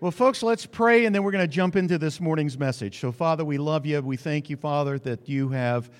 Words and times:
Well, 0.00 0.12
folks, 0.12 0.44
let's 0.44 0.64
pray 0.64 1.06
and 1.06 1.14
then 1.14 1.24
we're 1.24 1.32
going 1.32 1.42
to 1.42 1.52
jump 1.52 1.74
into 1.74 1.98
this 1.98 2.20
morning's 2.20 2.56
message. 2.56 3.00
So, 3.00 3.10
Father, 3.10 3.44
we 3.44 3.58
love 3.58 3.84
you. 3.84 4.00
We 4.00 4.16
thank 4.16 4.48
you, 4.48 4.56
Father, 4.56 4.96
that 5.00 5.28
you 5.28 5.48
have 5.48 5.90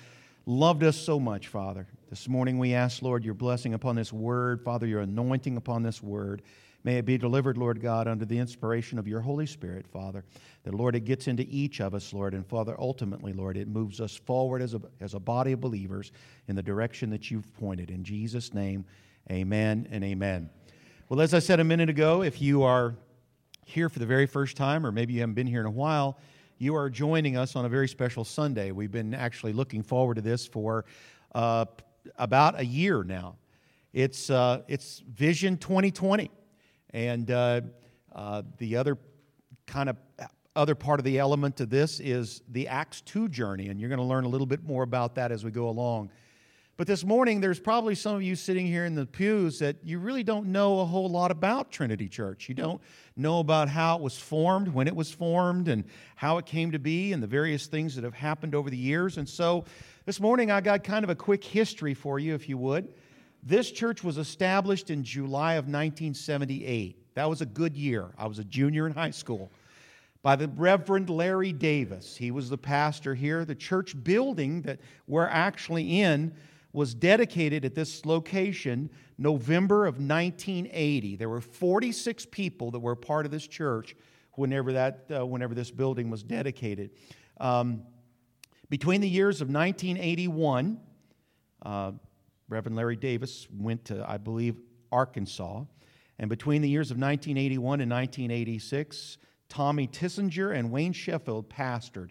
loved 0.45 0.85
us 0.85 0.95
so 0.95 1.19
much, 1.19 1.49
Father. 1.49 1.85
This 2.09 2.29
morning 2.29 2.57
we 2.59 2.73
ask, 2.73 3.01
Lord, 3.01 3.25
your 3.25 3.33
blessing 3.33 3.73
upon 3.73 3.97
this 3.97 4.13
word, 4.13 4.61
Father, 4.61 4.87
your 4.87 5.01
anointing 5.01 5.57
upon 5.57 5.83
this 5.83 6.01
word. 6.01 6.43
May 6.85 6.95
it 6.95 7.03
be 7.03 7.17
delivered, 7.17 7.57
Lord 7.57 7.81
God, 7.81 8.07
under 8.07 8.23
the 8.23 8.37
inspiration 8.37 8.97
of 8.99 9.05
your 9.05 9.19
Holy 9.19 9.45
Spirit, 9.45 9.85
Father. 9.85 10.23
That, 10.63 10.73
Lord, 10.73 10.95
it 10.95 11.01
gets 11.01 11.27
into 11.27 11.45
each 11.49 11.81
of 11.81 11.93
us, 11.93 12.13
Lord. 12.13 12.33
And, 12.33 12.47
Father, 12.47 12.77
ultimately, 12.79 13.33
Lord, 13.33 13.57
it 13.57 13.67
moves 13.67 13.99
us 13.99 14.15
forward 14.15 14.61
as 14.61 14.75
a, 14.75 14.81
as 15.01 15.13
a 15.13 15.19
body 15.19 15.51
of 15.51 15.59
believers 15.59 16.13
in 16.47 16.55
the 16.55 16.63
direction 16.63 17.09
that 17.09 17.29
you've 17.29 17.53
pointed. 17.55 17.91
In 17.91 18.05
Jesus' 18.05 18.53
name, 18.53 18.85
amen 19.29 19.89
and 19.91 20.05
amen. 20.05 20.49
Well, 21.09 21.19
as 21.19 21.33
I 21.33 21.39
said 21.39 21.59
a 21.59 21.65
minute 21.65 21.89
ago, 21.89 22.21
if 22.21 22.41
you 22.41 22.63
are 22.63 22.95
here 23.69 23.89
for 23.89 23.99
the 23.99 24.05
very 24.05 24.25
first 24.25 24.57
time, 24.57 24.85
or 24.85 24.91
maybe 24.91 25.13
you 25.13 25.19
haven't 25.19 25.35
been 25.35 25.47
here 25.47 25.59
in 25.59 25.65
a 25.65 25.71
while, 25.71 26.17
you 26.57 26.75
are 26.75 26.89
joining 26.89 27.37
us 27.37 27.55
on 27.55 27.65
a 27.65 27.69
very 27.69 27.87
special 27.87 28.25
Sunday. 28.25 28.71
We've 28.71 28.91
been 28.91 29.13
actually 29.13 29.53
looking 29.53 29.83
forward 29.83 30.15
to 30.15 30.21
this 30.21 30.45
for 30.45 30.85
uh, 31.33 31.65
about 32.17 32.59
a 32.59 32.65
year 32.65 33.03
now. 33.03 33.35
It's, 33.93 34.29
uh, 34.29 34.63
it's 34.67 35.03
Vision 35.07 35.57
2020. 35.57 36.31
And 36.91 37.29
uh, 37.29 37.61
uh, 38.13 38.43
the 38.57 38.75
other 38.75 38.97
kind 39.67 39.89
of 39.89 39.97
other 40.55 40.75
part 40.75 40.99
of 40.99 41.03
the 41.03 41.19
element 41.19 41.55
to 41.57 41.65
this 41.65 41.99
is 41.99 42.41
the 42.49 42.67
Acts 42.67 43.01
2 43.01 43.29
journey. 43.29 43.69
And 43.69 43.79
you're 43.79 43.89
going 43.89 43.99
to 43.99 44.05
learn 44.05 44.25
a 44.25 44.27
little 44.27 44.47
bit 44.47 44.63
more 44.63 44.83
about 44.83 45.15
that 45.15 45.31
as 45.31 45.45
we 45.45 45.51
go 45.51 45.69
along. 45.69 46.09
But 46.79 46.87
this 46.87 47.03
morning, 47.03 47.41
there's 47.41 47.59
probably 47.59 47.93
some 47.93 48.15
of 48.15 48.23
you 48.23 48.37
sitting 48.37 48.65
here 48.65 48.85
in 48.85 48.95
the 48.95 49.05
pews 49.05 49.59
that 49.59 49.75
you 49.83 49.99
really 49.99 50.23
don't 50.23 50.45
know 50.45 50.79
a 50.79 50.85
whole 50.85 51.09
lot 51.09 51.29
about 51.29 51.71
Trinity 51.71 52.07
Church. 52.07 52.47
You 52.47 52.55
don't 52.55 52.79
know 53.17 53.41
about 53.41 53.67
how 53.67 53.97
it 53.97 54.01
was 54.01 54.17
formed, 54.17 54.69
when 54.69 54.87
it 54.87 54.95
was 54.95 55.11
formed, 55.11 55.67
and 55.67 55.83
how 56.15 56.37
it 56.37 56.45
came 56.45 56.71
to 56.71 56.79
be, 56.79 57.11
and 57.11 57.21
the 57.21 57.27
various 57.27 57.67
things 57.67 57.95
that 57.95 58.05
have 58.05 58.13
happened 58.13 58.55
over 58.55 58.69
the 58.69 58.77
years. 58.77 59.17
And 59.17 59.27
so 59.27 59.65
this 60.05 60.21
morning, 60.21 60.51
I 60.51 60.61
got 60.61 60.85
kind 60.85 61.03
of 61.03 61.09
a 61.09 61.15
quick 61.15 61.43
history 61.43 61.93
for 61.93 62.17
you, 62.17 62.33
if 62.33 62.47
you 62.47 62.57
would. 62.57 62.93
This 63.43 63.71
church 63.71 64.01
was 64.01 64.17
established 64.17 64.89
in 64.89 65.03
July 65.03 65.55
of 65.55 65.65
1978. 65.65 67.13
That 67.15 67.29
was 67.29 67.41
a 67.41 67.45
good 67.45 67.75
year. 67.75 68.05
I 68.17 68.25
was 68.25 68.39
a 68.39 68.45
junior 68.45 68.87
in 68.87 68.93
high 68.93 69.11
school. 69.11 69.51
By 70.21 70.37
the 70.37 70.47
Reverend 70.47 71.09
Larry 71.09 71.51
Davis. 71.51 72.15
He 72.15 72.31
was 72.31 72.49
the 72.49 72.57
pastor 72.57 73.15
here. 73.15 73.43
The 73.43 73.53
church 73.53 74.01
building 74.01 74.61
that 74.61 74.79
we're 75.07 75.27
actually 75.27 75.99
in 75.99 76.33
was 76.71 76.93
dedicated 76.93 77.65
at 77.65 77.75
this 77.75 78.05
location 78.05 78.89
November 79.17 79.85
of 79.85 79.95
1980. 79.95 81.15
There 81.15 81.29
were 81.29 81.41
46 81.41 82.25
people 82.27 82.71
that 82.71 82.79
were 82.79 82.95
part 82.95 83.25
of 83.25 83.31
this 83.31 83.47
church 83.47 83.95
whenever, 84.33 84.73
that, 84.73 85.05
uh, 85.15 85.25
whenever 85.25 85.55
this 85.55 85.71
building 85.71 86.09
was 86.09 86.23
dedicated. 86.23 86.91
Um, 87.39 87.83
between 88.69 89.01
the 89.01 89.09
years 89.09 89.41
of 89.41 89.49
1981, 89.49 90.79
uh, 91.63 91.91
Reverend 92.47 92.75
Larry 92.75 92.95
Davis 92.95 93.47
went 93.51 93.85
to, 93.85 94.05
I 94.07 94.17
believe, 94.17 94.55
Arkansas. 94.91 95.63
And 96.19 96.29
between 96.29 96.61
the 96.61 96.69
years 96.69 96.91
of 96.91 96.97
1981 96.97 97.81
and 97.81 97.91
1986, 97.91 99.17
Tommy 99.47 99.87
Tissinger 99.87 100.55
and 100.55 100.71
Wayne 100.71 100.93
Sheffield 100.93 101.49
pastored. 101.49 102.09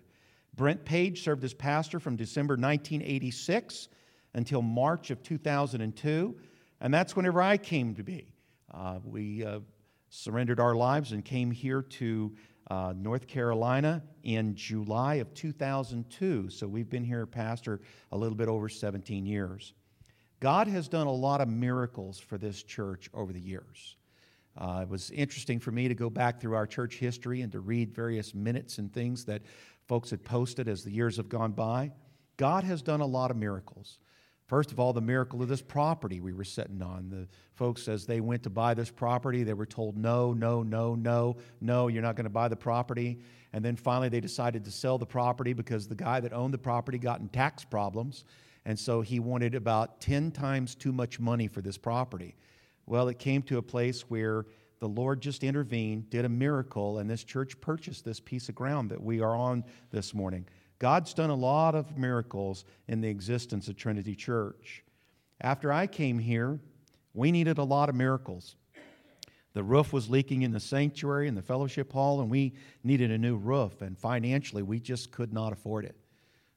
Brent 0.55 0.85
Page 0.85 1.23
served 1.23 1.45
as 1.45 1.55
pastor 1.55 2.01
from 2.01 2.17
December 2.17 2.55
1986 2.55 3.89
until 4.35 4.63
March 4.63 5.11
of 5.11 5.23
2002. 5.23 6.37
And 6.81 6.95
that's 6.95 7.17
whenever 7.17 7.43
I 7.43 7.57
came 7.57 7.95
to 7.97 8.03
be. 8.03 8.33
Uh, 8.73 8.99
we 9.05 9.45
uh, 9.45 9.61
surrendered 10.11 10.61
our 10.61 10.75
lives 10.75 11.13
and 11.13 11.25
came 11.25 11.51
here 11.51 11.83
to 11.83 12.35
uh, 12.71 12.93
North 12.97 13.27
Carolina 13.27 14.03
in 14.23 14.55
July 14.55 15.17
of 15.17 15.33
2002. 15.35 16.51
So 16.51 16.69
we've 16.69 16.89
been 16.89 17.05
here, 17.05 17.27
Pastor, 17.27 17.81
a 18.13 18.17
little 18.17 18.37
bit 18.37 18.49
over 18.49 18.69
17 18.69 19.27
years. 19.27 19.73
God 20.41 20.69
has 20.69 20.89
done 20.89 21.07
a 21.07 21.13
lot 21.13 21.41
of 21.41 21.49
miracles 21.49 22.19
for 22.19 22.39
this 22.39 22.63
church 22.63 23.11
over 23.13 23.33
the 23.33 23.41
years. 23.41 23.97
Uh, 24.57 24.81
it 24.83 24.89
was 24.89 25.11
interesting 25.13 25.59
for 25.59 25.71
me 25.71 25.89
to 25.89 25.95
go 25.95 26.11
back 26.11 26.41
through 26.41 26.55
our 26.55 26.67
church 26.67 26.97
history 26.97 27.43
and 27.43 27.53
to 27.53 27.61
read 27.61 27.95
various 27.95 28.35
minutes 28.35 28.79
and 28.79 28.93
things 28.93 29.25
that 29.25 29.43
folks 29.87 30.11
had 30.11 30.25
posted 30.25 30.69
as 30.69 30.85
the 30.85 30.91
years 30.91 31.17
have 31.17 31.29
gone 31.29 31.53
by. 31.53 31.91
God 32.37 32.65
has 32.65 32.83
done 32.83 33.01
a 33.01 33.07
lot 33.07 33.31
of 33.31 33.37
miracles. 33.37 33.99
First 34.49 34.73
of 34.73 34.81
all, 34.81 34.95
the 34.95 35.03
miracle 35.03 35.43
of 35.43 35.49
this 35.49 35.61
property 35.61 36.21
we 36.21 36.33
were 36.33 36.43
sitting 36.43 36.81
on. 36.81 37.11
The 37.11 37.29
folks, 37.55 37.87
as 37.87 38.07
they 38.07 38.21
went 38.21 38.43
to 38.45 38.51
buy 38.51 38.73
this 38.73 38.91
property, 38.91 39.43
they 39.43 39.53
were 39.53 39.67
told, 39.67 39.99
no, 39.99 40.33
no, 40.33 40.63
no, 40.63 40.95
no, 40.95 41.37
no, 41.61 41.89
you're 41.89 42.03
not 42.03 42.17
going 42.17 42.25
to 42.25 42.31
buy 42.31 42.49
the 42.49 42.57
property. 42.57 43.19
And 43.53 43.63
then 43.63 43.77
finally, 43.77 44.09
they 44.09 44.21
decided 44.21 44.65
to 44.65 44.71
sell 44.71 44.97
the 44.97 45.07
property 45.07 45.53
because 45.53 45.87
the 45.87 45.95
guy 45.95 46.21
that 46.21 46.33
owned 46.33 46.55
the 46.55 46.59
property 46.59 46.97
got 46.97 47.21
in 47.21 47.29
tax 47.29 47.63
problems. 47.63 48.25
And 48.65 48.79
so 48.79 49.03
he 49.03 49.21
wanted 49.21 49.55
about 49.55 50.01
10 50.01 50.31
times 50.31 50.75
too 50.75 50.93
much 50.93 51.21
money 51.21 51.47
for 51.47 51.61
this 51.61 51.77
property. 51.77 52.35
Well, 52.87 53.09
it 53.09 53.19
came 53.19 53.43
to 53.43 53.59
a 53.59 53.63
place 53.63 54.01
where 54.09 54.47
the 54.81 54.89
Lord 54.89 55.21
just 55.21 55.45
intervened, 55.45 56.09
did 56.09 56.25
a 56.25 56.29
miracle, 56.29 56.99
and 56.99 57.11
this 57.11 57.23
church 57.23 57.61
purchased 57.61 58.03
this 58.03 58.21
piece 58.21 58.49
of 58.49 58.55
ground 58.55 58.91
that 58.93 59.03
we 59.03 59.21
are 59.21 59.35
on 59.35 59.65
this 59.91 60.15
morning. 60.15 60.47
God's 60.79 61.13
done 61.13 61.31
a 61.31 61.35
lot 61.35 61.75
of 61.75 61.99
miracles 61.99 62.65
in 62.87 63.01
the 63.01 63.09
existence 63.09 63.69
of 63.69 63.77
Trinity 63.77 64.15
Church. 64.15 64.85
After 65.41 65.73
I 65.73 65.87
came 65.87 66.19
here, 66.19 66.61
we 67.15 67.33
needed 67.33 67.59
a 67.59 67.65
lot 67.65 67.89
of 67.89 67.97
miracles. 67.97 68.55
The 69.55 69.65
roof 69.65 69.93
was 69.93 70.09
leaking 70.09 70.43
in 70.43 70.53
the 70.53 70.61
sanctuary 70.61 71.27
and 71.27 71.37
the 71.37 71.43
fellowship 71.43 71.93
hall, 71.93 72.21
and 72.21 72.31
we 72.31 72.55
needed 72.85 73.11
a 73.11 73.19
new 73.19 73.37
roof. 73.37 73.83
And 73.83 73.99
financially, 73.99 74.63
we 74.63 74.79
just 74.79 75.11
could 75.11 75.33
not 75.33 75.53
afford 75.53 75.85
it. 75.85 75.97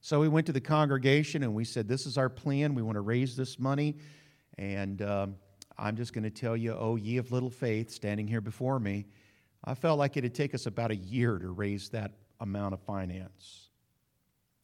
So 0.02 0.20
we 0.20 0.28
went 0.28 0.46
to 0.48 0.54
the 0.54 0.62
congregation 0.62 1.42
and 1.42 1.56
we 1.56 1.64
said, 1.64 1.88
This 1.88 2.06
is 2.06 2.18
our 2.18 2.30
plan. 2.30 2.76
We 2.76 2.84
want 2.84 2.96
to 2.96 3.02
raise 3.02 3.36
this 3.36 3.58
money. 3.58 3.98
And 4.58 5.02
um, 5.02 5.36
I'm 5.80 5.96
just 5.96 6.14
going 6.14 6.24
to 6.24 6.30
tell 6.30 6.56
you, 6.56 6.76
oh, 6.78 6.96
ye 6.96 7.18
of 7.18 7.32
little 7.32 7.50
faith, 7.50 7.90
standing 7.90 8.28
here 8.28 8.42
before 8.42 8.80
me, 8.80 9.06
I 9.64 9.74
felt 9.74 9.98
like 9.98 10.18
it'd 10.18 10.36
take 10.36 10.54
us 10.54 10.66
about 10.66 10.92
a 10.92 10.96
year 10.96 11.40
to 11.40 11.50
raise 11.50 11.90
that 11.90 12.12
amount 12.40 12.74
of 12.74 12.82
finance 12.82 13.71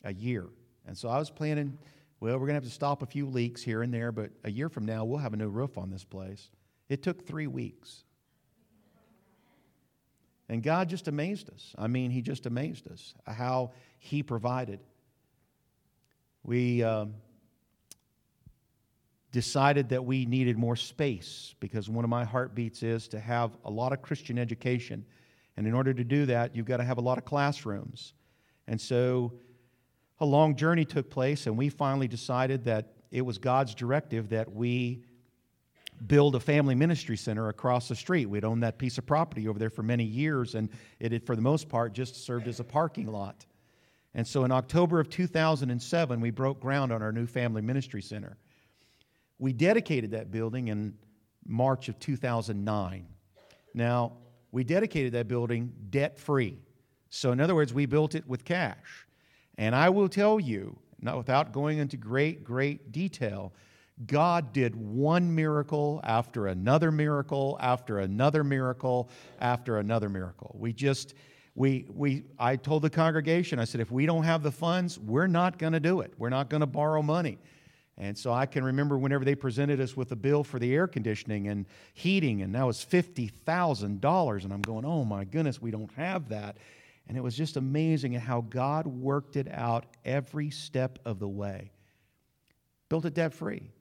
a 0.03 0.13
year. 0.13 0.47
And 0.85 0.97
so 0.97 1.09
I 1.09 1.19
was 1.19 1.29
planning, 1.29 1.77
well, 2.19 2.33
we're 2.33 2.47
going 2.47 2.49
to 2.49 2.55
have 2.55 2.63
to 2.63 2.69
stop 2.69 3.01
a 3.01 3.05
few 3.05 3.27
leaks 3.27 3.61
here 3.61 3.83
and 3.83 3.93
there, 3.93 4.11
but 4.11 4.31
a 4.43 4.51
year 4.51 4.69
from 4.69 4.85
now, 4.85 5.05
we'll 5.05 5.19
have 5.19 5.33
a 5.33 5.37
new 5.37 5.49
roof 5.49 5.77
on 5.77 5.89
this 5.89 6.03
place. 6.03 6.49
It 6.89 7.03
took 7.03 7.27
three 7.27 7.47
weeks. 7.47 8.03
And 10.49 10.63
God 10.63 10.87
just 10.87 11.07
amazed 11.07 11.49
us. 11.49 11.75
I 11.77 11.87
mean, 11.87 12.09
He 12.09 12.21
just 12.21 12.45
amazed 12.45 12.87
us 12.89 13.13
how 13.25 13.71
He 13.99 14.23
provided. 14.23 14.79
We 16.43 16.83
um, 16.83 17.15
decided 19.31 19.89
that 19.89 20.05
we 20.05 20.25
needed 20.25 20.57
more 20.57 20.75
space 20.75 21.53
because 21.59 21.89
one 21.89 22.05
of 22.05 22.09
my 22.09 22.23
heartbeats 22.23 22.81
is 22.81 23.07
to 23.09 23.19
have 23.19 23.51
a 23.65 23.69
lot 23.69 23.91
of 23.91 24.01
Christian 24.01 24.39
education. 24.39 25.05
And 25.57 25.67
in 25.67 25.73
order 25.73 25.93
to 25.93 26.03
do 26.03 26.25
that, 26.27 26.55
you've 26.55 26.65
got 26.65 26.77
to 26.77 26.83
have 26.83 26.97
a 26.97 27.01
lot 27.01 27.17
of 27.17 27.25
classrooms. 27.25 28.13
And 28.67 28.79
so 28.79 29.33
a 30.19 30.25
long 30.25 30.55
journey 30.55 30.85
took 30.85 31.09
place, 31.09 31.47
and 31.47 31.57
we 31.57 31.69
finally 31.69 32.07
decided 32.07 32.63
that 32.65 32.93
it 33.11 33.21
was 33.21 33.37
God's 33.37 33.75
directive 33.75 34.29
that 34.29 34.51
we 34.51 35.03
build 36.05 36.35
a 36.35 36.39
family 36.39 36.75
ministry 36.75 37.17
center 37.17 37.49
across 37.49 37.87
the 37.87 37.95
street. 37.95 38.27
We'd 38.27 38.43
owned 38.43 38.63
that 38.63 38.77
piece 38.77 38.97
of 38.97 39.05
property 39.05 39.47
over 39.47 39.57
there 39.57 39.69
for 39.69 39.83
many 39.83 40.03
years, 40.03 40.55
and 40.55 40.69
it 40.99 41.11
had, 41.11 41.25
for 41.25 41.35
the 41.35 41.41
most 41.41 41.69
part, 41.69 41.93
just 41.93 42.25
served 42.25 42.47
as 42.47 42.59
a 42.59 42.63
parking 42.63 43.07
lot. 43.07 43.45
And 44.13 44.27
so 44.27 44.43
in 44.43 44.51
October 44.51 44.99
of 44.99 45.09
2007, 45.09 46.21
we 46.21 46.31
broke 46.31 46.59
ground 46.59 46.91
on 46.91 47.01
our 47.01 47.11
new 47.11 47.25
family 47.25 47.61
ministry 47.61 48.01
center. 48.01 48.37
We 49.39 49.53
dedicated 49.53 50.11
that 50.11 50.31
building 50.31 50.69
in 50.69 50.95
March 51.45 51.89
of 51.89 51.99
2009. 51.99 53.07
Now, 53.73 54.13
we 54.51 54.63
dedicated 54.63 55.13
that 55.13 55.27
building 55.27 55.71
debt 55.89 56.19
free. 56.19 56.57
So, 57.09 57.31
in 57.31 57.39
other 57.39 57.55
words, 57.55 57.73
we 57.73 57.85
built 57.85 58.15
it 58.15 58.27
with 58.27 58.43
cash. 58.43 59.06
And 59.57 59.75
I 59.75 59.89
will 59.89 60.09
tell 60.09 60.39
you, 60.39 60.77
not 61.01 61.17
without 61.17 61.51
going 61.51 61.77
into 61.79 61.97
great, 61.97 62.43
great 62.43 62.91
detail, 62.91 63.53
God 64.05 64.53
did 64.53 64.75
one 64.75 65.33
miracle 65.33 65.99
after 66.03 66.47
another 66.47 66.91
miracle 66.91 67.57
after 67.59 67.99
another 67.99 68.43
miracle 68.43 69.09
after 69.39 69.79
another 69.79 70.07
miracle. 70.07 70.55
We 70.59 70.71
just, 70.71 71.15
we, 71.55 71.87
we, 71.89 72.25
I 72.37 72.57
told 72.57 72.83
the 72.83 72.91
congregation, 72.91 73.57
I 73.57 73.65
said, 73.65 73.81
if 73.81 73.91
we 73.91 74.05
don't 74.05 74.23
have 74.23 74.43
the 74.43 74.51
funds, 74.51 74.99
we're 74.99 75.27
not 75.27 75.57
going 75.57 75.73
to 75.73 75.79
do 75.79 76.01
it. 76.01 76.13
We're 76.17 76.29
not 76.29 76.49
going 76.49 76.61
to 76.61 76.67
borrow 76.67 77.01
money. 77.01 77.39
And 77.97 78.15
so 78.15 78.31
I 78.31 78.45
can 78.45 78.63
remember 78.63 78.95
whenever 78.99 79.25
they 79.25 79.33
presented 79.33 79.81
us 79.81 79.97
with 79.97 80.11
a 80.11 80.15
bill 80.15 80.43
for 80.43 80.59
the 80.59 80.75
air 80.75 80.85
conditioning 80.85 81.47
and 81.47 81.65
heating, 81.95 82.43
and 82.43 82.53
that 82.53 82.63
was 82.63 82.85
$50,000. 82.85 84.43
And 84.43 84.53
I'm 84.53 84.61
going, 84.61 84.85
oh 84.85 85.03
my 85.03 85.23
goodness, 85.23 85.59
we 85.59 85.71
don't 85.71 85.91
have 85.95 86.29
that. 86.29 86.57
And 87.07 87.17
it 87.17 87.21
was 87.21 87.35
just 87.35 87.57
amazing 87.57 88.15
at 88.15 88.21
how 88.21 88.41
God 88.41 88.85
worked 88.85 89.35
it 89.35 89.47
out 89.51 89.85
every 90.03 90.49
step 90.49 90.99
of 91.05 91.19
the 91.19 91.27
way. 91.27 91.71
Built 92.89 93.05
it 93.05 93.13
debt 93.13 93.33
free. 93.33 93.71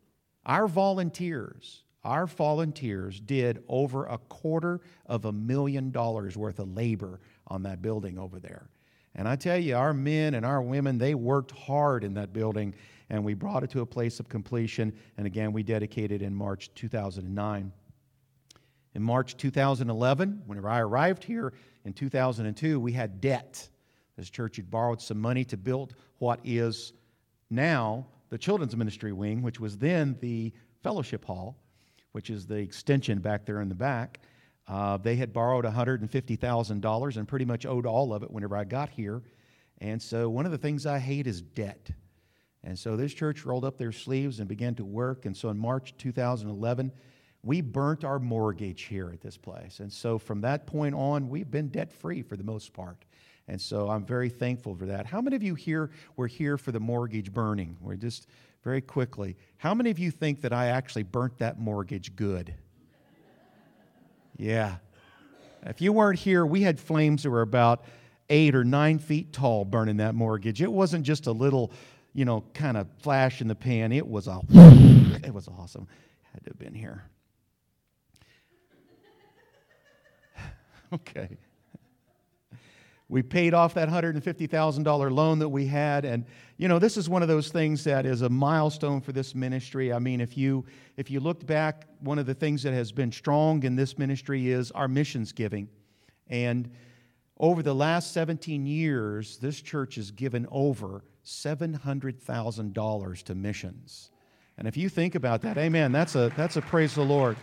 Our 0.44 0.68
volunteers, 0.68 1.82
our 2.04 2.26
volunteers 2.26 3.18
did 3.18 3.64
over 3.68 4.06
a 4.06 4.18
quarter 4.18 4.80
of 5.06 5.24
a 5.24 5.32
million 5.32 5.90
dollars 5.90 6.36
worth 6.36 6.60
of 6.60 6.72
labor 6.74 7.20
on 7.48 7.64
that 7.64 7.82
building 7.82 8.16
over 8.16 8.38
there. 8.38 8.68
And 9.16 9.26
I 9.26 9.34
tell 9.34 9.58
you, 9.58 9.74
our 9.74 9.94
men 9.94 10.34
and 10.34 10.44
our 10.44 10.62
women, 10.62 10.98
they 10.98 11.14
worked 11.14 11.50
hard 11.50 12.04
in 12.04 12.14
that 12.14 12.32
building, 12.32 12.74
and 13.08 13.24
we 13.24 13.34
brought 13.34 13.64
it 13.64 13.70
to 13.70 13.80
a 13.80 13.86
place 13.86 14.20
of 14.20 14.28
completion. 14.28 14.92
And 15.16 15.26
again, 15.26 15.52
we 15.52 15.62
dedicated 15.62 16.22
in 16.22 16.34
March 16.34 16.70
2009. 16.74 17.72
In 18.96 19.02
March 19.02 19.36
2011, 19.36 20.44
whenever 20.46 20.70
I 20.70 20.80
arrived 20.80 21.22
here 21.22 21.52
in 21.84 21.92
2002, 21.92 22.80
we 22.80 22.92
had 22.92 23.20
debt. 23.20 23.68
This 24.16 24.30
church 24.30 24.56
had 24.56 24.70
borrowed 24.70 25.02
some 25.02 25.20
money 25.20 25.44
to 25.44 25.58
build 25.58 25.94
what 26.16 26.40
is 26.42 26.94
now 27.50 28.06
the 28.30 28.38
children's 28.38 28.74
ministry 28.74 29.12
wing, 29.12 29.42
which 29.42 29.60
was 29.60 29.76
then 29.76 30.16
the 30.22 30.50
fellowship 30.82 31.26
hall, 31.26 31.58
which 32.12 32.30
is 32.30 32.46
the 32.46 32.56
extension 32.56 33.18
back 33.18 33.44
there 33.44 33.60
in 33.60 33.68
the 33.68 33.74
back. 33.74 34.20
Uh, 34.66 34.96
they 34.96 35.16
had 35.16 35.30
borrowed 35.30 35.66
$150,000 35.66 37.16
and 37.18 37.28
pretty 37.28 37.44
much 37.44 37.66
owed 37.66 37.84
all 37.84 38.14
of 38.14 38.22
it 38.22 38.30
whenever 38.30 38.56
I 38.56 38.64
got 38.64 38.88
here. 38.88 39.22
And 39.76 40.00
so 40.00 40.30
one 40.30 40.46
of 40.46 40.52
the 40.52 40.58
things 40.58 40.86
I 40.86 41.00
hate 41.00 41.26
is 41.26 41.42
debt. 41.42 41.90
And 42.64 42.78
so 42.78 42.96
this 42.96 43.12
church 43.12 43.44
rolled 43.44 43.66
up 43.66 43.76
their 43.76 43.92
sleeves 43.92 44.40
and 44.40 44.48
began 44.48 44.74
to 44.76 44.86
work. 44.86 45.26
And 45.26 45.36
so 45.36 45.50
in 45.50 45.58
March 45.58 45.94
2011, 45.98 46.90
we 47.46 47.60
burnt 47.60 48.04
our 48.04 48.18
mortgage 48.18 48.82
here 48.82 49.08
at 49.12 49.20
this 49.20 49.36
place. 49.36 49.78
And 49.78 49.92
so 49.92 50.18
from 50.18 50.40
that 50.40 50.66
point 50.66 50.96
on, 50.96 51.28
we've 51.28 51.50
been 51.50 51.68
debt 51.68 51.92
free 51.92 52.20
for 52.20 52.36
the 52.36 52.42
most 52.42 52.72
part. 52.72 53.04
And 53.46 53.60
so 53.60 53.88
I'm 53.88 54.04
very 54.04 54.28
thankful 54.28 54.74
for 54.74 54.86
that. 54.86 55.06
How 55.06 55.20
many 55.20 55.36
of 55.36 55.44
you 55.44 55.54
here 55.54 55.90
were 56.16 56.26
here 56.26 56.58
for 56.58 56.72
the 56.72 56.80
mortgage 56.80 57.32
burning? 57.32 57.76
We're 57.80 57.94
just 57.94 58.26
very 58.64 58.80
quickly. 58.80 59.36
How 59.58 59.74
many 59.74 59.90
of 59.90 59.98
you 60.00 60.10
think 60.10 60.40
that 60.40 60.52
I 60.52 60.66
actually 60.66 61.04
burnt 61.04 61.38
that 61.38 61.56
mortgage 61.56 62.16
good? 62.16 62.52
Yeah. 64.36 64.78
If 65.64 65.80
you 65.80 65.92
weren't 65.92 66.18
here, 66.18 66.44
we 66.44 66.62
had 66.62 66.80
flames 66.80 67.22
that 67.22 67.30
were 67.30 67.42
about 67.42 67.84
eight 68.28 68.56
or 68.56 68.64
nine 68.64 68.98
feet 68.98 69.32
tall 69.32 69.64
burning 69.64 69.98
that 69.98 70.16
mortgage. 70.16 70.60
It 70.60 70.72
wasn't 70.72 71.04
just 71.04 71.28
a 71.28 71.32
little, 71.32 71.70
you 72.12 72.24
know, 72.24 72.42
kind 72.54 72.76
of 72.76 72.88
flash 72.98 73.40
in 73.40 73.46
the 73.46 73.54
pan. 73.54 73.92
It 73.92 74.06
was 74.06 74.26
a, 74.26 74.40
it 75.24 75.32
was 75.32 75.46
awesome. 75.46 75.86
Had 76.32 76.42
to 76.42 76.50
have 76.50 76.58
been 76.58 76.74
here. 76.74 77.04
okay 80.92 81.36
we 83.08 83.22
paid 83.22 83.54
off 83.54 83.74
that 83.74 83.88
$150,000 83.88 85.12
loan 85.12 85.38
that 85.38 85.48
we 85.48 85.66
had. 85.66 86.04
And, 86.04 86.24
you 86.56 86.66
know, 86.66 86.80
this 86.80 86.96
is 86.96 87.08
one 87.08 87.22
of 87.22 87.28
those 87.28 87.50
things 87.50 87.84
that 87.84 88.04
is 88.04 88.22
a 88.22 88.28
milestone 88.28 89.00
for 89.00 89.12
this 89.12 89.32
ministry. 89.34 89.92
I 89.92 90.00
mean, 90.00 90.20
if 90.20 90.36
you, 90.36 90.64
if 90.96 91.08
you 91.08 91.20
looked 91.20 91.46
back, 91.46 91.86
one 92.00 92.18
of 92.18 92.26
the 92.26 92.34
things 92.34 92.64
that 92.64 92.72
has 92.72 92.90
been 92.90 93.12
strong 93.12 93.62
in 93.62 93.76
this 93.76 93.96
ministry 93.96 94.50
is 94.50 94.72
our 94.72 94.88
missions 94.88 95.30
giving. 95.30 95.68
And 96.26 96.68
over 97.38 97.62
the 97.62 97.74
last 97.74 98.12
17 98.12 98.66
years, 98.66 99.38
this 99.38 99.60
church 99.60 99.94
has 99.94 100.10
given 100.10 100.48
over 100.50 101.04
$700,000 101.24 103.22
to 103.22 103.34
missions. 103.36 104.10
And 104.58 104.66
if 104.66 104.76
you 104.76 104.88
think 104.88 105.14
about 105.14 105.42
that, 105.42 105.58
amen, 105.58 105.92
that's 105.92 106.16
a, 106.16 106.32
that's 106.36 106.56
a 106.56 106.62
praise 106.62 106.96
the 106.96 107.02
Lord. 107.02 107.36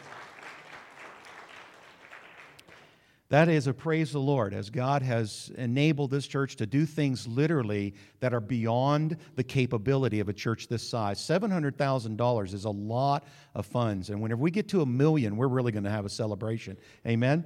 That 3.33 3.49
is 3.49 3.65
a 3.65 3.73
praise 3.73 4.11
the 4.11 4.19
Lord 4.19 4.53
as 4.53 4.69
God 4.69 5.01
has 5.01 5.51
enabled 5.57 6.11
this 6.11 6.27
church 6.27 6.55
to 6.57 6.67
do 6.67 6.85
things 6.85 7.25
literally 7.25 7.95
that 8.19 8.31
are 8.31 8.39
beyond 8.39 9.17
the 9.35 9.43
capability 9.43 10.19
of 10.19 10.29
a 10.29 10.33
church 10.33 10.67
this 10.67 10.87
size. 10.87 11.17
$700,000 11.17 12.53
is 12.53 12.65
a 12.65 12.69
lot 12.69 13.25
of 13.55 13.65
funds. 13.65 14.11
And 14.11 14.21
whenever 14.21 14.39
we 14.39 14.51
get 14.51 14.67
to 14.69 14.83
a 14.83 14.85
million, 14.85 15.35
we're 15.35 15.47
really 15.47 15.71
going 15.71 15.83
to 15.83 15.89
have 15.89 16.05
a 16.05 16.09
celebration. 16.09 16.77
Amen? 17.07 17.43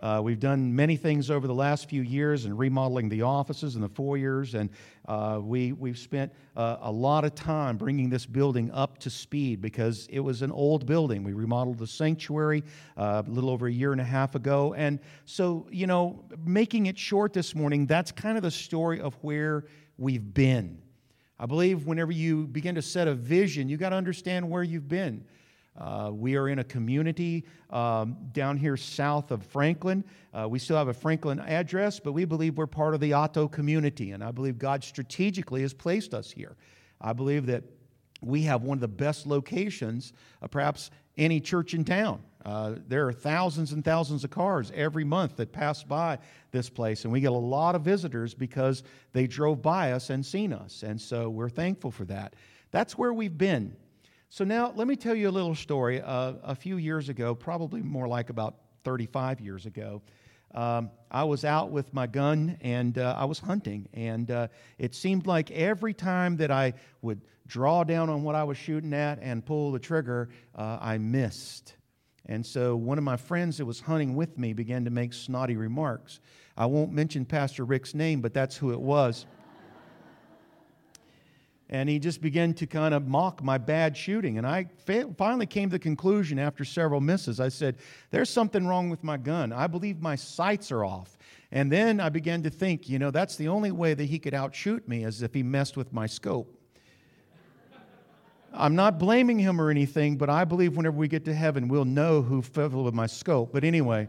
Uh, 0.00 0.20
we've 0.22 0.40
done 0.40 0.74
many 0.74 0.96
things 0.96 1.30
over 1.30 1.46
the 1.46 1.54
last 1.54 1.88
few 1.88 2.00
years 2.00 2.46
in 2.46 2.56
remodeling 2.56 3.08
the 3.08 3.20
offices 3.20 3.74
and 3.74 3.84
the 3.84 3.88
foyers, 3.88 4.54
and 4.54 4.70
uh, 5.06 5.38
we, 5.42 5.72
we've 5.72 5.98
spent 5.98 6.32
uh, 6.56 6.78
a 6.80 6.90
lot 6.90 7.24
of 7.24 7.34
time 7.34 7.76
bringing 7.76 8.08
this 8.08 8.24
building 8.24 8.70
up 8.72 8.96
to 8.98 9.10
speed 9.10 9.60
because 9.60 10.06
it 10.10 10.20
was 10.20 10.40
an 10.40 10.50
old 10.50 10.86
building. 10.86 11.22
We 11.22 11.34
remodeled 11.34 11.78
the 11.78 11.86
sanctuary 11.86 12.64
uh, 12.96 13.22
a 13.26 13.30
little 13.30 13.50
over 13.50 13.66
a 13.66 13.72
year 13.72 13.92
and 13.92 14.00
a 14.00 14.04
half 14.04 14.34
ago. 14.34 14.72
And 14.72 15.00
so, 15.26 15.66
you 15.70 15.86
know, 15.86 16.24
making 16.46 16.86
it 16.86 16.98
short 16.98 17.34
this 17.34 17.54
morning, 17.54 17.86
that's 17.86 18.10
kind 18.10 18.38
of 18.38 18.42
the 18.42 18.50
story 18.50 19.00
of 19.00 19.14
where 19.20 19.66
we've 19.98 20.32
been. 20.32 20.80
I 21.38 21.46
believe 21.46 21.86
whenever 21.86 22.12
you 22.12 22.46
begin 22.46 22.74
to 22.74 22.82
set 22.82 23.08
a 23.08 23.14
vision, 23.14 23.68
you 23.68 23.76
got 23.76 23.90
to 23.90 23.96
understand 23.96 24.48
where 24.48 24.62
you've 24.62 24.88
been. 24.88 25.24
Uh, 25.80 26.10
we 26.12 26.36
are 26.36 26.48
in 26.48 26.58
a 26.58 26.64
community 26.64 27.44
um, 27.70 28.16
down 28.32 28.56
here 28.58 28.76
south 28.76 29.30
of 29.30 29.42
Franklin. 29.46 30.04
Uh, 30.34 30.46
we 30.48 30.58
still 30.58 30.76
have 30.76 30.88
a 30.88 30.94
Franklin 30.94 31.40
address, 31.40 31.98
but 31.98 32.12
we 32.12 32.26
believe 32.26 32.58
we're 32.58 32.66
part 32.66 32.92
of 32.92 33.00
the 33.00 33.14
Otto 33.14 33.48
community, 33.48 34.10
and 34.10 34.22
I 34.22 34.30
believe 34.30 34.58
God 34.58 34.84
strategically 34.84 35.62
has 35.62 35.72
placed 35.72 36.12
us 36.12 36.30
here. 36.30 36.56
I 37.00 37.14
believe 37.14 37.46
that 37.46 37.64
we 38.20 38.42
have 38.42 38.62
one 38.62 38.76
of 38.76 38.82
the 38.82 38.88
best 38.88 39.26
locations, 39.26 40.12
uh, 40.42 40.48
perhaps 40.48 40.90
any 41.16 41.40
church 41.40 41.72
in 41.72 41.84
town. 41.84 42.22
Uh, 42.44 42.74
there 42.88 43.06
are 43.06 43.12
thousands 43.12 43.72
and 43.72 43.84
thousands 43.84 44.24
of 44.24 44.30
cars 44.30 44.70
every 44.74 45.04
month 45.04 45.36
that 45.36 45.52
pass 45.52 45.82
by 45.82 46.18
this 46.52 46.68
place, 46.68 47.04
and 47.04 47.12
we 47.12 47.20
get 47.20 47.32
a 47.32 47.34
lot 47.34 47.74
of 47.74 47.82
visitors 47.82 48.34
because 48.34 48.82
they 49.12 49.26
drove 49.26 49.62
by 49.62 49.92
us 49.92 50.10
and 50.10 50.24
seen 50.24 50.52
us, 50.52 50.82
and 50.82 51.00
so 51.00 51.30
we're 51.30 51.48
thankful 51.48 51.90
for 51.90 52.04
that. 52.04 52.34
That's 52.70 52.98
where 52.98 53.12
we've 53.12 53.36
been. 53.36 53.76
So 54.32 54.44
now 54.44 54.72
let 54.76 54.86
me 54.86 54.94
tell 54.94 55.16
you 55.16 55.28
a 55.28 55.32
little 55.32 55.56
story. 55.56 56.00
Uh, 56.00 56.34
a 56.44 56.54
few 56.54 56.76
years 56.76 57.08
ago, 57.08 57.34
probably 57.34 57.82
more 57.82 58.06
like 58.06 58.30
about 58.30 58.54
35 58.84 59.40
years 59.40 59.66
ago, 59.66 60.02
um, 60.54 60.92
I 61.10 61.24
was 61.24 61.44
out 61.44 61.72
with 61.72 61.92
my 61.92 62.06
gun 62.06 62.56
and 62.60 62.96
uh, 62.96 63.16
I 63.18 63.24
was 63.24 63.40
hunting. 63.40 63.88
And 63.92 64.30
uh, 64.30 64.46
it 64.78 64.94
seemed 64.94 65.26
like 65.26 65.50
every 65.50 65.92
time 65.92 66.36
that 66.36 66.52
I 66.52 66.74
would 67.02 67.22
draw 67.48 67.82
down 67.82 68.08
on 68.08 68.22
what 68.22 68.36
I 68.36 68.44
was 68.44 68.56
shooting 68.56 68.94
at 68.94 69.18
and 69.20 69.44
pull 69.44 69.72
the 69.72 69.80
trigger, 69.80 70.28
uh, 70.54 70.78
I 70.80 70.98
missed. 70.98 71.74
And 72.26 72.46
so 72.46 72.76
one 72.76 72.98
of 72.98 73.04
my 73.04 73.16
friends 73.16 73.58
that 73.58 73.66
was 73.66 73.80
hunting 73.80 74.14
with 74.14 74.38
me 74.38 74.52
began 74.52 74.84
to 74.84 74.92
make 74.92 75.12
snotty 75.12 75.56
remarks. 75.56 76.20
I 76.56 76.66
won't 76.66 76.92
mention 76.92 77.24
Pastor 77.24 77.64
Rick's 77.64 77.96
name, 77.96 78.20
but 78.20 78.32
that's 78.32 78.56
who 78.56 78.72
it 78.72 78.80
was 78.80 79.26
and 81.70 81.88
he 81.88 82.00
just 82.00 82.20
began 82.20 82.52
to 82.54 82.66
kind 82.66 82.92
of 82.92 83.06
mock 83.06 83.44
my 83.44 83.56
bad 83.56 83.96
shooting. 83.96 84.38
And 84.38 84.46
I 84.46 84.66
finally 85.16 85.46
came 85.46 85.70
to 85.70 85.74
the 85.74 85.78
conclusion 85.78 86.36
after 86.38 86.64
several 86.64 87.00
misses. 87.00 87.38
I 87.38 87.48
said, 87.48 87.76
There's 88.10 88.28
something 88.28 88.66
wrong 88.66 88.90
with 88.90 89.04
my 89.04 89.16
gun. 89.16 89.52
I 89.52 89.68
believe 89.68 90.02
my 90.02 90.16
sights 90.16 90.72
are 90.72 90.84
off. 90.84 91.16
And 91.52 91.70
then 91.70 92.00
I 92.00 92.08
began 92.08 92.42
to 92.42 92.50
think, 92.50 92.88
you 92.88 92.98
know, 92.98 93.12
that's 93.12 93.36
the 93.36 93.48
only 93.48 93.70
way 93.70 93.94
that 93.94 94.04
he 94.04 94.18
could 94.18 94.34
outshoot 94.34 94.86
me 94.88 95.04
is 95.04 95.22
if 95.22 95.32
he 95.32 95.44
messed 95.44 95.76
with 95.76 95.92
my 95.92 96.06
scope. 96.06 96.56
I'm 98.52 98.74
not 98.74 98.98
blaming 98.98 99.38
him 99.38 99.60
or 99.60 99.70
anything, 99.70 100.16
but 100.16 100.28
I 100.28 100.44
believe 100.44 100.76
whenever 100.76 100.96
we 100.96 101.06
get 101.06 101.24
to 101.26 101.34
heaven, 101.34 101.68
we'll 101.68 101.84
know 101.84 102.20
who 102.20 102.42
fiddled 102.42 102.84
with 102.84 102.94
my 102.94 103.06
scope. 103.06 103.52
But 103.52 103.62
anyway, 103.62 104.08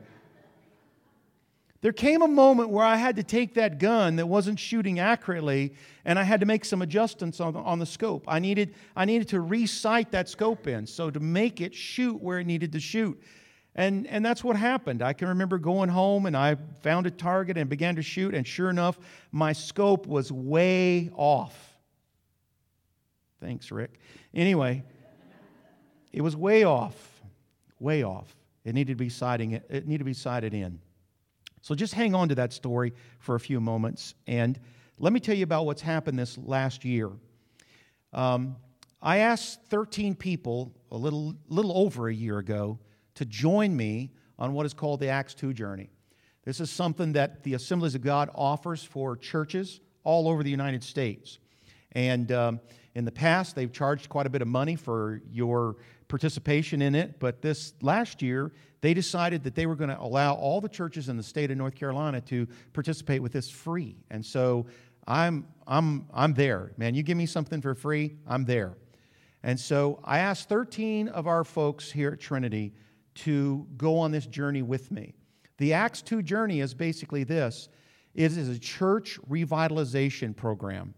there 1.81 1.91
came 1.91 2.21
a 2.21 2.27
moment 2.27 2.69
where 2.69 2.85
I 2.85 2.95
had 2.95 3.15
to 3.15 3.23
take 3.23 3.55
that 3.55 3.79
gun 3.79 4.17
that 4.17 4.27
wasn't 4.27 4.59
shooting 4.59 5.00
accurately 5.00 5.73
and 6.05 6.19
I 6.19 6.23
had 6.23 6.39
to 6.41 6.45
make 6.45 6.63
some 6.63 6.83
adjustments 6.83 7.39
on 7.39 7.53
the, 7.53 7.59
on 7.59 7.79
the 7.79 7.88
scope. 7.88 8.25
I 8.27 8.38
needed, 8.38 8.75
I 8.95 9.05
needed 9.05 9.29
to 9.29 9.38
resight 9.38 10.11
that 10.11 10.29
scope 10.29 10.67
in 10.67 10.85
so 10.85 11.09
to 11.09 11.19
make 11.19 11.59
it 11.59 11.73
shoot 11.73 12.21
where 12.21 12.39
it 12.39 12.45
needed 12.45 12.71
to 12.73 12.79
shoot. 12.79 13.19
And, 13.73 14.05
and 14.07 14.23
that's 14.23 14.43
what 14.43 14.57
happened. 14.57 15.01
I 15.01 15.13
can 15.13 15.29
remember 15.29 15.57
going 15.57 15.89
home 15.89 16.27
and 16.27 16.38
I 16.38 16.57
found 16.81 17.07
a 17.07 17.11
target 17.11 17.57
and 17.57 17.69
began 17.69 17.95
to 17.95 18.01
shoot, 18.01 18.35
and 18.35 18.45
sure 18.45 18.69
enough, 18.69 19.00
my 19.31 19.53
scope 19.53 20.05
was 20.05 20.31
way 20.31 21.09
off. 21.15 21.79
Thanks, 23.39 23.71
Rick. 23.71 24.00
Anyway, 24.33 24.83
it 26.11 26.21
was 26.21 26.35
way 26.35 26.63
off, 26.63 27.21
way 27.79 28.03
off. 28.03 28.35
It 28.65 28.75
needed 28.75 28.97
to 28.97 29.03
be 29.03 29.09
sighting 29.09 29.53
it 29.53 29.88
needed 29.88 30.00
to 30.00 30.05
be 30.05 30.13
sighted 30.13 30.53
in. 30.53 30.79
So 31.62 31.75
just 31.75 31.94
hang 31.94 32.15
on 32.15 32.30
to 32.30 32.36
that 32.36 32.53
story 32.53 32.94
for 33.20 33.36
a 33.36 33.39
few 33.39 33.60
moments. 33.60 34.15
And 34.27 34.60
let 34.98 35.13
me 35.13 35.20
tell 35.20 35.36
you 35.36 35.44
about 35.44 35.65
what's 35.65 35.82
happened 35.82 36.18
this 36.18 36.38
last 36.38 36.84
year. 36.84 37.10
Um, 38.13 38.56
I 39.01 39.18
asked 39.18 39.63
13 39.70 40.15
people 40.15 40.74
a 40.91 40.98
little, 40.98 41.36
little 41.48 41.77
over 41.77 42.08
a 42.08 42.13
year 42.13 42.38
ago 42.38 42.80
to 43.15 43.25
join 43.25 43.75
me 43.75 44.12
on 44.38 44.53
what 44.53 44.65
is 44.65 44.74
called 44.74 45.00
the 45.00 45.08
Acts 45.08 45.34
2 45.34 45.53
journey. 45.53 45.89
This 46.44 46.60
is 46.60 46.70
something 46.70 47.13
that 47.13 47.44
the 47.44 47.53
Assemblies 47.53 47.96
of 47.96 48.01
God 48.01 48.30
offers 48.34 48.84
for 48.84 49.15
churches 49.15 49.80
all 50.03 50.27
over 50.27 50.44
the 50.44 50.50
United 50.50 50.84
States. 50.84 51.39
And 51.91 52.32
um, 52.32 52.60
in 52.96 53.06
the 53.06 53.12
past, 53.12 53.56
they've 53.56 53.72
charged 53.72 54.10
quite 54.10 54.25
a 54.25 54.30
bit 54.30 54.41
of 54.41 54.48
money 54.48 54.75
for 54.75 55.22
your 55.32 55.77
participation 56.12 56.82
in 56.82 56.94
it, 56.94 57.20
but 57.20 57.41
this 57.41 57.74
last 57.82 58.22
year, 58.22 58.51
they 58.82 58.94
decided 58.94 59.46
that 59.46 59.56
they 59.56 59.65
were 59.65 59.77
going 59.77 59.89
to 59.89 60.00
allow 60.00 60.34
all 60.34 60.60
the 60.60 60.68
churches 60.68 61.08
in 61.08 61.15
the 61.15 61.24
state 61.24 61.50
of 61.50 61.58
North 61.58 61.74
Carolina 61.74 62.20
to 62.20 62.48
participate 62.74 63.22
with 63.22 63.32
this 63.32 63.50
free. 63.50 63.96
And 64.12 64.24
so 64.24 64.65
I'm, 65.08 65.48
I'm, 65.65 66.06
I'm 66.13 66.34
there. 66.34 66.74
Man, 66.75 66.96
you 66.96 67.01
give 67.01 67.15
me 67.15 67.25
something 67.25 67.62
for 67.62 67.74
free, 67.74 68.18
I'm 68.27 68.44
there. 68.44 68.75
And 69.41 69.58
so 69.58 70.01
I 70.03 70.20
asked 70.20 70.50
13 70.50 71.08
of 71.08 71.27
our 71.27 71.46
folks 71.46 71.89
here 71.89 72.12
at 72.12 72.20
Trinity 72.20 72.74
to 73.15 73.65
go 73.77 73.98
on 73.98 74.12
this 74.12 74.27
journey 74.27 74.62
with 74.62 74.91
me. 74.91 75.15
The 75.60 75.74
Acts 75.74 76.01
2 76.01 76.24
journey 76.24 76.60
is 76.60 76.74
basically 76.74 77.24
this 77.24 77.70
it 78.13 78.36
is 78.38 78.50
a 78.50 78.60
church 78.60 79.18
revitalization 79.30 80.36
program, 80.36 80.94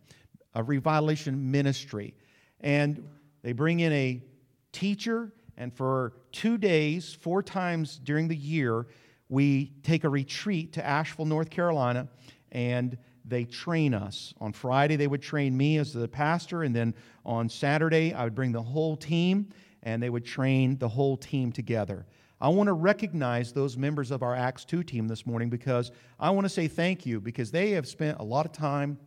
a 0.56 0.64
revitalization 0.64 1.38
ministry. 1.38 2.16
And 2.62 3.08
they 3.44 3.52
bring 3.52 3.82
in 3.82 3.94
a 3.94 4.24
teacher, 4.74 5.32
and 5.56 5.74
for 5.74 6.14
two 6.34 6.58
days, 6.58 7.14
four 7.14 7.42
times 7.42 8.00
during 8.04 8.28
the 8.28 8.36
year, 8.36 8.88
we 9.30 9.72
take 9.84 10.04
a 10.04 10.10
retreat 10.10 10.74
to 10.74 10.86
Asheville, 10.86 11.26
North 11.26 11.50
Carolina, 11.50 12.10
and 12.52 12.98
they 13.26 13.46
train 13.46 13.94
us. 13.94 14.34
On 14.42 14.52
Friday, 14.52 14.98
they 14.98 15.08
would 15.08 15.22
train 15.22 15.56
me 15.56 15.78
as 15.78 15.94
the 15.94 16.08
pastor, 16.08 16.64
and 16.64 16.76
then 16.76 16.94
on 17.26 17.48
Saturday, 17.48 18.14
I 18.14 18.26
would 18.26 18.36
bring 18.36 18.52
the 18.52 18.62
whole 18.62 18.98
team, 18.98 19.50
and 19.84 20.04
they 20.04 20.10
would 20.10 20.26
train 20.26 20.78
the 20.78 20.90
whole 20.90 21.16
team 21.16 21.52
together. 21.52 22.06
I 22.42 22.50
want 22.50 22.68
to 22.68 22.74
recognize 22.74 23.54
those 23.54 23.78
members 23.78 24.12
of 24.12 24.22
our 24.22 24.36
Acts 24.36 24.66
2 24.66 24.84
team 24.84 25.08
this 25.08 25.26
morning 25.26 25.50
because 25.50 25.92
I 26.20 26.30
want 26.32 26.44
to 26.44 26.50
say 26.50 26.68
thank 26.68 27.06
you 27.06 27.22
because 27.22 27.52
they 27.52 27.72
have 27.72 27.88
spent 27.88 28.20
a 28.20 28.24
lot 28.24 28.46
of 28.46 28.52
time, 28.52 28.98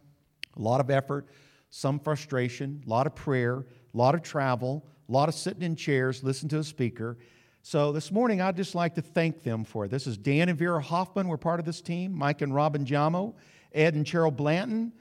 a 0.56 0.62
lot 0.62 0.80
of 0.80 0.90
effort, 0.90 1.26
some 1.68 2.00
frustration, 2.00 2.82
a 2.86 2.88
lot 2.88 3.06
of 3.06 3.14
prayer, 3.14 3.58
a 3.58 3.96
lot 3.96 4.14
of 4.14 4.22
travel, 4.22 4.86
a 5.08 5.12
lot 5.12 5.28
of 5.28 5.34
sitting 5.34 5.62
in 5.62 5.76
chairs, 5.76 6.22
listening 6.22 6.50
to 6.50 6.58
a 6.58 6.64
speaker. 6.64 7.16
So 7.62 7.92
this 7.92 8.12
morning, 8.12 8.40
I'd 8.40 8.56
just 8.56 8.74
like 8.74 8.94
to 8.94 9.02
thank 9.02 9.42
them 9.42 9.64
for 9.64 9.84
it. 9.84 9.90
This 9.90 10.06
is 10.06 10.16
Dan 10.16 10.48
and 10.48 10.58
Vera 10.58 10.80
Hoffman, 10.80 11.28
we're 11.28 11.36
part 11.36 11.60
of 11.60 11.66
this 11.66 11.80
team, 11.80 12.12
Mike 12.12 12.42
and 12.42 12.54
Robin 12.54 12.84
Jamo, 12.84 13.34
Ed 13.72 13.94
and 13.94 14.04
Cheryl 14.04 14.34
Blanton, 14.34 14.92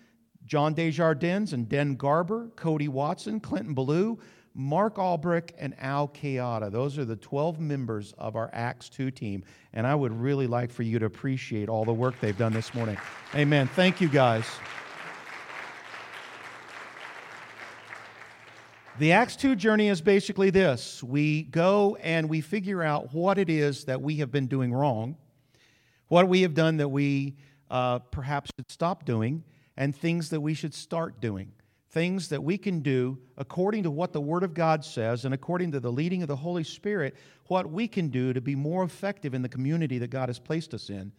John 0.45 0.73
Desjardins 0.73 1.53
and 1.53 1.67
Den 1.67 1.95
Garber, 1.95 2.49
Cody 2.55 2.87
Watson, 2.87 3.39
Clinton 3.39 3.73
Ballou, 3.73 4.19
Mark 4.53 4.97
Albrecht, 4.97 5.53
and 5.57 5.75
Al 5.79 6.07
Kayada. 6.07 6.71
Those 6.71 6.97
are 6.97 7.05
the 7.05 7.17
12 7.17 7.59
members 7.59 8.13
of 8.17 8.35
our 8.35 8.49
Acts 8.53 8.87
2 8.89 9.11
team. 9.11 9.43
And 9.73 9.85
I 9.85 9.93
would 9.93 10.13
really 10.13 10.47
like 10.47 10.71
for 10.71 10.83
you 10.83 10.97
to 10.99 11.05
appreciate 11.05 11.67
all 11.67 11.83
the 11.83 11.93
work 11.93 12.15
they've 12.21 12.37
done 12.37 12.53
this 12.53 12.73
morning. 12.73 12.97
Amen. 13.35 13.67
Thank 13.67 13.99
you, 13.99 14.07
guys. 14.07 14.45
The 18.97 19.11
Acts 19.11 19.35
2 19.35 19.57
journey 19.57 19.89
is 19.89 19.99
basically 19.99 20.51
this 20.51 21.03
we 21.03 21.43
go 21.43 21.97
and 21.97 22.29
we 22.29 22.39
figure 22.39 22.81
out 22.81 23.13
what 23.13 23.37
it 23.37 23.49
is 23.49 23.83
that 23.85 24.01
we 24.01 24.15
have 24.17 24.31
been 24.31 24.47
doing 24.47 24.73
wrong, 24.73 25.17
what 26.07 26.29
we 26.29 26.43
have 26.43 26.53
done 26.53 26.77
that 26.77 26.87
we 26.87 27.35
uh, 27.69 27.99
perhaps 27.99 28.51
should 28.55 28.71
stop 28.71 29.03
doing, 29.03 29.43
and 29.75 29.93
things 29.93 30.29
that 30.29 30.39
we 30.39 30.53
should 30.53 30.73
start 30.73 31.19
doing. 31.19 31.51
Things 31.89 32.29
that 32.29 32.41
we 32.41 32.57
can 32.57 32.79
do 32.79 33.17
according 33.37 33.83
to 33.83 33.91
what 33.91 34.13
the 34.13 34.21
Word 34.21 34.43
of 34.43 34.53
God 34.53 34.85
says 34.85 35.25
and 35.25 35.33
according 35.33 35.73
to 35.73 35.81
the 35.81 35.91
leading 35.91 36.21
of 36.21 36.29
the 36.29 36.35
Holy 36.37 36.63
Spirit, 36.63 37.15
what 37.47 37.69
we 37.69 37.89
can 37.89 38.07
do 38.07 38.31
to 38.31 38.39
be 38.39 38.55
more 38.55 38.85
effective 38.85 39.33
in 39.33 39.41
the 39.41 39.49
community 39.49 39.97
that 39.97 40.09
God 40.09 40.29
has 40.29 40.39
placed 40.39 40.73
us 40.73 40.89
in. 40.89 41.11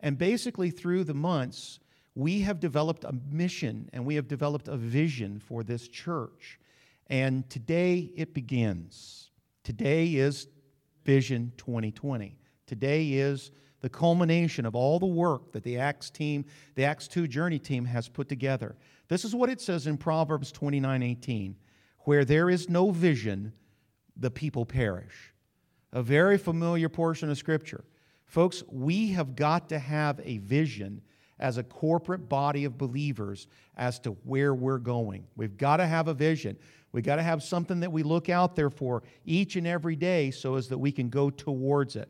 And 0.00 0.18
basically, 0.18 0.70
through 0.70 1.04
the 1.04 1.14
months, 1.14 1.78
we 2.16 2.40
have 2.40 2.58
developed 2.58 3.04
a 3.04 3.14
mission 3.30 3.88
and 3.92 4.04
we 4.04 4.16
have 4.16 4.26
developed 4.26 4.66
a 4.66 4.76
vision 4.76 5.38
for 5.38 5.62
this 5.62 5.86
church. 5.86 6.58
And 7.08 7.48
today 7.50 8.10
it 8.16 8.34
begins. 8.34 9.30
Today 9.62 10.14
is 10.14 10.48
Vision 11.04 11.52
2020. 11.56 12.36
Today 12.66 13.12
is 13.12 13.50
the 13.80 13.88
culmination 13.90 14.64
of 14.64 14.74
all 14.74 14.98
the 14.98 15.06
work 15.06 15.52
that 15.52 15.62
the 15.62 15.78
Acts 15.78 16.08
team, 16.08 16.46
the 16.74 16.84
Acts 16.84 17.06
2 17.06 17.28
journey 17.28 17.58
team 17.58 17.84
has 17.84 18.08
put 18.08 18.28
together. 18.28 18.76
This 19.08 19.24
is 19.24 19.34
what 19.34 19.50
it 19.50 19.60
says 19.60 19.86
in 19.86 19.98
Proverbs 19.98 20.50
29 20.50 21.02
18. 21.02 21.56
Where 22.00 22.24
there 22.24 22.48
is 22.48 22.68
no 22.68 22.90
vision, 22.90 23.52
the 24.16 24.30
people 24.30 24.64
perish. 24.64 25.34
A 25.92 26.02
very 26.02 26.38
familiar 26.38 26.88
portion 26.88 27.30
of 27.30 27.38
Scripture. 27.38 27.84
Folks, 28.26 28.62
we 28.70 29.08
have 29.12 29.36
got 29.36 29.68
to 29.68 29.78
have 29.78 30.20
a 30.24 30.38
vision 30.38 31.02
as 31.38 31.58
a 31.58 31.62
corporate 31.62 32.28
body 32.28 32.64
of 32.64 32.78
believers 32.78 33.48
as 33.76 33.98
to 34.00 34.12
where 34.24 34.54
we're 34.54 34.78
going. 34.78 35.26
We've 35.36 35.56
got 35.56 35.76
to 35.78 35.86
have 35.86 36.08
a 36.08 36.14
vision. 36.14 36.56
We've 36.94 37.02
got 37.02 37.16
to 37.16 37.24
have 37.24 37.42
something 37.42 37.80
that 37.80 37.90
we 37.90 38.04
look 38.04 38.28
out 38.28 38.54
there 38.54 38.70
for 38.70 39.02
each 39.24 39.56
and 39.56 39.66
every 39.66 39.96
day 39.96 40.30
so 40.30 40.54
as 40.54 40.68
that 40.68 40.78
we 40.78 40.92
can 40.92 41.08
go 41.08 41.28
towards 41.28 41.96
it. 41.96 42.08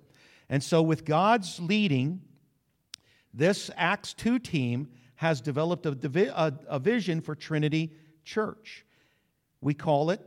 And 0.51 0.63
so, 0.63 0.83
with 0.83 1.07
God's 1.07 1.59
leading, 1.59 2.21
this 3.33 3.71
Acts 3.79 4.13
2 4.13 4.39
team 4.39 4.89
has 5.15 5.41
developed 5.41 5.87
a, 5.87 5.97
a, 6.39 6.53
a 6.69 6.79
vision 6.79 7.23
for 7.23 7.35
Trinity 7.35 7.95
Church. 8.25 8.85
We 9.63 9.73
call 9.73 10.11
it 10.11 10.21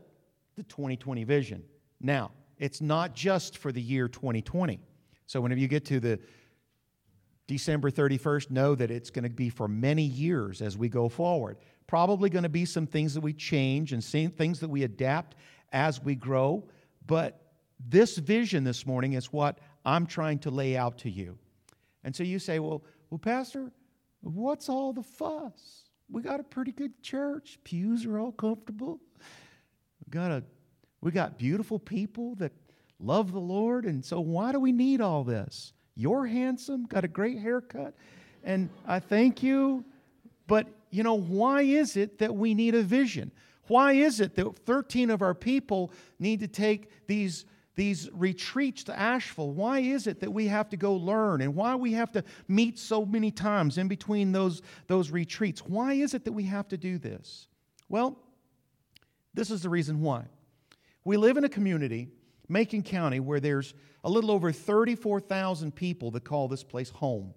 the 0.55 0.63
2020 0.63 1.23
vision. 1.23 1.63
Now, 2.01 2.31
it's 2.57 2.81
not 2.81 3.13
just 3.13 3.59
for 3.59 3.71
the 3.71 3.81
year 3.81 4.07
2020. 4.07 4.79
So, 5.27 5.39
whenever 5.39 5.61
you 5.61 5.67
get 5.67 5.85
to 5.85 5.99
the 5.99 6.19
December 7.47 7.89
31st, 7.89 8.51
know 8.51 8.75
that 8.75 8.91
it's 8.91 9.09
going 9.09 9.23
to 9.23 9.29
be 9.29 9.49
for 9.49 9.67
many 9.67 10.03
years 10.03 10.61
as 10.61 10.77
we 10.77 10.89
go 10.89 11.07
forward 11.09 11.57
probably 11.87 12.29
going 12.29 12.43
to 12.43 12.49
be 12.49 12.65
some 12.65 12.85
things 12.85 13.13
that 13.13 13.21
we 13.21 13.33
change 13.33 13.93
and 13.93 14.03
things 14.03 14.59
that 14.59 14.69
we 14.69 14.83
adapt 14.83 15.35
as 15.71 16.03
we 16.03 16.15
grow. 16.15 16.63
But 17.05 17.41
this 17.79 18.17
vision 18.17 18.63
this 18.63 18.85
morning 18.85 19.13
is 19.13 19.31
what 19.31 19.59
I'm 19.85 20.05
trying 20.05 20.39
to 20.39 20.51
lay 20.51 20.77
out 20.77 20.97
to 20.99 21.09
you. 21.09 21.37
And 22.03 22.15
so 22.15 22.23
you 22.23 22.39
say, 22.39 22.59
well, 22.59 22.83
well, 23.09 23.17
Pastor, 23.17 23.71
what's 24.21 24.67
all 24.67 24.91
the 24.93 25.03
fuss? 25.03 25.85
We 26.09 26.21
got 26.21 26.39
a 26.39 26.43
pretty 26.43 26.73
good 26.73 27.01
church. 27.01 27.57
Pews 27.63 28.05
are 28.05 28.19
all 28.19 28.33
comfortable. 28.33 28.99
We 30.05 30.11
got 30.11 30.31
a 30.31 30.43
we 30.99 31.11
got 31.11 31.37
beautiful 31.37 31.77
people 31.77 32.33
that 32.35 32.51
love 32.99 33.31
the 33.31 33.39
Lord, 33.39 33.85
and 33.85 34.03
so 34.03 34.19
why 34.19 34.51
do 34.51 34.59
we 34.59 34.71
need 34.71 34.99
all 34.99 35.23
this? 35.23 35.73
You're 35.99 36.27
handsome, 36.27 36.85
got 36.85 37.03
a 37.03 37.07
great 37.07 37.39
haircut, 37.39 37.95
and 38.43 38.69
I 38.85 38.99
thank 38.99 39.41
you, 39.41 39.83
but 40.45 40.67
you 40.91 41.01
know, 41.01 41.15
why 41.15 41.63
is 41.63 41.97
it 41.97 42.19
that 42.19 42.35
we 42.35 42.53
need 42.53 42.75
a 42.75 42.83
vision? 42.83 43.31
Why 43.65 43.93
is 43.93 44.21
it 44.21 44.35
that 44.35 44.59
13 44.59 45.09
of 45.09 45.23
our 45.23 45.33
people 45.33 45.91
need 46.19 46.39
to 46.41 46.47
take 46.47 47.07
these, 47.07 47.45
these 47.75 48.09
retreats 48.13 48.83
to 48.85 48.97
Asheville? 48.97 49.51
Why 49.51 49.79
is 49.79 50.05
it 50.05 50.19
that 50.19 50.31
we 50.31 50.45
have 50.47 50.69
to 50.69 50.77
go 50.77 50.93
learn 50.93 51.41
and 51.41 51.55
why 51.55 51.75
we 51.75 51.93
have 51.93 52.11
to 52.11 52.23
meet 52.47 52.77
so 52.77 53.03
many 53.03 53.31
times 53.31 53.79
in 53.79 53.87
between 53.87 54.31
those, 54.31 54.61
those 54.85 55.09
retreats? 55.09 55.65
Why 55.65 55.93
is 55.93 56.13
it 56.13 56.23
that 56.25 56.31
we 56.31 56.43
have 56.43 56.67
to 56.69 56.77
do 56.77 56.99
this? 56.99 57.47
Well, 57.89 58.19
this 59.33 59.49
is 59.49 59.63
the 59.63 59.69
reason 59.69 60.01
why. 60.01 60.25
We 61.03 61.17
live 61.17 61.37
in 61.37 61.43
a 61.43 61.49
community, 61.49 62.09
Macon 62.47 62.83
County, 62.83 63.19
where 63.19 63.39
there's 63.39 63.73
a 64.07 64.07
little 64.07 64.31
over 64.31 64.51
34,000 64.53 65.75
people 65.75 66.11
that 66.11 66.23
call 66.23 66.47
this 66.47 66.63
place 66.63 66.89
home. 66.89 67.33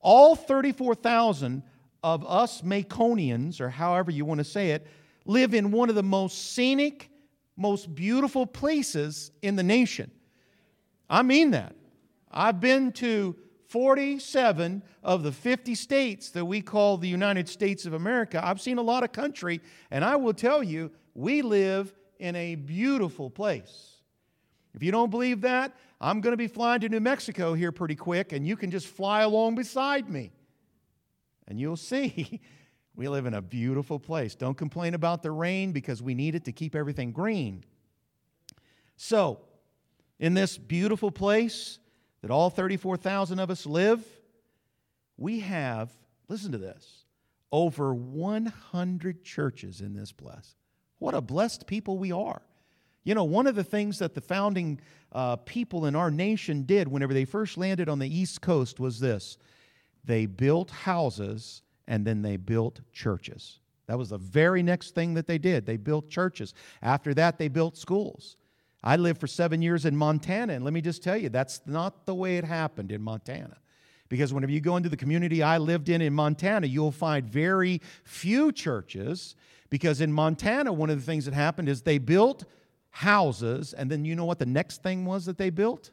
All 0.00 0.34
34,000 0.34 1.62
of 2.02 2.26
us 2.26 2.64
Maconians, 2.64 3.60
or 3.60 3.70
however 3.70 4.10
you 4.10 4.24
want 4.24 4.38
to 4.38 4.44
say 4.44 4.72
it, 4.72 4.88
live 5.24 5.54
in 5.54 5.70
one 5.70 5.88
of 5.88 5.94
the 5.94 6.02
most 6.02 6.52
scenic, 6.52 7.10
most 7.56 7.94
beautiful 7.94 8.46
places 8.46 9.30
in 9.42 9.56
the 9.56 9.62
nation. 9.62 10.10
I 11.08 11.22
mean 11.22 11.50
that. 11.52 11.74
I've 12.30 12.60
been 12.60 12.92
to 12.92 13.36
47 13.68 14.82
of 15.02 15.22
the 15.22 15.32
50 15.32 15.74
states 15.74 16.30
that 16.30 16.44
we 16.44 16.60
call 16.60 16.96
the 16.96 17.08
United 17.08 17.48
States 17.48 17.86
of 17.86 17.92
America. 17.92 18.40
I've 18.44 18.60
seen 18.60 18.78
a 18.78 18.82
lot 18.82 19.04
of 19.04 19.12
country, 19.12 19.60
and 19.90 20.04
I 20.04 20.16
will 20.16 20.34
tell 20.34 20.62
you, 20.62 20.90
we 21.14 21.42
live 21.42 21.94
in 22.18 22.36
a 22.36 22.54
beautiful 22.54 23.30
place. 23.30 23.94
If 24.74 24.82
you 24.82 24.90
don't 24.90 25.10
believe 25.10 25.40
that, 25.42 25.72
I'm 26.00 26.20
going 26.20 26.32
to 26.32 26.36
be 26.36 26.48
flying 26.48 26.80
to 26.80 26.88
New 26.88 27.00
Mexico 27.00 27.54
here 27.54 27.72
pretty 27.72 27.94
quick, 27.94 28.32
and 28.32 28.46
you 28.46 28.56
can 28.56 28.70
just 28.70 28.88
fly 28.88 29.22
along 29.22 29.54
beside 29.54 30.08
me. 30.08 30.32
And 31.46 31.60
you'll 31.60 31.76
see 31.94 32.40
we 32.96 33.08
live 33.08 33.26
in 33.26 33.34
a 33.34 33.42
beautiful 33.42 33.98
place. 33.98 34.34
Don't 34.34 34.56
complain 34.56 34.94
about 34.94 35.22
the 35.22 35.30
rain 35.30 35.72
because 35.72 36.02
we 36.02 36.14
need 36.14 36.34
it 36.34 36.44
to 36.44 36.52
keep 36.52 36.74
everything 36.74 37.12
green. 37.12 37.64
So, 38.96 39.40
in 40.20 40.34
this 40.34 40.56
beautiful 40.56 41.10
place, 41.10 41.80
that 42.22 42.30
all 42.30 42.50
34,000 42.50 43.38
of 43.38 43.50
us 43.50 43.66
live, 43.66 44.04
we 45.16 45.40
have, 45.40 45.90
listen 46.28 46.52
to 46.52 46.58
this, 46.58 47.04
over 47.50 47.92
100 47.92 49.24
churches 49.24 49.80
in 49.80 49.94
this 49.94 50.12
place. 50.12 50.54
What 50.98 51.14
a 51.14 51.20
blessed 51.20 51.66
people 51.66 51.98
we 51.98 52.12
are. 52.12 52.42
You 53.02 53.14
know, 53.14 53.24
one 53.24 53.46
of 53.46 53.56
the 53.56 53.64
things 53.64 53.98
that 53.98 54.14
the 54.14 54.20
founding 54.20 54.80
uh, 55.12 55.36
people 55.36 55.84
in 55.86 55.94
our 55.94 56.10
nation 56.10 56.62
did 56.62 56.88
whenever 56.88 57.12
they 57.12 57.26
first 57.26 57.58
landed 57.58 57.88
on 57.88 57.98
the 57.98 58.08
East 58.08 58.40
Coast 58.40 58.80
was 58.80 59.00
this 59.00 59.36
they 60.04 60.26
built 60.26 60.70
houses 60.70 61.62
and 61.86 62.06
then 62.06 62.22
they 62.22 62.36
built 62.36 62.80
churches. 62.92 63.60
That 63.86 63.98
was 63.98 64.10
the 64.10 64.18
very 64.18 64.62
next 64.62 64.94
thing 64.94 65.14
that 65.14 65.26
they 65.26 65.38
did. 65.38 65.66
They 65.66 65.76
built 65.76 66.08
churches. 66.08 66.54
After 66.82 67.12
that, 67.14 67.38
they 67.38 67.48
built 67.48 67.76
schools. 67.76 68.36
I 68.82 68.96
lived 68.96 69.20
for 69.20 69.26
seven 69.26 69.62
years 69.62 69.84
in 69.86 69.96
Montana, 69.96 70.52
and 70.52 70.64
let 70.64 70.74
me 70.74 70.80
just 70.80 71.02
tell 71.02 71.16
you, 71.16 71.28
that's 71.28 71.60
not 71.66 72.06
the 72.06 72.14
way 72.14 72.36
it 72.36 72.44
happened 72.44 72.92
in 72.92 73.02
Montana. 73.02 73.56
Because 74.08 74.32
whenever 74.32 74.52
you 74.52 74.60
go 74.60 74.76
into 74.76 74.88
the 74.88 74.96
community 74.96 75.42
I 75.42 75.58
lived 75.58 75.88
in 75.88 76.02
in 76.02 76.12
Montana, 76.12 76.66
you'll 76.66 76.92
find 76.92 77.28
very 77.28 77.80
few 78.04 78.52
churches. 78.52 79.34
Because 79.70 80.00
in 80.00 80.12
Montana, 80.12 80.72
one 80.72 80.90
of 80.90 80.98
the 80.98 81.04
things 81.04 81.24
that 81.24 81.34
happened 81.34 81.68
is 81.68 81.82
they 81.82 81.98
built 81.98 82.44
houses, 82.90 83.72
and 83.72 83.90
then 83.90 84.04
you 84.04 84.14
know 84.14 84.24
what 84.24 84.38
the 84.38 84.46
next 84.46 84.82
thing 84.82 85.04
was 85.04 85.24
that 85.24 85.38
they 85.38 85.50
built? 85.50 85.90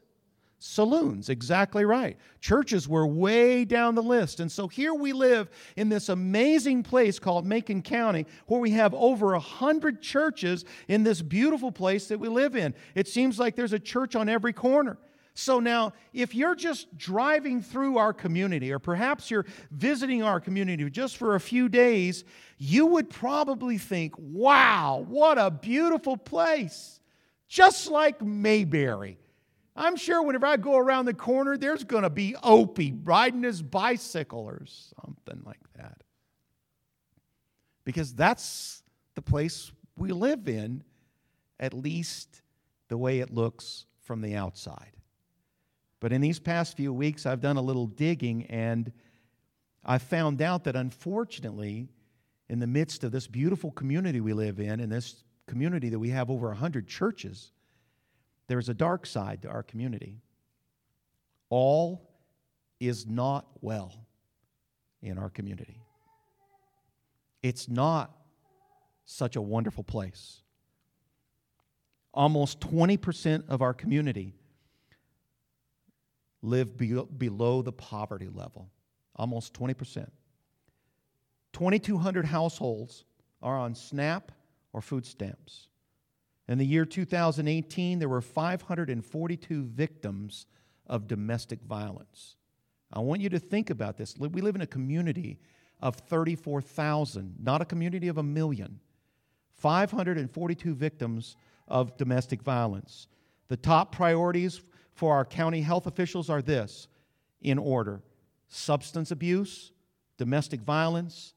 Saloons, 0.64 1.30
exactly 1.30 1.86
right. 1.86 2.18
Churches 2.40 2.88
were 2.88 3.08
way 3.08 3.66
down 3.66 3.96
the 3.96 4.04
list. 4.04 4.40
And 4.40 4.52
so 4.52 4.68
here 4.68 4.94
we 4.94 5.12
live 5.12 5.50
in 5.76 5.90
this 5.90 6.08
amazing 6.08 6.84
place 6.84 7.18
called 7.18 7.48
Macon 7.48 7.82
County 7.82 8.28
where 8.46 8.60
we 8.60 8.70
have 8.70 8.94
over 8.94 9.34
a 9.34 9.40
hundred 9.40 10.04
churches 10.04 10.64
in 10.88 11.02
this 11.04 11.24
beautiful 11.24 11.72
place 11.72 12.08
that 12.10 12.20
we 12.20 12.28
live 12.28 12.56
in. 12.56 12.76
It 12.94 13.08
seems 13.08 13.40
like 13.40 13.56
there's 13.56 13.74
a 13.74 13.80
church 13.80 14.16
on 14.16 14.30
every 14.30 14.54
corner. 14.54 15.00
So 15.34 15.60
now, 15.60 15.94
if 16.14 16.36
you're 16.36 16.54
just 16.54 16.96
driving 16.96 17.64
through 17.64 17.98
our 17.98 18.14
community, 18.14 18.72
or 18.72 18.78
perhaps 18.78 19.32
you're 19.32 19.48
visiting 19.72 20.22
our 20.22 20.40
community 20.40 20.88
just 20.92 21.18
for 21.18 21.34
a 21.34 21.40
few 21.40 21.70
days, 21.70 22.24
you 22.60 22.86
would 22.86 23.10
probably 23.10 23.80
think, 23.80 24.14
wow, 24.20 25.04
what 25.08 25.40
a 25.40 25.50
beautiful 25.50 26.18
place. 26.18 27.00
Just 27.48 27.90
like 27.90 28.22
Mayberry. 28.22 29.18
I'm 29.76 29.96
sure 29.96 30.22
whenever 30.22 30.46
I 30.46 30.58
go 30.58 30.78
around 30.78 31.06
the 31.06 31.14
corner, 31.14 31.58
there's 31.58 31.84
going 31.84 32.04
to 32.04 32.10
be 32.10 32.36
Opie 32.44 32.94
riding 33.04 33.44
his 33.44 33.62
bicycle 33.62 34.42
or 34.42 34.66
something 34.66 35.42
like 35.46 35.62
that. 35.76 36.04
Because 37.84 38.14
that's 38.14 38.84
the 39.16 39.22
place 39.22 39.72
we 39.98 40.12
live 40.12 40.48
in, 40.48 40.84
at 41.60 41.74
least 41.74 42.42
the 42.90 42.98
way 42.98 43.20
it 43.20 43.34
looks 43.34 43.86
from 44.02 44.22
the 44.22 44.36
outside. 44.36 44.92
But 46.00 46.12
in 46.12 46.20
these 46.20 46.40
past 46.40 46.76
few 46.76 46.92
weeks, 46.92 47.26
I've 47.26 47.42
done 47.42 47.58
a 47.58 47.62
little 47.62 47.88
digging 47.88 48.46
and 48.48 48.92
I 49.86 49.98
found 49.98 50.42
out 50.42 50.66
that 50.66 50.76
unfortunately, 50.76 51.88
in 52.50 52.60
the 52.60 52.68
midst 52.68 53.04
of 53.04 53.12
this 53.12 53.28
beautiful 53.28 53.72
community 53.72 54.20
we 54.20 54.34
live 54.34 54.60
in, 54.60 54.80
in 54.80 54.90
this 54.90 55.24
community 55.48 55.90
that 55.90 56.00
we 56.00 56.10
have 56.10 56.30
over 56.30 56.48
100 56.48 56.88
churches, 56.88 57.52
there's 58.52 58.68
a 58.68 58.74
dark 58.74 59.06
side 59.06 59.44
to 59.44 59.48
our 59.48 59.64
community. 59.64 60.20
All 61.50 62.12
is 62.82 63.08
not 63.08 63.46
well 63.62 63.94
in 65.02 65.18
our 65.18 65.30
community. 65.30 65.80
It's 67.42 67.70
not 67.70 68.12
such 69.06 69.38
a 69.38 69.42
wonderful 69.42 69.86
place. 69.86 70.42
Almost 72.14 72.60
20% 72.60 73.48
of 73.48 73.62
our 73.62 73.74
community 73.74 74.34
live 76.42 76.76
be- 76.76 77.02
below 77.18 77.62
the 77.62 77.72
poverty 77.72 78.28
level. 78.28 78.70
Almost 79.16 79.54
20%. 79.54 80.10
2,200 81.54 82.26
households 82.26 83.06
are 83.42 83.58
on 83.58 83.76
SNAP 83.76 84.34
or 84.74 84.82
food 84.82 85.06
stamps. 85.06 85.70
In 86.48 86.58
the 86.58 86.66
year 86.66 86.86
2018, 86.86 88.00
there 88.00 88.10
were 88.10 88.22
542 88.22 89.64
victims 89.64 90.48
of 90.88 91.08
domestic 91.08 91.62
violence. 91.62 92.36
I 92.92 93.00
want 93.00 93.22
you 93.22 93.30
to 93.30 93.40
think 93.40 93.70
about 93.70 93.98
this. 93.98 94.16
We 94.18 94.42
live 94.42 94.56
in 94.56 94.62
a 94.62 94.68
community 94.68 95.40
of 95.82 95.96
34,000, 95.96 97.36
not 97.42 97.62
a 97.62 97.66
community 97.66 98.08
of 98.08 98.18
a 98.18 98.24
million. 98.24 98.80
542 99.54 100.74
victims 100.76 101.38
of 101.68 101.96
domestic 101.98 102.42
violence. 102.42 103.08
The 103.48 103.58
top 103.58 103.92
priorities 103.92 104.62
for 104.94 105.14
our 105.16 105.26
county 105.26 105.62
health 105.62 105.88
officials 105.88 106.30
are 106.30 106.42
this 106.42 106.88
in 107.42 107.58
order 107.58 108.02
substance 108.54 109.12
abuse, 109.12 109.72
domestic 110.18 110.60
violence, 110.60 111.34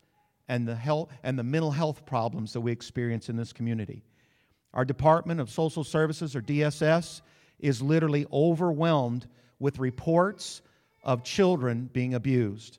and 0.48 0.66
the, 0.66 0.74
health, 0.74 1.12
and 1.22 1.38
the 1.38 1.44
mental 1.44 1.70
health 1.70 2.04
problems 2.04 2.52
that 2.52 2.60
we 2.60 2.72
experience 2.72 3.28
in 3.28 3.36
this 3.36 3.52
community. 3.52 4.02
Our 4.74 4.84
Department 4.84 5.40
of 5.40 5.48
Social 5.48 5.84
Services, 5.84 6.36
or 6.36 6.42
DSS, 6.42 7.22
is 7.60 7.80
literally 7.80 8.26
overwhelmed 8.32 9.26
with 9.58 9.78
reports 9.78 10.60
of 11.02 11.22
children 11.22 11.88
being 11.92 12.14
abused. 12.14 12.78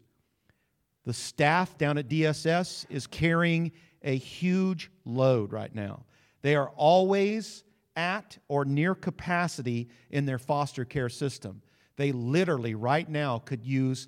The 1.06 1.14
staff 1.14 1.78
down 1.78 1.98
at 1.98 2.10
DSS 2.10 2.86
is 2.90 3.08
carrying 3.08 3.72
a 4.04 4.18
huge 4.18 4.92
load 5.06 5.54
right 5.54 5.74
now. 5.74 6.04
They 6.42 6.56
are 6.56 6.70
always 6.76 7.64
at 7.96 8.38
or 8.48 8.66
near 8.66 8.94
capacity 8.94 9.90
in 10.12 10.26
their 10.26 10.38
foster 10.38 10.84
care 10.84 11.10
system. 11.10 11.62
They 11.96 12.12
literally, 12.12 12.76
right 12.76 13.08
now, 13.08 13.40
could 13.40 13.64
use 13.64 14.08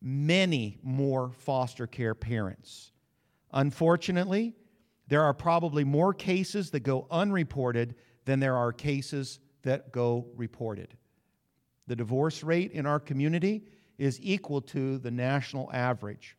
many 0.00 0.78
more 0.82 1.30
foster 1.38 1.86
care 1.86 2.14
parents. 2.14 2.90
Unfortunately, 3.52 4.54
there 5.08 5.22
are 5.22 5.34
probably 5.34 5.84
more 5.84 6.14
cases 6.14 6.70
that 6.70 6.80
go 6.80 7.06
unreported 7.10 7.94
than 8.24 8.40
there 8.40 8.56
are 8.56 8.72
cases 8.72 9.40
that 9.62 9.92
go 9.92 10.26
reported. 10.36 10.94
The 11.86 11.96
divorce 11.96 12.42
rate 12.42 12.72
in 12.72 12.86
our 12.86 13.00
community 13.00 13.64
is 13.98 14.18
equal 14.22 14.62
to 14.62 14.98
the 14.98 15.10
national 15.10 15.70
average. 15.72 16.36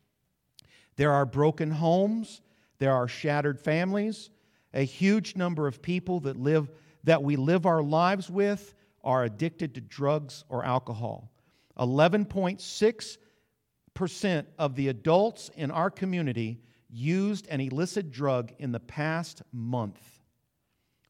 There 0.96 1.12
are 1.12 1.26
broken 1.26 1.70
homes, 1.70 2.40
there 2.78 2.92
are 2.92 3.08
shattered 3.08 3.60
families, 3.60 4.30
a 4.72 4.82
huge 4.82 5.36
number 5.36 5.66
of 5.66 5.82
people 5.82 6.20
that 6.20 6.36
live 6.36 6.70
that 7.04 7.22
we 7.22 7.36
live 7.36 7.66
our 7.66 7.82
lives 7.82 8.30
with 8.30 8.74
are 9.02 9.24
addicted 9.24 9.74
to 9.74 9.82
drugs 9.82 10.44
or 10.48 10.64
alcohol. 10.64 11.30
11.6% 11.78 14.46
of 14.58 14.74
the 14.74 14.88
adults 14.88 15.50
in 15.54 15.70
our 15.70 15.90
community 15.90 16.62
used 16.94 17.48
an 17.48 17.60
illicit 17.60 18.12
drug 18.12 18.52
in 18.58 18.70
the 18.70 18.80
past 18.80 19.42
month, 19.52 20.20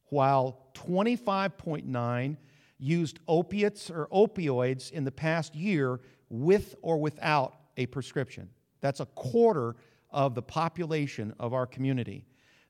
while 0.06 0.70
25.9 0.74 2.36
used 2.78 3.18
opiates 3.28 3.90
or 3.90 4.08
opioids 4.08 4.90
in 4.90 5.04
the 5.04 5.12
past 5.12 5.54
year 5.54 6.00
with 6.30 6.74
or 6.80 6.98
without 6.98 7.54
a 7.76 7.86
prescription. 7.86 8.48
That's 8.80 9.00
a 9.00 9.06
quarter 9.06 9.76
of 10.10 10.34
the 10.34 10.42
population 10.42 11.34
of 11.38 11.52
our 11.52 11.66
community. 11.66 12.24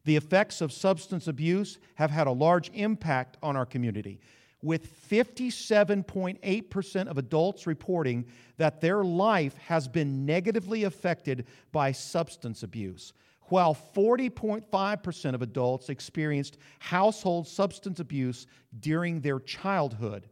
The 0.05 0.16
effects 0.16 0.61
of 0.61 0.72
substance 0.72 1.29
abuse 1.29 1.79
have 1.94 2.11
had 2.11 2.27
a 2.27 2.33
large 2.33 2.70
impact 2.74 3.37
on 3.42 3.57
our 3.57 3.66
community 3.66 4.20
with 4.64 5.09
57.8% 5.11 7.07
of 7.07 7.18
adults 7.18 7.66
reporting 7.66 8.24
that 8.57 8.81
their 8.81 9.05
life 9.05 9.55
has 9.59 9.87
been 9.87 10.24
negatively 10.24 10.85
affected 10.85 11.44
by 11.70 11.92
substance 11.92 12.62
abuse, 12.62 13.12
while 13.48 13.77
40.5% 13.94 15.35
of 15.35 15.42
adults 15.42 15.90
experienced 15.90 16.57
household 16.79 17.46
substance 17.46 18.00
abuse 18.00 18.46
during 18.81 19.20
their 19.20 19.38
childhood. 19.38 20.31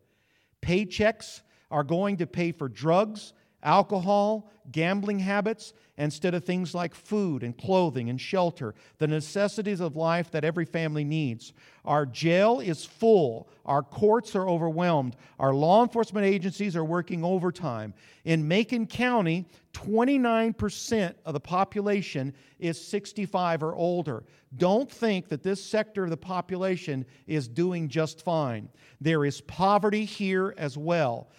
Paychecks 0.63 1.43
are 1.71 1.85
going 1.85 2.17
to 2.17 2.27
pay 2.27 2.53
for 2.53 2.71
drugs, 2.71 3.35
alcohol, 3.63 4.51
gambling 4.71 5.19
habits, 5.19 5.73
instead 5.99 6.35
of 6.35 6.45
things 6.45 6.75
like 6.75 6.95
food 6.95 7.43
and 7.43 7.57
clothing 7.57 8.09
and 8.09 8.21
shelter, 8.21 8.75
the 8.99 9.07
necessities 9.07 9.81
of 9.81 9.95
life 9.95 10.31
that 10.31 10.45
every 10.45 10.65
family 10.65 11.05
needs. 11.05 11.53
Our 11.85 12.07
jail 12.07 12.61
is 12.61 12.85
full. 12.85 13.49
Our 13.67 13.83
courts 13.83 14.35
are 14.35 14.49
overwhelmed. 14.49 15.17
Our 15.39 15.55
law 15.55 15.83
enforcement 15.83 16.27
agencies 16.27 16.77
are 16.77 16.85
working 16.85 17.25
overtime. 17.25 17.95
In 18.25 18.49
Macon 18.49 18.87
County, 18.87 19.47
29% 19.75 21.15
of 21.25 21.35
the 21.35 21.41
population 21.41 22.35
is 22.59 22.83
65 22.83 23.63
or 23.63 23.75
older. 23.75 24.25
Don't 24.57 24.91
think 24.91 25.29
that 25.29 25.43
this 25.43 25.65
sector 25.65 26.05
of 26.05 26.11
the 26.11 26.17
population 26.17 27.05
is 27.27 27.49
doing 27.49 27.89
just 27.89 28.23
fine. 28.23 28.69
There 29.01 29.25
is 29.25 29.41
poverty 29.43 30.05
here 30.05 30.55
as 30.57 30.77
well. 30.77 31.31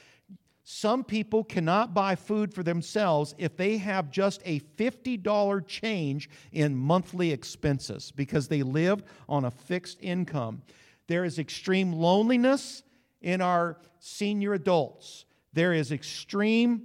Some 0.63 1.03
people 1.03 1.43
cannot 1.43 1.93
buy 1.93 2.15
food 2.15 2.53
for 2.53 2.63
themselves 2.63 3.35
if 3.37 3.57
they 3.57 3.77
have 3.77 4.09
just 4.09 4.41
a 4.45 4.61
$50 4.77 5.67
change 5.67 6.29
in 6.53 6.75
monthly 6.75 7.31
expenses 7.31 8.11
because 8.15 8.47
they 8.47 8.63
live 8.63 9.03
on 9.27 9.43
a 9.43 9.51
fixed 9.51 9.97
income. 10.01 10.61
There 11.07 11.25
is 11.25 11.37
extreme 11.37 11.91
loneliness 11.91 12.83
in 13.21 13.41
our 13.41 13.77
senior 13.99 14.53
adults. 14.53 15.25
There 15.51 15.73
is 15.73 15.91
extreme 15.91 16.83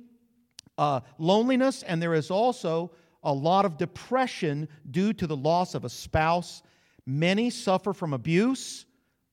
uh, 0.77 1.01
loneliness, 1.19 1.85
and 1.85 2.03
there 2.03 2.15
is 2.15 2.33
also 2.33 2.91
a 3.23 3.33
lot 3.33 3.65
of 3.65 3.79
depression 3.79 4.69
due 4.91 5.13
to 5.13 5.27
the 5.27 5.37
loss 5.37 5.75
of 5.75 5.85
a 5.85 5.89
spouse. 5.89 6.63
Many 7.07 7.49
suffer 7.49 7.93
from 7.93 8.13
abuse 8.13 8.87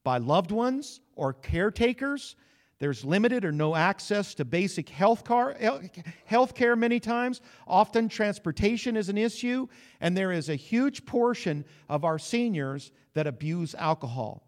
by 0.03 0.19
loved 0.19 0.51
ones 0.51 1.01
or 1.15 1.33
caretakers 1.33 2.35
There's 2.79 3.05
limited 3.05 3.45
or 3.45 3.53
no 3.53 3.73
access 3.75 4.35
to 4.35 4.45
basic 4.45 4.89
health 4.89 5.23
care 5.23 6.75
many 6.75 6.99
times. 6.99 7.41
Often 7.67 8.09
transportation 8.09 8.97
is 8.97 9.07
an 9.07 9.17
issue, 9.17 9.67
and 10.01 10.15
there 10.15 10.33
is 10.33 10.49
a 10.49 10.55
huge 10.55 11.05
portion 11.05 11.63
of 11.87 12.03
our 12.03 12.19
seniors 12.19 12.91
that 13.13 13.27
abuse 13.27 13.75
alcohol. 13.75 14.43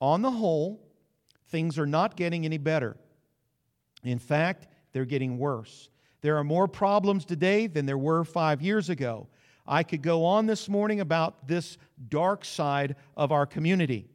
On 0.00 0.20
the 0.20 0.30
whole, 0.30 0.86
things 1.48 1.78
are 1.78 1.86
not 1.86 2.16
getting 2.16 2.44
any 2.44 2.58
better. 2.58 2.96
In 4.04 4.18
fact, 4.18 4.66
they're 4.92 5.04
getting 5.06 5.38
worse. 5.38 5.88
There 6.20 6.36
are 6.36 6.44
more 6.44 6.68
problems 6.68 7.24
today 7.24 7.66
than 7.66 7.86
there 7.86 7.98
were 7.98 8.24
five 8.24 8.60
years 8.60 8.90
ago. 8.90 9.28
I 9.66 9.84
could 9.84 10.02
go 10.02 10.24
on 10.24 10.46
this 10.46 10.68
morning 10.68 11.00
about 11.00 11.48
this 11.48 11.78
dark 12.08 12.44
side 12.44 12.96
of 13.16 13.32
our 13.32 13.46
community. 13.46 14.08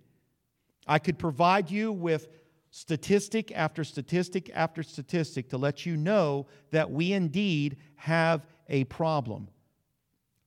I 0.85 0.99
could 0.99 1.17
provide 1.17 1.71
you 1.71 1.91
with 1.91 2.27
statistic 2.71 3.51
after 3.55 3.83
statistic 3.83 4.51
after 4.53 4.83
statistic 4.83 5.49
to 5.49 5.57
let 5.57 5.85
you 5.85 5.95
know 5.97 6.47
that 6.71 6.91
we 6.91 7.13
indeed 7.13 7.77
have 7.95 8.45
a 8.69 8.83
problem 8.85 9.47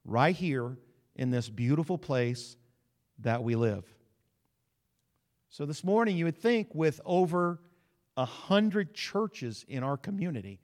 right 0.05 0.37
here 0.37 0.77
in 1.17 1.31
this 1.31 1.49
beautiful 1.49 1.99
place 1.99 2.57
that 3.19 3.43
we 3.43 3.55
live. 3.55 3.85
So, 5.51 5.67
this 5.67 5.83
morning, 5.83 6.17
you 6.17 6.27
would 6.27 6.39
think 6.39 6.75
with 6.75 7.01
over 7.05 7.61
a 8.17 8.25
hundred 8.25 8.95
churches 8.95 9.65
in 9.69 9.83
our 9.83 9.97
community, 9.97 10.61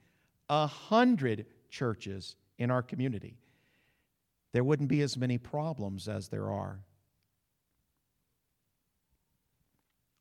a 0.49 0.67
hundred 0.67 1.47
churches 1.71 2.37
in 2.59 2.71
our 2.71 2.83
community, 2.83 3.37
there 4.53 4.65
wouldn't 4.65 4.89
be 4.89 5.01
as 5.03 5.17
many 5.17 5.39
problems 5.39 6.09
as 6.09 6.29
there 6.29 6.51
are. 6.51 6.81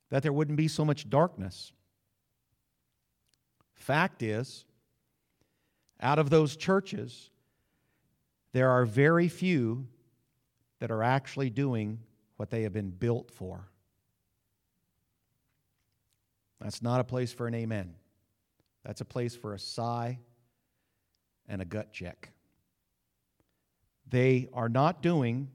That 0.09 0.23
there 0.23 0.33
wouldn't 0.33 0.57
be 0.57 0.67
so 0.67 0.85
much 0.85 1.09
darkness. 1.09 1.73
Fact 3.73 4.23
is, 4.23 4.65
out 5.99 6.19
of 6.19 6.29
those 6.29 6.55
churches, 6.55 7.29
there 8.53 8.69
are 8.69 8.85
very 8.85 9.27
few 9.27 9.87
that 10.79 10.91
are 10.91 11.03
actually 11.03 11.49
doing 11.49 11.99
what 12.37 12.49
they 12.49 12.63
have 12.63 12.73
been 12.73 12.89
built 12.89 13.31
for. 13.31 13.67
That's 16.59 16.81
not 16.81 16.99
a 16.99 17.03
place 17.03 17.31
for 17.31 17.47
an 17.47 17.55
amen. 17.55 17.95
That's 18.83 19.01
a 19.01 19.05
place 19.05 19.35
for 19.35 19.53
a 19.53 19.59
sigh 19.59 20.19
and 21.47 21.61
a 21.61 21.65
gut 21.65 21.91
check. 21.91 22.31
They 24.07 24.47
are 24.53 24.69
not 24.69 25.01
doing 25.01 25.49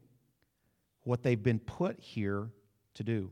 what 1.03 1.23
they've 1.23 1.43
been 1.43 1.61
put 1.61 1.99
here 2.01 2.51
to 2.95 3.05
do. 3.05 3.31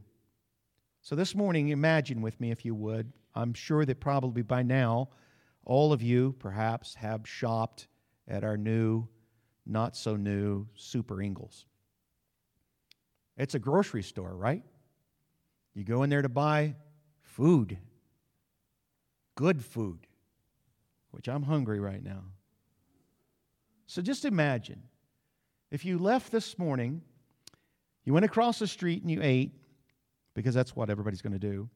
So 1.01 1.15
this 1.15 1.35
morning, 1.35 1.69
imagine 1.69 2.21
with 2.21 2.41
me, 2.41 2.51
if 2.51 2.65
you 2.65 2.75
would. 2.75 3.13
I'm 3.35 3.55
sure 3.55 3.85
that 3.85 4.01
probably 4.01 4.43
by 4.43 4.63
now, 4.63 5.09
all 5.65 5.93
of 5.93 6.03
you 6.03 6.35
perhaps 6.39 6.95
have 6.97 7.27
shopped 7.27 7.89
at 8.27 8.45
our 8.45 8.57
new, 8.57 9.07
not 9.65 9.97
so 9.97 10.17
new 10.17 10.67
Super 10.75 11.23
Ingles. 11.23 11.67
It's 13.37 13.55
a 13.55 13.59
grocery 13.59 14.03
store, 14.03 14.37
right? 14.37 14.63
You 15.75 15.85
go 15.85 16.03
in 16.03 16.11
there 16.11 16.23
to 16.23 16.29
buy 16.29 16.75
food, 17.23 17.79
good 19.37 19.65
food, 19.65 20.07
which 21.13 21.29
I'm 21.29 21.45
hungry 21.45 21.79
right 21.79 22.03
now. 22.03 22.25
So 23.87 24.03
just 24.03 24.25
imagine 24.25 24.83
if 25.71 25.85
you 25.85 25.99
left 25.99 26.33
this 26.33 26.59
morning, 26.59 27.03
you 28.05 28.13
went 28.13 28.25
across 28.25 28.59
the 28.59 28.67
street 28.67 29.03
and 29.03 29.11
you 29.11 29.21
ate, 29.23 29.53
because 30.39 30.55
that's 30.55 30.77
what 30.77 30.89
everybody's 30.89 31.21
going 31.21 31.33
to 31.33 31.39
do. 31.39 31.69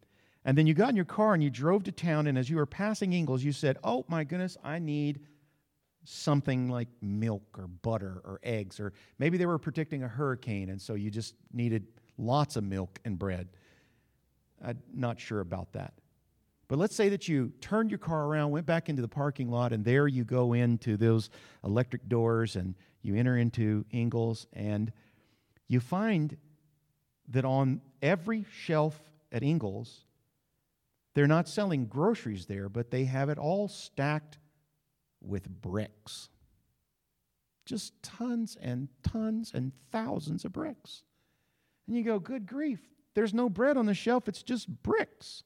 And 0.45 0.57
then 0.57 0.69
you 0.69 0.75
got 0.75 0.91
in 0.91 0.97
your 0.97 1.05
car 1.05 1.35
and 1.35 1.43
you 1.43 1.51
drove 1.51 1.83
to 1.85 1.93
town, 1.93 2.29
and 2.29 2.39
as 2.39 2.49
you 2.49 2.57
were 2.57 2.67
passing 2.67 3.13
Ingles, 3.13 3.43
you 3.43 3.51
said, 3.51 3.77
Oh 3.83 4.05
my 4.09 4.23
goodness, 4.23 4.57
I 4.63 4.79
need 4.79 5.21
something 6.05 6.69
like 6.69 6.89
milk 7.01 7.43
or 7.59 7.67
butter 7.67 8.23
or 8.25 8.39
eggs, 8.45 8.79
or 8.79 8.93
maybe 9.19 9.37
they 9.37 9.47
were 9.47 9.59
predicting 9.59 10.05
a 10.05 10.09
hurricane, 10.09 10.71
and 10.71 10.81
so 10.81 10.95
you 10.95 11.11
just 11.11 11.35
needed 11.53 11.87
lots 12.19 12.55
of 12.55 12.63
milk 12.63 13.01
and 13.05 13.19
bread. 13.19 13.49
I'm 14.65 14.79
not 14.95 15.19
sure 15.19 15.41
about 15.41 15.73
that. 15.73 15.95
But 16.69 16.79
let's 16.79 16.95
say 16.95 17.09
that 17.09 17.29
you 17.29 17.53
turned 17.61 17.91
your 17.91 17.99
car 17.99 18.27
around, 18.27 18.53
went 18.53 18.67
back 18.67 18.89
into 18.89 19.03
the 19.03 19.09
parking 19.09 19.51
lot, 19.51 19.73
and 19.73 19.85
there 19.85 20.07
you 20.07 20.25
go 20.25 20.53
into 20.53 20.97
those 20.97 21.31
electric 21.65 22.09
doors 22.09 22.55
and 22.55 22.77
you 23.03 23.17
enter 23.17 23.37
into 23.37 23.85
Ingles, 23.91 24.47
and 24.53 24.93
you 25.69 25.81
find 25.81 26.37
that 27.29 27.45
on 27.45 27.81
every 28.03 28.45
shelf 28.51 29.01
at 29.31 29.43
Ingles, 29.43 30.05
they're 31.15 31.27
not 31.27 31.49
selling 31.49 31.87
groceries 31.87 32.47
there, 32.47 32.69
but 32.69 32.91
they 32.91 33.05
have 33.05 33.29
it 33.29 33.39
all 33.39 33.69
stacked 33.69 34.39
with 35.21 35.49
bricks. 35.49 36.29
Just 37.65 38.03
tons 38.03 38.57
and 38.61 38.89
tons 39.03 39.53
and 39.55 39.73
thousands 39.91 40.45
of 40.45 40.53
bricks. 40.53 41.05
And 41.87 41.97
you 41.97 42.03
go, 42.03 42.19
good 42.19 42.47
grief, 42.47 42.81
there's 43.15 43.35
no 43.35 43.49
bread 43.49 43.77
on 43.77 43.87
the 43.87 43.95
shelf, 43.95 44.29
it's 44.29 44.43
just 44.43 44.69
bricks. 44.83 45.45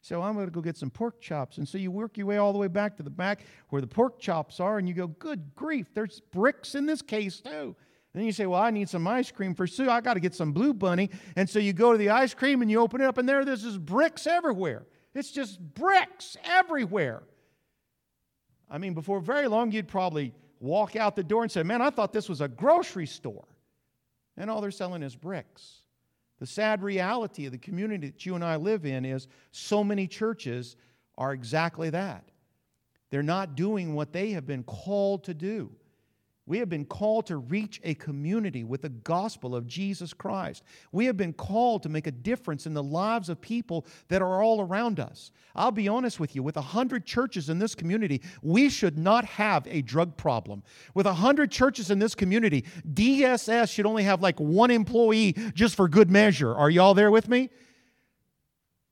So 0.00 0.20
I'm 0.20 0.34
going 0.34 0.46
to 0.46 0.52
go 0.52 0.60
get 0.60 0.76
some 0.76 0.90
pork 0.90 1.20
chops. 1.20 1.58
And 1.58 1.68
so 1.68 1.78
you 1.78 1.92
work 1.92 2.16
your 2.16 2.26
way 2.26 2.36
all 2.36 2.52
the 2.52 2.58
way 2.58 2.66
back 2.66 2.96
to 2.96 3.04
the 3.04 3.10
back 3.10 3.42
where 3.68 3.80
the 3.80 3.86
pork 3.86 4.18
chops 4.18 4.58
are, 4.58 4.78
and 4.78 4.88
you 4.88 4.94
go, 4.94 5.06
good 5.06 5.54
grief, 5.54 5.86
there's 5.94 6.20
bricks 6.32 6.74
in 6.74 6.86
this 6.86 7.02
case 7.02 7.40
too. 7.40 7.76
Then 8.14 8.24
you 8.24 8.32
say, 8.32 8.46
Well, 8.46 8.60
I 8.60 8.70
need 8.70 8.88
some 8.88 9.06
ice 9.06 9.30
cream 9.30 9.54
for 9.54 9.66
Sue. 9.66 9.88
I 9.88 10.00
got 10.00 10.14
to 10.14 10.20
get 10.20 10.34
some 10.34 10.52
Blue 10.52 10.74
Bunny. 10.74 11.10
And 11.36 11.48
so 11.48 11.58
you 11.58 11.72
go 11.72 11.92
to 11.92 11.98
the 11.98 12.10
ice 12.10 12.34
cream 12.34 12.62
and 12.62 12.70
you 12.70 12.80
open 12.80 13.00
it 13.00 13.06
up, 13.06 13.18
and 13.18 13.28
there 13.28 13.44
there's 13.44 13.62
just 13.62 13.84
bricks 13.84 14.26
everywhere. 14.26 14.86
It's 15.14 15.30
just 15.30 15.60
bricks 15.60 16.36
everywhere. 16.44 17.22
I 18.70 18.78
mean, 18.78 18.94
before 18.94 19.20
very 19.20 19.48
long, 19.48 19.70
you'd 19.72 19.88
probably 19.88 20.32
walk 20.60 20.96
out 20.96 21.16
the 21.16 21.24
door 21.24 21.42
and 21.42 21.52
say, 21.52 21.62
Man, 21.62 21.82
I 21.82 21.90
thought 21.90 22.12
this 22.12 22.28
was 22.28 22.40
a 22.40 22.48
grocery 22.48 23.06
store. 23.06 23.46
And 24.36 24.50
all 24.50 24.60
they're 24.60 24.70
selling 24.70 25.02
is 25.02 25.14
bricks. 25.14 25.82
The 26.38 26.46
sad 26.46 26.82
reality 26.82 27.46
of 27.46 27.52
the 27.52 27.58
community 27.58 28.08
that 28.08 28.26
you 28.26 28.34
and 28.34 28.44
I 28.44 28.56
live 28.56 28.84
in 28.84 29.04
is 29.04 29.28
so 29.52 29.84
many 29.84 30.06
churches 30.06 30.76
are 31.16 31.32
exactly 31.32 31.90
that. 31.90 32.24
They're 33.10 33.22
not 33.22 33.54
doing 33.54 33.94
what 33.94 34.12
they 34.12 34.30
have 34.30 34.46
been 34.46 34.64
called 34.64 35.24
to 35.24 35.34
do. 35.34 35.70
We 36.44 36.58
have 36.58 36.68
been 36.68 36.84
called 36.84 37.26
to 37.26 37.36
reach 37.36 37.80
a 37.84 37.94
community 37.94 38.64
with 38.64 38.82
the 38.82 38.88
gospel 38.88 39.54
of 39.54 39.68
Jesus 39.68 40.12
Christ. 40.12 40.64
We 40.90 41.06
have 41.06 41.16
been 41.16 41.32
called 41.32 41.84
to 41.84 41.88
make 41.88 42.08
a 42.08 42.12
difference 42.12 42.66
in 42.66 42.74
the 42.74 42.82
lives 42.82 43.28
of 43.28 43.40
people 43.40 43.86
that 44.08 44.22
are 44.22 44.42
all 44.42 44.60
around 44.60 44.98
us. 44.98 45.30
I'll 45.54 45.70
be 45.70 45.86
honest 45.86 46.18
with 46.18 46.34
you, 46.34 46.42
with 46.42 46.56
100 46.56 47.06
churches 47.06 47.48
in 47.48 47.60
this 47.60 47.76
community, 47.76 48.22
we 48.42 48.70
should 48.70 48.98
not 48.98 49.24
have 49.24 49.68
a 49.68 49.82
drug 49.82 50.16
problem. 50.16 50.64
With 50.94 51.06
100 51.06 51.52
churches 51.52 51.92
in 51.92 52.00
this 52.00 52.16
community, 52.16 52.64
DSS 52.92 53.70
should 53.70 53.86
only 53.86 54.02
have 54.02 54.20
like 54.20 54.40
one 54.40 54.72
employee 54.72 55.36
just 55.54 55.76
for 55.76 55.86
good 55.86 56.10
measure. 56.10 56.52
Are 56.52 56.70
y'all 56.70 56.94
there 56.94 57.12
with 57.12 57.28
me? 57.28 57.50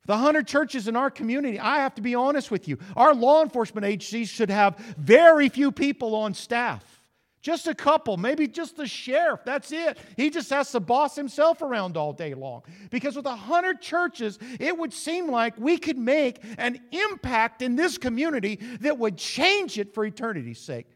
The 0.06 0.12
100 0.12 0.46
churches 0.46 0.86
in 0.86 0.94
our 0.94 1.10
community, 1.10 1.58
I 1.58 1.78
have 1.78 1.96
to 1.96 2.02
be 2.02 2.14
honest 2.14 2.52
with 2.52 2.68
you, 2.68 2.78
our 2.96 3.12
law 3.12 3.42
enforcement 3.42 3.84
agencies 3.84 4.28
should 4.28 4.50
have 4.50 4.76
very 4.96 5.48
few 5.48 5.72
people 5.72 6.14
on 6.14 6.32
staff. 6.32 6.99
Just 7.42 7.66
a 7.66 7.74
couple, 7.74 8.18
maybe 8.18 8.46
just 8.46 8.76
the 8.76 8.86
sheriff. 8.86 9.40
That's 9.46 9.72
it. 9.72 9.96
He 10.16 10.28
just 10.28 10.50
has 10.50 10.70
to 10.72 10.80
boss 10.80 11.16
himself 11.16 11.62
around 11.62 11.96
all 11.96 12.12
day 12.12 12.34
long. 12.34 12.62
Because 12.90 13.16
with 13.16 13.24
a 13.24 13.34
hundred 13.34 13.80
churches, 13.80 14.38
it 14.58 14.76
would 14.76 14.92
seem 14.92 15.30
like 15.30 15.58
we 15.58 15.78
could 15.78 15.96
make 15.96 16.42
an 16.58 16.78
impact 16.92 17.62
in 17.62 17.76
this 17.76 17.96
community 17.96 18.56
that 18.80 18.98
would 18.98 19.16
change 19.16 19.78
it 19.78 19.94
for 19.94 20.04
eternity's 20.04 20.60
sake. 20.60 20.86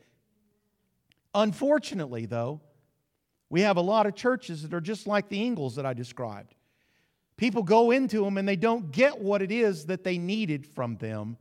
Unfortunately, 1.34 2.26
though, 2.26 2.60
we 3.48 3.62
have 3.62 3.78
a 3.78 3.82
lot 3.82 4.06
of 4.06 4.14
churches 4.14 4.62
that 4.62 4.74
are 4.74 4.80
just 4.82 5.06
like 5.06 5.30
the 5.30 5.42
Ingles 5.42 5.76
that 5.76 5.86
I 5.86 5.94
described. 5.94 6.54
People 7.38 7.62
go 7.62 7.90
into 7.90 8.22
them 8.22 8.36
and 8.36 8.46
they 8.46 8.56
don't 8.56 8.90
get 8.90 9.18
what 9.18 9.40
it 9.40 9.50
is 9.50 9.86
that 9.86 10.04
they 10.04 10.18
needed 10.18 10.66
from 10.66 10.96
them, 10.96 11.38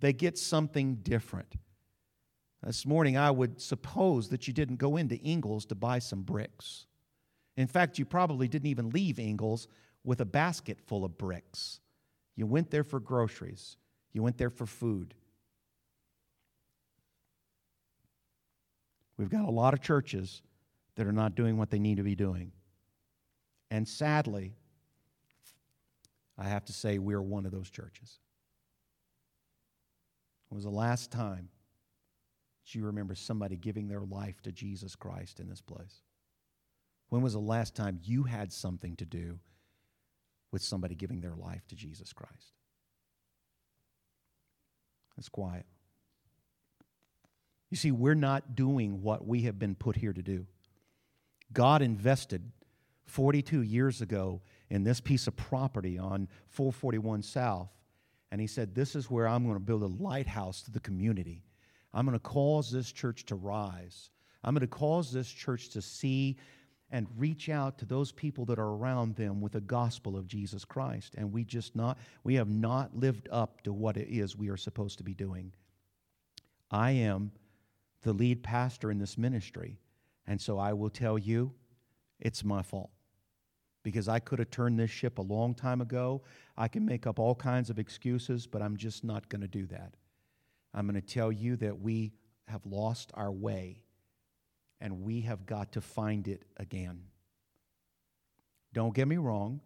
they 0.00 0.12
get 0.12 0.36
something 0.36 0.96
different. 0.96 1.54
This 2.62 2.84
morning, 2.84 3.16
I 3.16 3.30
would 3.30 3.60
suppose 3.60 4.28
that 4.30 4.48
you 4.48 4.52
didn't 4.52 4.76
go 4.76 4.96
into 4.96 5.16
Ingles 5.16 5.64
to 5.66 5.74
buy 5.74 6.00
some 6.00 6.22
bricks. 6.22 6.86
In 7.56 7.66
fact, 7.66 7.98
you 7.98 8.04
probably 8.04 8.48
didn't 8.48 8.68
even 8.68 8.90
leave 8.90 9.18
Ingles 9.18 9.68
with 10.04 10.20
a 10.20 10.24
basket 10.24 10.80
full 10.86 11.04
of 11.04 11.16
bricks. 11.16 11.80
You 12.34 12.46
went 12.46 12.70
there 12.70 12.84
for 12.84 13.00
groceries, 13.00 13.76
you 14.12 14.22
went 14.22 14.38
there 14.38 14.50
for 14.50 14.66
food. 14.66 15.14
We've 19.16 19.28
got 19.28 19.44
a 19.44 19.50
lot 19.50 19.74
of 19.74 19.80
churches 19.80 20.42
that 20.94 21.06
are 21.06 21.12
not 21.12 21.34
doing 21.34 21.58
what 21.58 21.70
they 21.70 21.78
need 21.78 21.96
to 21.96 22.04
be 22.04 22.14
doing. 22.14 22.52
And 23.70 23.86
sadly, 23.86 24.54
I 26.38 26.44
have 26.44 26.64
to 26.66 26.72
say, 26.72 26.98
we're 26.98 27.20
one 27.20 27.44
of 27.44 27.50
those 27.50 27.68
churches. 27.68 28.20
It 30.50 30.54
was 30.54 30.64
the 30.64 30.70
last 30.70 31.10
time 31.10 31.48
do 32.70 32.78
you 32.78 32.84
remember 32.84 33.14
somebody 33.14 33.56
giving 33.56 33.88
their 33.88 34.02
life 34.02 34.42
to 34.42 34.52
Jesus 34.52 34.94
Christ 34.94 35.40
in 35.40 35.48
this 35.48 35.60
place? 35.60 36.02
When 37.08 37.22
was 37.22 37.32
the 37.32 37.38
last 37.38 37.74
time 37.74 38.00
you 38.02 38.24
had 38.24 38.52
something 38.52 38.96
to 38.96 39.06
do 39.06 39.38
with 40.52 40.62
somebody 40.62 40.94
giving 40.94 41.20
their 41.20 41.34
life 41.34 41.66
to 41.68 41.74
Jesus 41.74 42.12
Christ? 42.12 42.52
It's 45.16 45.28
quiet. 45.28 45.64
You 47.70 47.76
see, 47.76 47.90
we're 47.90 48.14
not 48.14 48.54
doing 48.54 49.02
what 49.02 49.26
we 49.26 49.42
have 49.42 49.58
been 49.58 49.74
put 49.74 49.96
here 49.96 50.12
to 50.12 50.22
do. 50.22 50.46
God 51.52 51.82
invested 51.82 52.52
42 53.06 53.62
years 53.62 54.02
ago 54.02 54.42
in 54.68 54.84
this 54.84 55.00
piece 55.00 55.26
of 55.26 55.36
property 55.36 55.98
on 55.98 56.28
441 56.48 57.22
South, 57.22 57.70
and 58.30 58.40
He 58.40 58.46
said, 58.46 58.74
This 58.74 58.94
is 58.94 59.10
where 59.10 59.26
I'm 59.26 59.44
going 59.44 59.56
to 59.56 59.60
build 59.60 59.82
a 59.82 59.86
lighthouse 59.86 60.62
to 60.62 60.70
the 60.70 60.80
community. 60.80 61.42
I'm 61.98 62.06
going 62.06 62.16
to 62.16 62.20
cause 62.20 62.70
this 62.70 62.92
church 62.92 63.24
to 63.24 63.34
rise. 63.34 64.10
I'm 64.44 64.54
going 64.54 64.60
to 64.60 64.68
cause 64.68 65.10
this 65.10 65.28
church 65.28 65.70
to 65.70 65.82
see 65.82 66.36
and 66.92 67.08
reach 67.16 67.48
out 67.48 67.76
to 67.78 67.86
those 67.86 68.12
people 68.12 68.44
that 68.44 68.58
are 68.60 68.74
around 68.76 69.16
them 69.16 69.40
with 69.40 69.50
the 69.50 69.60
gospel 69.60 70.16
of 70.16 70.28
Jesus 70.28 70.64
Christ. 70.64 71.16
And 71.18 71.32
we 71.32 71.42
just 71.42 71.74
not, 71.74 71.98
we 72.22 72.36
have 72.36 72.48
not 72.48 72.96
lived 72.96 73.28
up 73.32 73.62
to 73.62 73.72
what 73.72 73.96
it 73.96 74.06
is 74.16 74.36
we 74.36 74.48
are 74.48 74.56
supposed 74.56 74.98
to 74.98 75.02
be 75.02 75.12
doing. 75.12 75.52
I 76.70 76.92
am 76.92 77.32
the 78.02 78.12
lead 78.12 78.44
pastor 78.44 78.92
in 78.92 78.98
this 78.98 79.18
ministry. 79.18 79.80
And 80.24 80.40
so 80.40 80.56
I 80.56 80.74
will 80.74 80.90
tell 80.90 81.18
you, 81.18 81.52
it's 82.20 82.44
my 82.44 82.62
fault. 82.62 82.90
Because 83.82 84.06
I 84.06 84.20
could 84.20 84.38
have 84.38 84.50
turned 84.50 84.78
this 84.78 84.92
ship 84.92 85.18
a 85.18 85.22
long 85.22 85.52
time 85.52 85.80
ago. 85.80 86.22
I 86.56 86.68
can 86.68 86.84
make 86.84 87.08
up 87.08 87.18
all 87.18 87.34
kinds 87.34 87.70
of 87.70 87.80
excuses, 87.80 88.46
but 88.46 88.62
I'm 88.62 88.76
just 88.76 89.02
not 89.02 89.28
going 89.28 89.40
to 89.40 89.48
do 89.48 89.66
that. 89.66 89.94
I'm 90.74 90.86
going 90.86 91.00
to 91.00 91.06
tell 91.06 91.32
you 91.32 91.56
that 91.56 91.80
we 91.80 92.12
have 92.46 92.64
lost 92.66 93.10
our 93.14 93.30
way 93.30 93.82
and 94.80 95.02
we 95.02 95.22
have 95.22 95.46
got 95.46 95.72
to 95.72 95.80
find 95.80 96.28
it 96.28 96.44
again. 96.56 97.02
Don't 98.72 98.94
get 98.94 99.08
me 99.08 99.16
wrong, 99.16 99.60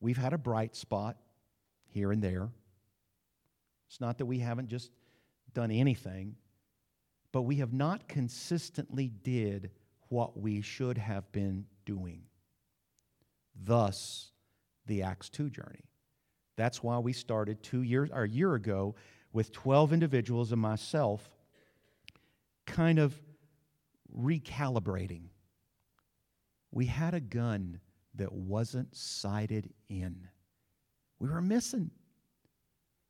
we've 0.00 0.16
had 0.16 0.32
a 0.32 0.38
bright 0.38 0.76
spot 0.76 1.16
here 1.86 2.12
and 2.12 2.22
there. 2.22 2.50
It's 3.88 4.00
not 4.00 4.18
that 4.18 4.26
we 4.26 4.38
haven't 4.38 4.68
just 4.68 4.90
done 5.52 5.70
anything, 5.70 6.36
but 7.32 7.42
we 7.42 7.56
have 7.56 7.72
not 7.72 8.06
consistently 8.06 9.08
did 9.08 9.70
what 10.08 10.38
we 10.38 10.60
should 10.60 10.98
have 10.98 11.30
been 11.32 11.66
doing. 11.84 12.22
Thus, 13.60 14.30
the 14.86 15.02
Acts 15.02 15.28
2 15.28 15.50
journey. 15.50 15.84
That's 16.56 16.82
why 16.82 16.98
we 16.98 17.12
started 17.12 17.62
two 17.62 17.82
years 17.82 18.10
or 18.12 18.24
a 18.24 18.28
year 18.28 18.54
ago 18.54 18.94
with 19.32 19.52
12 19.52 19.92
individuals 19.92 20.52
and 20.52 20.60
myself 20.60 21.28
kind 22.66 22.98
of 22.98 23.20
recalibrating. 24.16 25.24
We 26.72 26.86
had 26.86 27.14
a 27.14 27.20
gun 27.20 27.80
that 28.14 28.32
wasn't 28.32 28.94
sighted 28.94 29.72
in. 29.88 30.28
We 31.18 31.28
were 31.28 31.42
missing. 31.42 31.90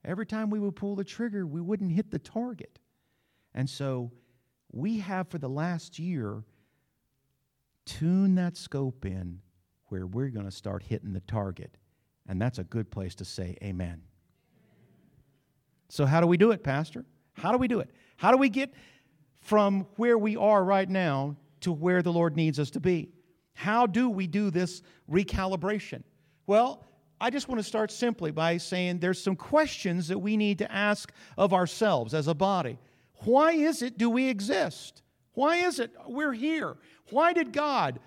Every 0.04 0.26
time 0.26 0.50
we 0.50 0.60
would 0.60 0.76
pull 0.76 0.96
the 0.96 1.04
trigger, 1.04 1.46
we 1.46 1.60
wouldn't 1.60 1.92
hit 1.92 2.10
the 2.10 2.18
target. 2.18 2.78
And 3.54 3.68
so 3.68 4.12
we 4.72 4.98
have 5.00 5.28
for 5.28 5.38
the 5.38 5.48
last 5.48 5.98
year 5.98 6.44
tuned 7.84 8.38
that 8.38 8.56
scope 8.56 9.04
in 9.04 9.40
where 9.86 10.06
we're 10.06 10.28
going 10.28 10.46
to 10.46 10.52
start 10.52 10.82
hitting 10.82 11.12
the 11.12 11.20
target. 11.20 11.76
And 12.26 12.40
that's 12.40 12.58
a 12.58 12.64
good 12.64 12.90
place 12.90 13.14
to 13.16 13.24
say 13.24 13.56
amen. 13.62 14.02
So, 15.90 16.06
how 16.06 16.20
do 16.20 16.26
we 16.26 16.36
do 16.36 16.52
it, 16.52 16.64
Pastor? 16.64 17.04
How 17.34 17.52
do 17.52 17.58
we 17.58 17.68
do 17.68 17.80
it? 17.80 17.90
How 18.16 18.30
do 18.30 18.38
we 18.38 18.48
get 18.48 18.72
from 19.40 19.86
where 19.96 20.18
we 20.18 20.36
are 20.36 20.62
right 20.62 20.88
now 20.88 21.36
to 21.60 21.72
where 21.72 22.02
the 22.02 22.12
Lord 22.12 22.36
needs 22.36 22.58
us 22.58 22.70
to 22.70 22.80
be. 22.80 23.10
How 23.54 23.86
do 23.86 24.08
we 24.08 24.26
do 24.26 24.50
this 24.50 24.82
recalibration? 25.10 26.02
Well, 26.46 26.84
I 27.20 27.30
just 27.30 27.48
want 27.48 27.58
to 27.58 27.66
start 27.66 27.90
simply 27.90 28.30
by 28.30 28.56
saying 28.56 28.98
there's 28.98 29.22
some 29.22 29.36
questions 29.36 30.08
that 30.08 30.18
we 30.18 30.36
need 30.36 30.58
to 30.58 30.72
ask 30.72 31.12
of 31.36 31.52
ourselves 31.52 32.14
as 32.14 32.28
a 32.28 32.34
body. 32.34 32.78
Why 33.24 33.52
is 33.52 33.82
it 33.82 33.98
do 33.98 34.08
we 34.08 34.28
exist? 34.28 35.02
Why 35.34 35.56
is 35.56 35.78
it 35.78 35.92
we're 36.06 36.32
here? 36.32 36.76
Why 37.10 37.32
did 37.32 37.52
God 37.52 38.00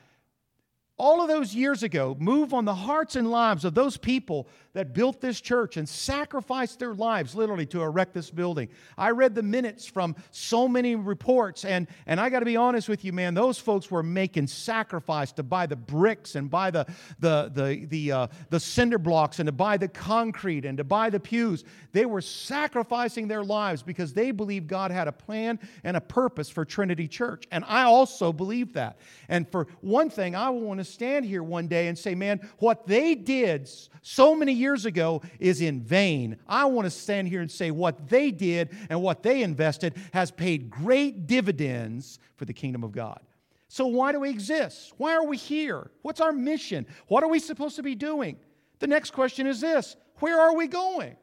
all 0.98 1.22
of 1.22 1.28
those 1.28 1.54
years 1.54 1.84
ago 1.84 2.15
move 2.19 2.54
on 2.54 2.65
the 2.65 2.74
hearts 2.74 3.15
and 3.15 3.30
lives 3.30 3.65
of 3.65 3.76
those 3.76 3.98
people 3.98 4.48
that 4.73 4.93
built 4.93 5.21
this 5.21 5.39
church 5.39 5.77
and 5.77 5.88
sacrificed 5.88 6.79
their 6.79 6.95
lives 6.95 7.36
literally 7.36 7.65
to 7.67 7.81
erect 7.81 8.13
this 8.13 8.31
building. 8.31 8.67
I 8.97 9.12
read 9.12 9.36
the 9.36 9.43
minutes 9.43 9.86
from 9.86 10.15
so 10.31 10.67
many 10.67 10.95
reports, 10.95 11.63
and, 11.63 11.88
and 12.07 12.19
I 12.19 12.29
got 12.29 12.39
to 12.39 12.45
be 12.45 12.57
honest 12.57 12.89
with 12.89 13.05
you, 13.05 13.13
man, 13.13 13.36
those 13.36 13.59
folks 13.59 13.91
were 13.91 14.01
making 14.01 14.47
sacrifice 14.47 15.31
to 15.33 15.43
buy 15.43 15.67
the 15.67 15.75
bricks 15.75 16.36
and 16.36 16.49
buy 16.49 16.71
the, 16.71 16.88
the, 17.19 17.51
the, 17.53 17.86
the, 17.86 18.12
uh, 18.12 18.27
the 18.49 18.59
cinder 18.59 18.97
blocks 18.97 19.39
and 19.39 19.47
to 19.47 19.51
buy 19.51 19.77
the 19.77 19.88
concrete 19.88 20.65
and 20.65 20.79
to 20.79 20.83
buy 20.83 21.12
the 21.12 21.19
pews. 21.19 21.63
They 21.91 22.05
were 22.05 22.21
sacrificing 22.21 23.27
their 23.27 23.43
lives 23.43 23.83
because 23.83 24.13
they 24.13 24.31
believed 24.31 24.67
God 24.67 24.89
had 24.89 25.07
a 25.07 25.12
plan 25.12 25.59
and 25.83 25.95
a 25.95 26.01
purpose 26.01 26.49
for 26.49 26.65
Trinity 26.65 27.07
Church. 27.07 27.45
And 27.51 27.63
I 27.67 27.83
also 27.83 28.33
believe 28.33 28.73
that. 28.73 28.97
And 29.29 29.47
for 29.47 29.67
one 29.81 30.09
thing, 30.09 30.36
I 30.36 30.49
will 30.49 30.62
want 30.62 30.79
to 30.79 30.83
stand 30.83 31.25
here 31.25 31.43
one 31.43 31.67
day 31.67 31.88
and 31.89 31.97
say, 31.97 32.15
man, 32.15 32.49
what 32.57 32.88
they 32.88 33.13
did 33.13 33.69
so 34.01 34.36
many 34.36 34.51
years 34.51 34.62
ago 34.86 35.21
is 35.39 35.62
in 35.62 35.82
vain. 35.82 36.38
I 36.47 36.65
want 36.65 36.86
to 36.86 36.89
stand 36.89 37.28
here 37.28 37.41
and 37.41 37.52
say 37.52 37.71
what 37.71 38.08
they 38.10 38.32
did 38.32 38.69
and 38.89 39.02
what 39.02 39.23
they 39.23 39.43
invested 39.43 39.95
has 40.13 40.32
paid 40.32 40.69
great 40.69 41.28
dividends 41.28 42.19
for 42.36 42.45
the 42.45 42.54
kingdom 42.54 42.84
of 42.84 42.91
God. 42.91 43.19
So, 43.67 43.88
why 43.88 44.12
do 44.12 44.19
we 44.19 44.30
exist? 44.30 44.93
Why 44.97 45.15
are 45.15 45.26
we 45.26 45.38
here? 45.38 45.89
What's 46.02 46.21
our 46.21 46.32
mission? 46.32 46.86
What 47.08 47.23
are 47.23 47.30
we 47.30 47.39
supposed 47.39 47.76
to 47.78 47.84
be 47.84 47.95
doing? 47.95 48.38
The 48.80 48.88
next 48.88 49.12
question 49.12 49.47
is 49.47 49.62
this 49.62 49.95
Where 50.19 50.39
are 50.39 50.56
we 50.56 50.67
going? 50.67 51.15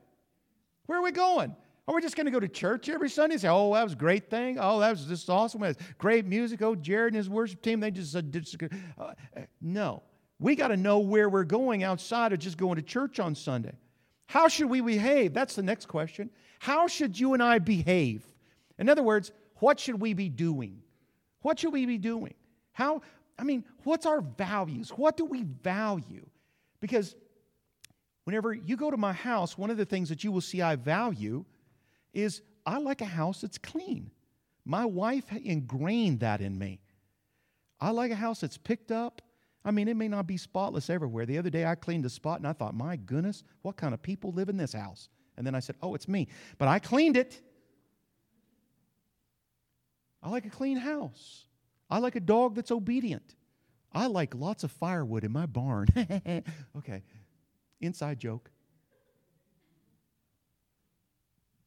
Where 0.86 0.98
are 0.98 1.02
we 1.02 1.12
going? 1.12 1.54
Are 1.90 1.94
we 1.94 2.02
just 2.02 2.14
going 2.14 2.26
to 2.26 2.30
go 2.30 2.38
to 2.38 2.48
church 2.48 2.88
every 2.88 3.10
Sunday 3.10 3.34
and 3.34 3.42
say, 3.42 3.48
oh, 3.48 3.74
that 3.74 3.82
was 3.82 3.94
a 3.94 3.96
great 3.96 4.30
thing? 4.30 4.58
Oh, 4.60 4.78
that 4.78 4.90
was 4.90 5.06
just 5.06 5.28
awesome. 5.28 5.64
Great 5.98 6.24
music. 6.24 6.62
Oh, 6.62 6.76
Jared 6.76 7.14
and 7.14 7.16
his 7.16 7.28
worship 7.28 7.62
team, 7.62 7.80
they 7.80 7.90
just, 7.90 8.14
uh, 8.14 8.20
uh, 8.96 9.12
no. 9.60 10.02
We 10.40 10.56
got 10.56 10.68
to 10.68 10.76
know 10.76 10.98
where 10.98 11.28
we're 11.28 11.44
going 11.44 11.84
outside 11.84 12.32
of 12.32 12.38
just 12.38 12.56
going 12.56 12.76
to 12.76 12.82
church 12.82 13.20
on 13.20 13.34
Sunday. 13.34 13.74
How 14.26 14.48
should 14.48 14.70
we 14.70 14.80
behave? 14.80 15.34
That's 15.34 15.54
the 15.54 15.62
next 15.62 15.86
question. 15.86 16.30
How 16.58 16.88
should 16.88 17.18
you 17.18 17.34
and 17.34 17.42
I 17.42 17.58
behave? 17.58 18.24
In 18.78 18.88
other 18.88 19.02
words, 19.02 19.32
what 19.56 19.78
should 19.78 20.00
we 20.00 20.14
be 20.14 20.30
doing? 20.30 20.80
What 21.42 21.58
should 21.58 21.74
we 21.74 21.84
be 21.84 21.98
doing? 21.98 22.34
How, 22.72 23.02
I 23.38 23.44
mean, 23.44 23.64
what's 23.84 24.06
our 24.06 24.22
values? 24.22 24.90
What 24.90 25.18
do 25.18 25.26
we 25.26 25.42
value? 25.42 26.24
Because 26.80 27.14
whenever 28.24 28.54
you 28.54 28.76
go 28.76 28.90
to 28.90 28.96
my 28.96 29.12
house, 29.12 29.58
one 29.58 29.70
of 29.70 29.76
the 29.76 29.84
things 29.84 30.08
that 30.08 30.24
you 30.24 30.32
will 30.32 30.40
see 30.40 30.62
I 30.62 30.76
value 30.76 31.44
is 32.14 32.40
I 32.64 32.78
like 32.78 33.02
a 33.02 33.06
house 33.06 33.42
that's 33.42 33.58
clean. 33.58 34.10
My 34.64 34.86
wife 34.86 35.24
ingrained 35.32 36.20
that 36.20 36.40
in 36.40 36.58
me. 36.58 36.80
I 37.78 37.90
like 37.90 38.10
a 38.10 38.16
house 38.16 38.40
that's 38.40 38.56
picked 38.56 38.90
up. 38.90 39.20
I 39.64 39.70
mean, 39.70 39.88
it 39.88 39.96
may 39.96 40.08
not 40.08 40.26
be 40.26 40.36
spotless 40.36 40.88
everywhere. 40.88 41.26
The 41.26 41.38
other 41.38 41.50
day 41.50 41.66
I 41.66 41.74
cleaned 41.74 42.06
a 42.06 42.10
spot 42.10 42.38
and 42.38 42.48
I 42.48 42.52
thought, 42.52 42.74
my 42.74 42.96
goodness, 42.96 43.44
what 43.62 43.76
kind 43.76 43.92
of 43.92 44.02
people 44.02 44.32
live 44.32 44.48
in 44.48 44.56
this 44.56 44.72
house? 44.72 45.08
And 45.36 45.46
then 45.46 45.54
I 45.54 45.60
said, 45.60 45.76
oh, 45.82 45.94
it's 45.94 46.08
me. 46.08 46.28
But 46.58 46.68
I 46.68 46.78
cleaned 46.78 47.16
it. 47.16 47.40
I 50.22 50.30
like 50.30 50.46
a 50.46 50.50
clean 50.50 50.76
house. 50.76 51.46
I 51.90 51.98
like 51.98 52.16
a 52.16 52.20
dog 52.20 52.54
that's 52.54 52.70
obedient. 52.70 53.34
I 53.92 54.06
like 54.06 54.34
lots 54.34 54.64
of 54.64 54.70
firewood 54.70 55.24
in 55.24 55.32
my 55.32 55.46
barn. 55.46 55.88
okay, 56.78 57.02
inside 57.80 58.20
joke. 58.20 58.50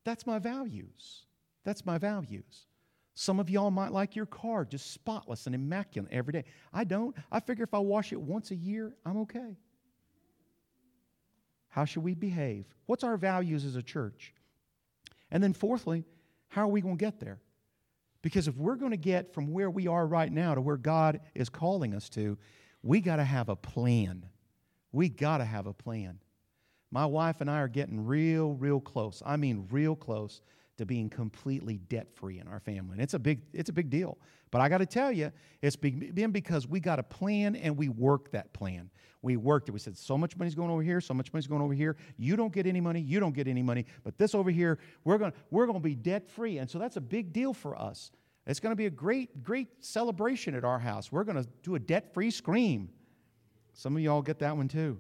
That's 0.04 0.26
my 0.26 0.40
values. 0.40 1.26
That's 1.64 1.86
my 1.86 1.98
values. 1.98 2.66
Some 3.15 3.39
of 3.39 3.49
y'all 3.49 3.71
might 3.71 3.91
like 3.91 4.15
your 4.15 4.26
car 4.26 4.65
just 4.65 4.91
spotless 4.91 5.45
and 5.45 5.54
immaculate 5.54 6.12
every 6.12 6.34
day. 6.34 6.45
I 6.73 6.84
don't. 6.84 7.15
I 7.32 7.39
figure 7.39 7.63
if 7.63 7.73
I 7.73 7.80
wash 7.80 8.12
it 8.12 8.19
once 8.19 8.52
a 8.52 8.56
year, 8.56 8.95
I'm 9.06 9.17
okay. 9.17 9.58
How 11.69 11.86
should 11.86 12.04
we 12.04 12.15
behave? 12.15 12.65
What's 12.86 13.04
our 13.04 13.17
values 13.17 13.65
as 13.65 13.76
a 13.76 13.84
church? 13.84 14.34
And 15.32 15.43
then, 15.43 15.54
fourthly, 15.54 16.06
how 16.47 16.63
are 16.63 16.71
we 16.71 16.82
going 16.82 16.97
to 16.97 17.04
get 17.04 17.19
there? 17.19 17.39
Because 18.21 18.47
if 18.47 18.56
we're 18.56 18.76
going 18.76 18.91
to 18.91 18.97
get 18.97 19.34
from 19.34 19.52
where 19.52 19.69
we 19.69 19.88
are 19.88 20.06
right 20.06 20.32
now 20.32 20.56
to 20.56 20.62
where 20.62 20.78
God 20.78 21.19
is 21.36 21.49
calling 21.49 21.93
us 21.93 22.10
to, 22.10 22.38
we 22.82 23.02
got 23.02 23.17
to 23.17 23.23
have 23.23 23.49
a 23.49 23.56
plan. 23.56 24.26
We 24.91 25.10
got 25.10 25.39
to 25.39 25.45
have 25.45 25.67
a 25.67 25.73
plan. 25.73 26.19
My 26.91 27.06
wife 27.06 27.41
and 27.41 27.49
I 27.49 27.60
are 27.60 27.67
getting 27.67 28.06
real, 28.06 28.54
real 28.54 28.80
close. 28.80 29.21
I 29.26 29.36
mean, 29.38 29.67
real 29.71 29.95
close 29.95 30.41
to 30.78 30.86
being 30.86 31.10
completely 31.10 31.78
debt 31.78 32.08
free 32.14 32.40
in 32.40 32.48
our 32.48 32.60
family. 32.60 32.94
And 32.94 33.02
it's 33.02 33.14
a 33.14 33.20
big, 33.20 33.42
it's 33.54 33.70
a 33.70 33.74
big 33.74 33.90
deal. 33.90 34.18
But 34.52 34.62
I 34.62 34.70
got 34.70 34.80
to 34.80 34.86
tell 34.86 35.12
you, 35.12 35.32
it's 35.62 35.76
been 35.76 36.32
because 36.32 36.68
we 36.68 36.80
got 36.80 37.00
a 37.00 37.04
plan 37.04 37.56
and 37.56 37.78
we 37.78 37.90
worked 37.90 38.32
that 38.34 38.54
plan. 38.54 38.90
We 39.22 39.38
worked 39.38 39.70
it. 39.70 39.72
We 39.72 39.80
said, 39.80 39.98
so 39.98 40.18
much 40.18 40.36
money's 40.36 40.56
going 40.56 40.70
over 40.70 40.82
here, 40.82 41.00
so 41.00 41.14
much 41.14 41.32
money's 41.32 41.48
going 41.48 41.62
over 41.62 41.74
here. 41.74 41.96
You 42.18 42.36
don't 42.36 42.52
get 42.52 42.68
any 42.68 42.82
money, 42.82 43.00
you 43.00 43.20
don't 43.20 43.34
get 43.34 43.48
any 43.48 43.64
money. 43.64 43.86
But 44.04 44.18
this 44.18 44.36
over 44.36 44.50
here, 44.50 44.80
we're 45.06 45.18
going 45.18 45.32
we're 45.50 45.66
going 45.66 45.80
to 45.80 45.84
be 45.84 45.96
debt 45.96 46.30
free. 46.30 46.58
And 46.58 46.70
so 46.70 46.78
that's 46.78 46.98
a 46.98 47.02
big 47.02 47.32
deal 47.34 47.54
for 47.54 47.80
us. 47.80 48.12
It's 48.46 48.60
going 48.60 48.72
to 48.72 48.76
be 48.76 48.88
a 48.88 48.92
great, 48.92 49.44
great 49.44 49.70
celebration 49.80 50.54
at 50.56 50.66
our 50.66 50.80
house. 50.80 51.12
We're 51.12 51.24
going 51.24 51.42
to 51.42 51.48
do 51.62 51.76
a 51.76 51.80
debt 51.80 52.14
free 52.14 52.30
scream. 52.30 52.90
Some 53.74 53.96
of 53.96 54.02
y'all 54.02 54.22
get 54.22 54.40
that 54.40 54.58
one 54.58 54.68
too. 54.68 55.00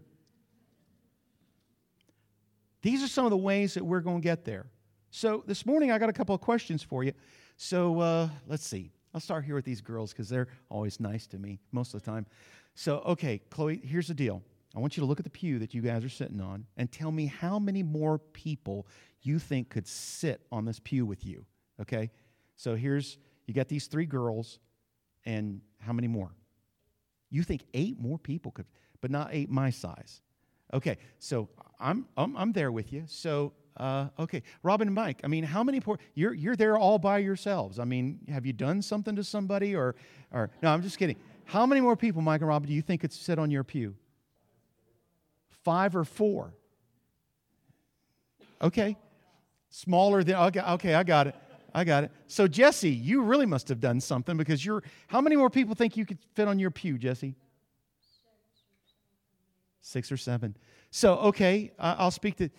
These 2.81 3.03
are 3.03 3.07
some 3.07 3.25
of 3.25 3.31
the 3.31 3.37
ways 3.37 3.73
that 3.73 3.83
we're 3.83 4.01
going 4.01 4.21
to 4.21 4.23
get 4.23 4.45
there. 4.45 4.67
So 5.15 5.43
this 5.45 5.63
morning 5.67 5.91
I 5.91 5.99
got 5.99 6.09
a 6.09 6.13
couple 6.13 6.33
of 6.33 6.41
questions 6.41 6.81
for 6.81 7.03
you. 7.03 7.13
So 7.55 7.99
uh, 7.99 8.29
let's 8.47 8.65
see. 8.65 8.91
I'll 9.13 9.21
start 9.21 9.45
here 9.45 9.53
with 9.53 9.63
these 9.63 9.79
girls 9.79 10.11
because 10.11 10.27
they're 10.27 10.47
always 10.69 10.99
nice 10.99 11.27
to 11.27 11.37
me 11.37 11.59
most 11.71 11.93
of 11.93 12.01
the 12.01 12.09
time. 12.09 12.25
So, 12.73 12.97
okay, 13.05 13.39
Chloe, 13.51 13.79
here's 13.83 14.07
the 14.07 14.15
deal. 14.15 14.41
I 14.75 14.79
want 14.79 14.97
you 14.97 15.01
to 15.01 15.05
look 15.05 15.19
at 15.19 15.23
the 15.23 15.29
pew 15.29 15.59
that 15.59 15.75
you 15.75 15.83
guys 15.83 16.03
are 16.03 16.09
sitting 16.09 16.41
on 16.41 16.65
and 16.77 16.91
tell 16.91 17.11
me 17.11 17.27
how 17.27 17.59
many 17.59 17.83
more 17.83 18.17
people 18.17 18.87
you 19.21 19.37
think 19.37 19.69
could 19.69 19.87
sit 19.87 20.41
on 20.51 20.65
this 20.65 20.79
pew 20.79 21.05
with 21.05 21.23
you. 21.23 21.45
Okay? 21.79 22.09
So 22.55 22.73
here's, 22.73 23.19
you 23.45 23.53
got 23.53 23.67
these 23.67 23.85
three 23.85 24.07
girls, 24.07 24.57
and 25.25 25.61
how 25.79 25.93
many 25.93 26.07
more? 26.07 26.31
You 27.29 27.43
think 27.43 27.65
eight 27.75 27.99
more 27.99 28.17
people 28.17 28.51
could, 28.51 28.65
but 28.99 29.11
not 29.11 29.29
eight 29.31 29.51
my 29.51 29.69
size. 29.69 30.23
Okay, 30.73 30.97
so 31.19 31.49
I'm, 31.79 32.07
I'm, 32.17 32.35
I'm 32.35 32.51
there 32.51 32.71
with 32.71 32.91
you. 32.91 33.03
So, 33.05 33.53
uh, 33.77 34.07
okay, 34.19 34.43
Robin 34.61 34.87
and 34.87 34.95
Mike, 34.95 35.21
I 35.23 35.27
mean, 35.27 35.43
how 35.43 35.63
many 35.63 35.79
poor, 35.79 35.99
you're, 36.13 36.33
you're 36.33 36.55
there 36.55 36.77
all 36.77 36.99
by 36.99 37.19
yourselves. 37.19 37.79
I 37.79 37.85
mean, 37.85 38.19
have 38.29 38.45
you 38.45 38.53
done 38.53 38.81
something 38.81 39.15
to 39.15 39.23
somebody 39.23 39.75
or, 39.75 39.95
or, 40.31 40.51
no, 40.61 40.69
I'm 40.69 40.81
just 40.81 40.97
kidding. 40.97 41.15
How 41.45 41.65
many 41.65 41.81
more 41.81 41.95
people, 41.95 42.21
Mike 42.21 42.41
and 42.41 42.47
Robin, 42.47 42.67
do 42.67 42.73
you 42.73 42.81
think 42.81 43.01
could 43.01 43.11
sit 43.11 43.39
on 43.39 43.51
your 43.51 43.63
pew? 43.63 43.95
Five 45.63 45.95
or 45.95 46.03
four? 46.03 46.53
Okay. 48.61 48.95
Smaller 49.69 50.23
than, 50.23 50.35
okay, 50.35 50.61
okay, 50.61 50.93
I 50.93 51.03
got 51.03 51.27
it. 51.27 51.35
I 51.73 51.83
got 51.83 52.03
it. 52.03 52.11
So, 52.27 52.47
Jesse, 52.47 52.91
you 52.91 53.23
really 53.23 53.47
must 53.47 53.67
have 53.69 53.79
done 53.79 53.99
something 53.99 54.37
because 54.37 54.63
you're, 54.63 54.83
how 55.07 55.19
many 55.19 55.35
more 55.35 55.49
people 55.49 55.73
think 55.73 55.97
you 55.97 56.05
could 56.05 56.19
fit 56.35 56.47
on 56.47 56.59
your 56.59 56.69
pew, 56.69 56.99
Jesse? 56.99 57.35
Six 59.81 60.11
or 60.11 60.17
seven. 60.17 60.55
So, 60.91 61.15
okay, 61.15 61.71
I'll 61.79 62.11
speak 62.11 62.35
to, 62.37 62.49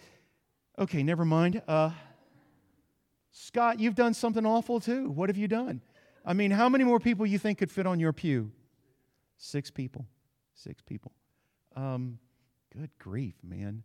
okay, 0.78 1.02
never 1.02 1.24
mind. 1.24 1.62
Uh, 1.66 1.90
Scott, 3.30 3.80
you've 3.80 3.94
done 3.94 4.14
something 4.14 4.46
awful 4.46 4.80
too. 4.80 5.10
What 5.10 5.28
have 5.28 5.36
you 5.36 5.48
done? 5.48 5.80
I 6.24 6.32
mean, 6.32 6.50
how 6.50 6.68
many 6.68 6.84
more 6.84 7.00
people 7.00 7.26
you 7.26 7.38
think 7.38 7.58
could 7.58 7.70
fit 7.70 7.86
on 7.86 8.00
your 8.00 8.12
pew? 8.12 8.52
Six 9.36 9.70
people. 9.70 10.06
Six 10.54 10.80
people. 10.82 11.12
Um, 11.76 12.18
good 12.72 12.90
grief, 12.98 13.34
man. 13.42 13.82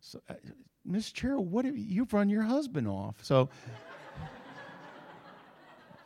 So, 0.00 0.20
uh, 0.28 0.34
Miss 0.84 1.10
Cheryl, 1.12 1.44
what 1.44 1.64
have 1.64 1.76
you, 1.76 1.84
you've 1.84 2.12
run 2.12 2.28
your 2.28 2.42
husband 2.42 2.86
off? 2.88 3.16
So, 3.22 3.48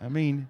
I 0.01 0.09
mean, 0.09 0.49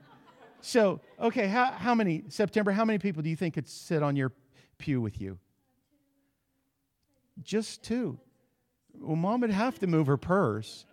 so 0.60 1.00
okay, 1.18 1.48
how, 1.48 1.72
how 1.72 1.94
many 1.94 2.24
September? 2.28 2.72
How 2.72 2.84
many 2.84 2.98
people 2.98 3.22
do 3.22 3.30
you 3.30 3.36
think 3.36 3.54
could 3.54 3.68
sit 3.68 4.02
on 4.02 4.16
your 4.16 4.32
pew 4.78 5.00
with 5.00 5.20
you? 5.20 5.38
Just 7.42 7.82
two. 7.82 8.18
Well, 8.98 9.16
mom 9.16 9.40
would 9.40 9.50
have 9.50 9.78
to 9.80 9.86
move 9.86 10.06
her 10.06 10.16
purse. 10.16 10.84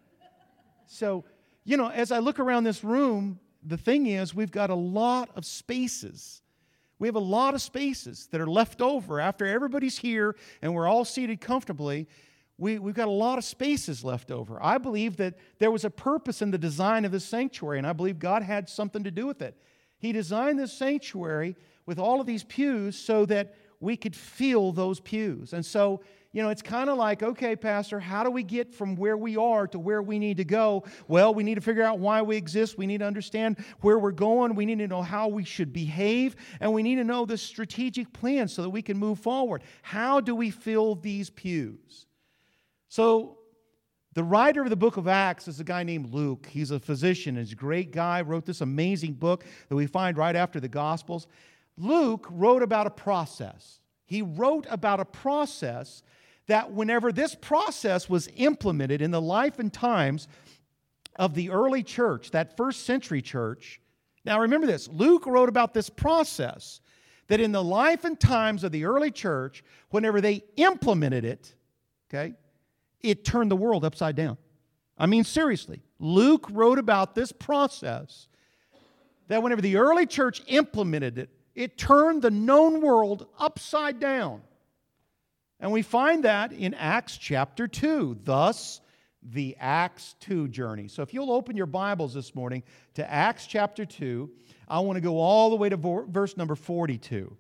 So, 0.87 1.25
you 1.63 1.77
know, 1.77 1.89
as 1.89 2.11
I 2.11 2.19
look 2.19 2.39
around 2.39 2.63
this 2.63 2.83
room, 2.83 3.39
the 3.63 3.77
thing 3.77 4.07
is, 4.07 4.33
we've 4.33 4.51
got 4.51 4.69
a 4.69 4.75
lot 4.75 5.29
of 5.35 5.45
spaces. 5.45 6.41
We 6.99 7.07
have 7.07 7.15
a 7.15 7.19
lot 7.19 7.53
of 7.53 7.61
spaces 7.61 8.27
that 8.31 8.41
are 8.41 8.47
left 8.47 8.81
over 8.81 9.19
after 9.19 9.45
everybody's 9.45 9.97
here 9.97 10.35
and 10.61 10.73
we're 10.73 10.87
all 10.87 11.05
seated 11.05 11.41
comfortably. 11.41 12.07
We, 12.57 12.79
we've 12.79 12.95
got 12.95 13.07
a 13.07 13.11
lot 13.11 13.37
of 13.37 13.43
spaces 13.43 14.03
left 14.03 14.31
over. 14.31 14.57
I 14.63 14.79
believe 14.79 15.17
that 15.17 15.35
there 15.59 15.69
was 15.69 15.85
a 15.85 15.91
purpose 15.91 16.41
in 16.41 16.49
the 16.49 16.57
design 16.57 17.05
of 17.05 17.11
this 17.11 17.25
sanctuary, 17.25 17.77
and 17.77 17.85
I 17.85 17.93
believe 17.93 18.17
God 18.17 18.41
had 18.41 18.67
something 18.67 19.03
to 19.03 19.11
do 19.11 19.27
with 19.27 19.43
it. 19.43 19.55
He 19.99 20.11
designed 20.11 20.57
this 20.57 20.73
sanctuary 20.73 21.55
with 21.85 21.99
all 21.99 22.19
of 22.19 22.25
these 22.25 22.43
pews 22.43 22.97
so 22.97 23.25
that 23.27 23.55
we 23.79 23.95
could 23.95 24.15
feel 24.15 24.71
those 24.71 24.99
pews. 24.99 25.53
And 25.53 25.63
so 25.63 26.01
you 26.37 26.43
know, 26.43 26.49
it's 26.49 26.61
kind 26.61 26.87
of 26.87 26.99
like, 26.99 27.23
okay, 27.23 27.55
Pastor, 27.55 27.99
how 27.99 28.23
do 28.23 28.29
we 28.29 28.43
get 28.43 28.71
from 28.71 28.95
where 28.95 29.17
we 29.17 29.37
are 29.37 29.65
to 29.69 29.79
where 29.79 30.03
we 30.03 30.19
need 30.19 30.37
to 30.37 30.45
go? 30.45 30.83
Well, 31.07 31.33
we 31.33 31.43
need 31.43 31.55
to 31.55 31.61
figure 31.61 31.81
out 31.81 31.97
why 31.97 32.21
we 32.21 32.37
exist. 32.37 32.77
We 32.77 32.85
need 32.85 32.99
to 32.99 33.07
understand 33.07 33.57
where 33.81 33.97
we're 33.97 34.11
going. 34.11 34.53
We 34.53 34.67
need 34.67 34.77
to 34.77 34.87
know 34.87 35.01
how 35.01 35.29
we 35.29 35.43
should 35.43 35.73
behave. 35.73 36.35
And 36.59 36.71
we 36.73 36.83
need 36.83 36.97
to 36.97 37.03
know 37.03 37.25
the 37.25 37.39
strategic 37.39 38.13
plan 38.13 38.49
so 38.49 38.61
that 38.61 38.69
we 38.69 38.83
can 38.83 38.99
move 38.99 39.17
forward. 39.17 39.63
How 39.81 40.21
do 40.21 40.35
we 40.35 40.51
fill 40.51 40.93
these 40.93 41.31
pews? 41.31 42.05
So, 42.87 43.39
the 44.13 44.23
writer 44.23 44.61
of 44.61 44.69
the 44.69 44.75
book 44.75 44.97
of 44.97 45.07
Acts 45.07 45.47
is 45.47 45.59
a 45.59 45.63
guy 45.63 45.81
named 45.81 46.13
Luke. 46.13 46.45
He's 46.51 46.69
a 46.69 46.79
physician. 46.79 47.35
He's 47.35 47.53
a 47.53 47.55
great 47.55 47.91
guy. 47.91 48.21
Wrote 48.21 48.45
this 48.45 48.61
amazing 48.61 49.13
book 49.13 49.43
that 49.69 49.75
we 49.75 49.87
find 49.87 50.15
right 50.15 50.35
after 50.35 50.59
the 50.59 50.69
Gospels. 50.69 51.25
Luke 51.77 52.27
wrote 52.29 52.61
about 52.61 52.85
a 52.85 52.91
process. 52.91 53.79
He 54.05 54.21
wrote 54.21 54.67
about 54.69 54.99
a 54.99 55.05
process 55.05 56.03
that 56.47 56.71
whenever 56.71 57.11
this 57.11 57.35
process 57.35 58.09
was 58.09 58.29
implemented 58.35 59.01
in 59.01 59.11
the 59.11 59.21
life 59.21 59.59
and 59.59 59.71
times 59.71 60.27
of 61.17 61.33
the 61.33 61.49
early 61.49 61.83
church, 61.83 62.31
that 62.31 62.57
first 62.57 62.85
century 62.85 63.21
church, 63.21 63.81
now 64.25 64.41
remember 64.41 64.67
this 64.67 64.87
Luke 64.87 65.25
wrote 65.25 65.49
about 65.49 65.73
this 65.73 65.89
process 65.89 66.81
that 67.27 67.39
in 67.39 67.51
the 67.51 67.63
life 67.63 68.05
and 68.05 68.19
times 68.19 68.63
of 68.63 68.71
the 68.71 68.85
early 68.85 69.11
church, 69.11 69.63
whenever 69.89 70.21
they 70.21 70.43
implemented 70.55 71.25
it, 71.25 71.53
okay, 72.09 72.33
it 73.01 73.25
turned 73.25 73.51
the 73.51 73.55
world 73.55 73.83
upside 73.83 74.15
down. 74.15 74.37
I 74.97 75.05
mean, 75.05 75.23
seriously, 75.23 75.81
Luke 75.99 76.47
wrote 76.51 76.79
about 76.79 77.13
this 77.13 77.31
process 77.31 78.27
that 79.27 79.43
whenever 79.43 79.61
the 79.61 79.77
early 79.77 80.05
church 80.05 80.41
implemented 80.47 81.17
it, 81.17 81.29
it 81.53 81.77
turned 81.77 82.21
the 82.21 82.31
known 82.31 82.81
world 82.81 83.27
upside 83.37 83.99
down. 83.99 84.41
And 85.59 85.71
we 85.71 85.81
find 85.81 86.23
that 86.23 86.51
in 86.51 86.73
Acts 86.75 87.17
chapter 87.17 87.67
2. 87.67 88.19
Thus, 88.23 88.81
the 89.23 89.55
Acts 89.59 90.15
2 90.21 90.47
journey. 90.49 90.87
So 90.87 91.01
if 91.01 91.13
you'll 91.13 91.31
open 91.31 91.57
your 91.57 91.65
Bibles 91.65 92.13
this 92.13 92.35
morning 92.35 92.63
to 92.93 93.11
Acts 93.11 93.47
chapter 93.47 93.85
2, 93.85 94.29
I 94.67 94.79
want 94.79 94.97
to 94.97 95.01
go 95.01 95.19
all 95.19 95.49
the 95.49 95.55
way 95.55 95.69
to 95.69 95.77
verse 95.77 96.37
number 96.37 96.55
42. 96.55 97.35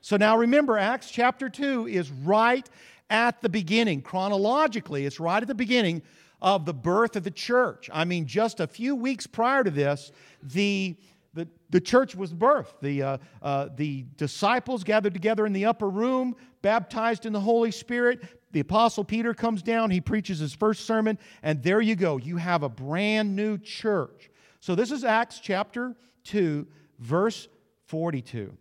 So 0.00 0.16
now 0.16 0.36
remember, 0.36 0.78
Acts 0.78 1.10
chapter 1.10 1.48
2 1.48 1.88
is 1.88 2.10
right 2.10 2.68
at 3.10 3.40
the 3.42 3.48
beginning. 3.48 4.00
Chronologically, 4.00 5.04
it's 5.04 5.20
right 5.20 5.42
at 5.42 5.48
the 5.48 5.54
beginning 5.54 6.02
of 6.40 6.64
the 6.64 6.74
birth 6.74 7.16
of 7.16 7.24
the 7.24 7.30
church. 7.30 7.90
I 7.92 8.04
mean, 8.04 8.26
just 8.26 8.60
a 8.60 8.66
few 8.66 8.94
weeks 8.94 9.26
prior 9.26 9.64
to 9.64 9.70
this, 9.70 10.12
the 10.42 10.96
the, 11.34 11.46
the 11.70 11.80
church 11.80 12.16
was 12.16 12.32
birthed. 12.32 12.80
The, 12.80 13.02
uh, 13.02 13.18
uh, 13.42 13.68
the 13.76 14.06
disciples 14.16 14.82
gathered 14.82 15.12
together 15.12 15.46
in 15.46 15.52
the 15.52 15.66
upper 15.66 15.88
room, 15.88 16.34
baptized 16.62 17.26
in 17.26 17.32
the 17.32 17.40
Holy 17.40 17.70
Spirit. 17.70 18.22
The 18.52 18.60
Apostle 18.60 19.04
Peter 19.04 19.34
comes 19.34 19.62
down, 19.62 19.90
he 19.90 20.00
preaches 20.00 20.38
his 20.38 20.54
first 20.54 20.86
sermon, 20.86 21.18
and 21.42 21.62
there 21.62 21.80
you 21.80 21.96
go. 21.96 22.16
You 22.16 22.36
have 22.36 22.62
a 22.62 22.68
brand 22.68 23.36
new 23.36 23.58
church. 23.58 24.30
So 24.60 24.74
this 24.74 24.90
is 24.90 25.04
Acts 25.04 25.40
chapter 25.40 25.94
2, 26.24 26.66
verse 26.98 27.48
42. 27.86 28.56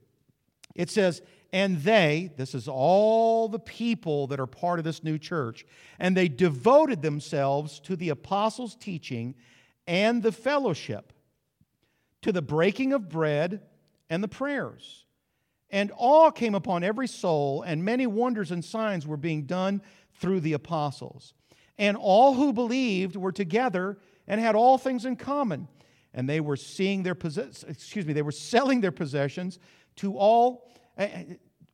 It 0.76 0.90
says, 0.90 1.22
and 1.54 1.78
they, 1.82 2.32
this 2.36 2.54
is 2.54 2.68
all 2.68 3.48
the 3.48 3.60
people 3.60 4.28
that 4.28 4.40
are 4.40 4.48
part 4.48 4.80
of 4.80 4.86
this 4.86 5.04
new 5.04 5.18
church, 5.18 5.66
and 5.98 6.16
they 6.16 6.28
devoted 6.28 7.02
themselves 7.02 7.80
to 7.82 7.96
the 7.96 8.10
apostles' 8.10 8.76
teaching 8.76 9.34
and 9.88 10.22
the 10.22 10.32
fellowship 10.32 11.14
to 12.22 12.32
the 12.32 12.42
breaking 12.42 12.94
of 12.94 13.10
bread 13.10 13.62
and 14.10 14.22
the 14.22 14.28
prayers. 14.28 15.06
And 15.70 15.92
awe 15.98 16.32
came 16.32 16.56
upon 16.56 16.84
every 16.84 17.08
soul, 17.08 17.62
and 17.62 17.84
many 17.84 18.08
wonders 18.08 18.52
and 18.52 18.64
signs 18.64 19.06
were 19.06 19.18
being 19.18 19.44
done 19.44 19.82
through 20.20 20.40
the 20.40 20.54
apostles. 20.54 21.34
And 21.78 21.98
all 21.98 22.34
who 22.34 22.54
believed 22.54 23.16
were 23.16 23.32
together 23.32 23.98
and 24.28 24.42
had 24.42 24.56
all 24.56 24.78
things 24.78 25.06
in 25.06 25.16
common. 25.16 25.68
And 26.14 26.28
they 26.28 26.40
were 26.40 26.56
seeing 26.56 27.04
their 27.04 27.16
possess- 27.16 27.64
excuse 27.68 28.06
me, 28.06 28.14
they 28.14 28.22
were 28.22 28.32
selling 28.32 28.82
their 28.82 28.92
possessions 28.92 29.60
to 29.98 30.18
all 30.18 30.72
uh, 30.98 31.08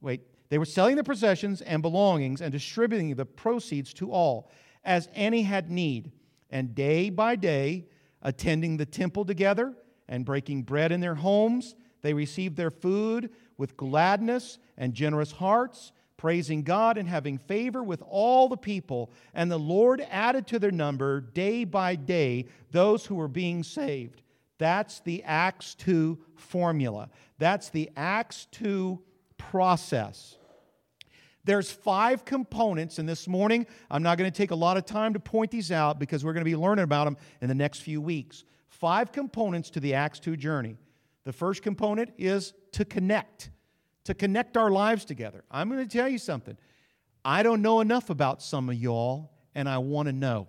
wait, 0.01 0.21
they 0.49 0.57
were 0.57 0.65
selling 0.65 0.95
their 0.95 1.03
possessions 1.03 1.61
and 1.61 1.81
belongings 1.81 2.41
and 2.41 2.51
distributing 2.51 3.15
the 3.15 3.25
proceeds 3.25 3.93
to 3.93 4.11
all 4.11 4.51
as 4.83 5.07
any 5.15 5.43
had 5.43 5.71
need. 5.71 6.11
And 6.49 6.75
day 6.75 7.09
by 7.09 7.35
day, 7.35 7.87
attending 8.21 8.77
the 8.77 8.85
temple 8.85 9.25
together 9.25 9.73
and 10.07 10.25
breaking 10.25 10.63
bread 10.63 10.91
in 10.91 10.99
their 10.99 11.15
homes. 11.15 11.75
They 12.01 12.13
received 12.13 12.57
their 12.57 12.69
food 12.69 13.31
with 13.57 13.77
gladness 13.77 14.57
and 14.77 14.93
generous 14.93 15.31
hearts, 15.31 15.91
praising 16.17 16.63
God 16.63 16.97
and 16.97 17.07
having 17.07 17.37
favor 17.37 17.83
with 17.83 18.01
all 18.07 18.47
the 18.47 18.57
people. 18.57 19.11
And 19.33 19.51
the 19.51 19.57
Lord 19.57 20.05
added 20.09 20.47
to 20.47 20.59
their 20.59 20.71
number 20.71 21.21
day 21.21 21.63
by 21.63 21.95
day 21.95 22.45
those 22.71 23.05
who 23.05 23.15
were 23.15 23.27
being 23.27 23.63
saved. 23.63 24.21
That's 24.57 24.99
the 25.01 25.23
Acts 25.23 25.75
2 25.75 26.17
formula. 26.35 27.09
That's 27.37 27.69
the 27.69 27.89
Acts 27.95 28.47
2 28.51 29.01
process. 29.37 30.37
There's 31.45 31.69
five 31.69 32.23
components, 32.23 32.99
and 32.99 33.09
this 33.09 33.27
morning 33.27 33.67
I'm 33.91 34.03
not 34.03 34.17
going 34.17 34.31
to 34.31 34.37
take 34.37 34.51
a 34.51 34.55
lot 34.55 34.77
of 34.77 34.85
time 34.85 35.13
to 35.13 35.19
point 35.19 35.51
these 35.51 35.71
out 35.71 35.99
because 35.99 36.23
we're 36.23 36.31
going 36.33 36.45
to 36.45 36.49
be 36.49 36.55
learning 36.55 36.83
about 36.83 37.05
them 37.05 37.17
in 37.41 37.49
the 37.49 37.55
next 37.55 37.79
few 37.79 38.01
weeks 38.01 38.45
five 38.69 39.11
components 39.11 39.69
to 39.69 39.79
the 39.79 39.93
Acts 39.93 40.19
2 40.19 40.35
journey. 40.35 40.75
The 41.25 41.33
first 41.33 41.61
component 41.61 42.11
is 42.17 42.53
to 42.73 42.85
connect, 42.85 43.49
to 44.05 44.13
connect 44.13 44.57
our 44.57 44.69
lives 44.69 45.05
together. 45.05 45.43
I'm 45.49 45.69
going 45.69 45.87
to 45.87 45.97
tell 45.97 46.07
you 46.07 46.17
something. 46.17 46.57
I 47.23 47.43
don't 47.43 47.61
know 47.61 47.79
enough 47.79 48.09
about 48.09 48.41
some 48.41 48.69
of 48.69 48.75
y'all, 48.75 49.31
and 49.55 49.69
I 49.69 49.77
want 49.77 50.07
to 50.07 50.13
know. 50.13 50.47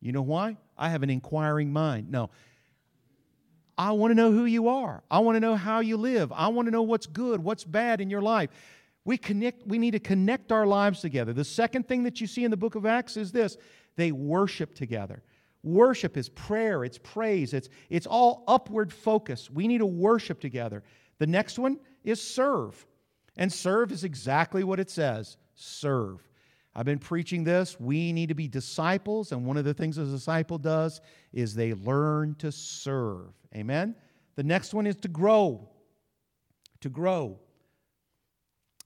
You 0.00 0.12
know 0.12 0.22
why? 0.22 0.56
I 0.78 0.90
have 0.90 1.02
an 1.02 1.10
inquiring 1.10 1.72
mind. 1.72 2.10
No. 2.10 2.30
I 3.76 3.92
want 3.92 4.10
to 4.10 4.14
know 4.14 4.30
who 4.30 4.44
you 4.44 4.68
are. 4.68 5.02
I 5.10 5.20
want 5.20 5.36
to 5.36 5.40
know 5.40 5.56
how 5.56 5.80
you 5.80 5.96
live. 5.96 6.32
I 6.32 6.48
want 6.48 6.66
to 6.66 6.70
know 6.70 6.82
what's 6.82 7.06
good, 7.06 7.42
what's 7.42 7.64
bad 7.64 8.00
in 8.00 8.10
your 8.10 8.22
life. 8.22 8.50
We 9.04 9.16
connect 9.16 9.66
we 9.66 9.78
need 9.78 9.92
to 9.92 9.98
connect 9.98 10.52
our 10.52 10.66
lives 10.66 11.00
together. 11.00 11.32
The 11.32 11.44
second 11.44 11.88
thing 11.88 12.02
that 12.02 12.20
you 12.20 12.26
see 12.26 12.44
in 12.44 12.50
the 12.50 12.56
book 12.56 12.74
of 12.74 12.84
Acts 12.84 13.16
is 13.16 13.32
this. 13.32 13.56
They 13.96 14.12
worship 14.12 14.74
together. 14.74 15.22
Worship 15.62 16.16
is 16.16 16.28
prayer, 16.30 16.84
it's 16.84 16.98
praise, 16.98 17.52
it's, 17.52 17.68
it's 17.90 18.06
all 18.06 18.44
upward 18.48 18.92
focus. 18.92 19.50
We 19.50 19.68
need 19.68 19.78
to 19.78 19.86
worship 19.86 20.40
together. 20.40 20.82
The 21.18 21.26
next 21.26 21.58
one 21.58 21.78
is 22.02 22.20
serve. 22.20 22.86
And 23.36 23.52
serve 23.52 23.92
is 23.92 24.04
exactly 24.04 24.64
what 24.64 24.80
it 24.80 24.90
says 24.90 25.36
serve. 25.54 26.26
I've 26.74 26.86
been 26.86 26.98
preaching 26.98 27.44
this. 27.44 27.78
We 27.78 28.12
need 28.12 28.28
to 28.28 28.34
be 28.34 28.48
disciples, 28.48 29.32
and 29.32 29.44
one 29.44 29.56
of 29.56 29.64
the 29.64 29.74
things 29.74 29.98
a 29.98 30.04
disciple 30.04 30.56
does 30.56 31.00
is 31.32 31.54
they 31.54 31.74
learn 31.74 32.36
to 32.36 32.52
serve. 32.52 33.34
Amen? 33.54 33.96
The 34.36 34.44
next 34.44 34.72
one 34.72 34.86
is 34.86 34.96
to 34.96 35.08
grow. 35.08 35.68
To 36.80 36.88
grow. 36.88 37.38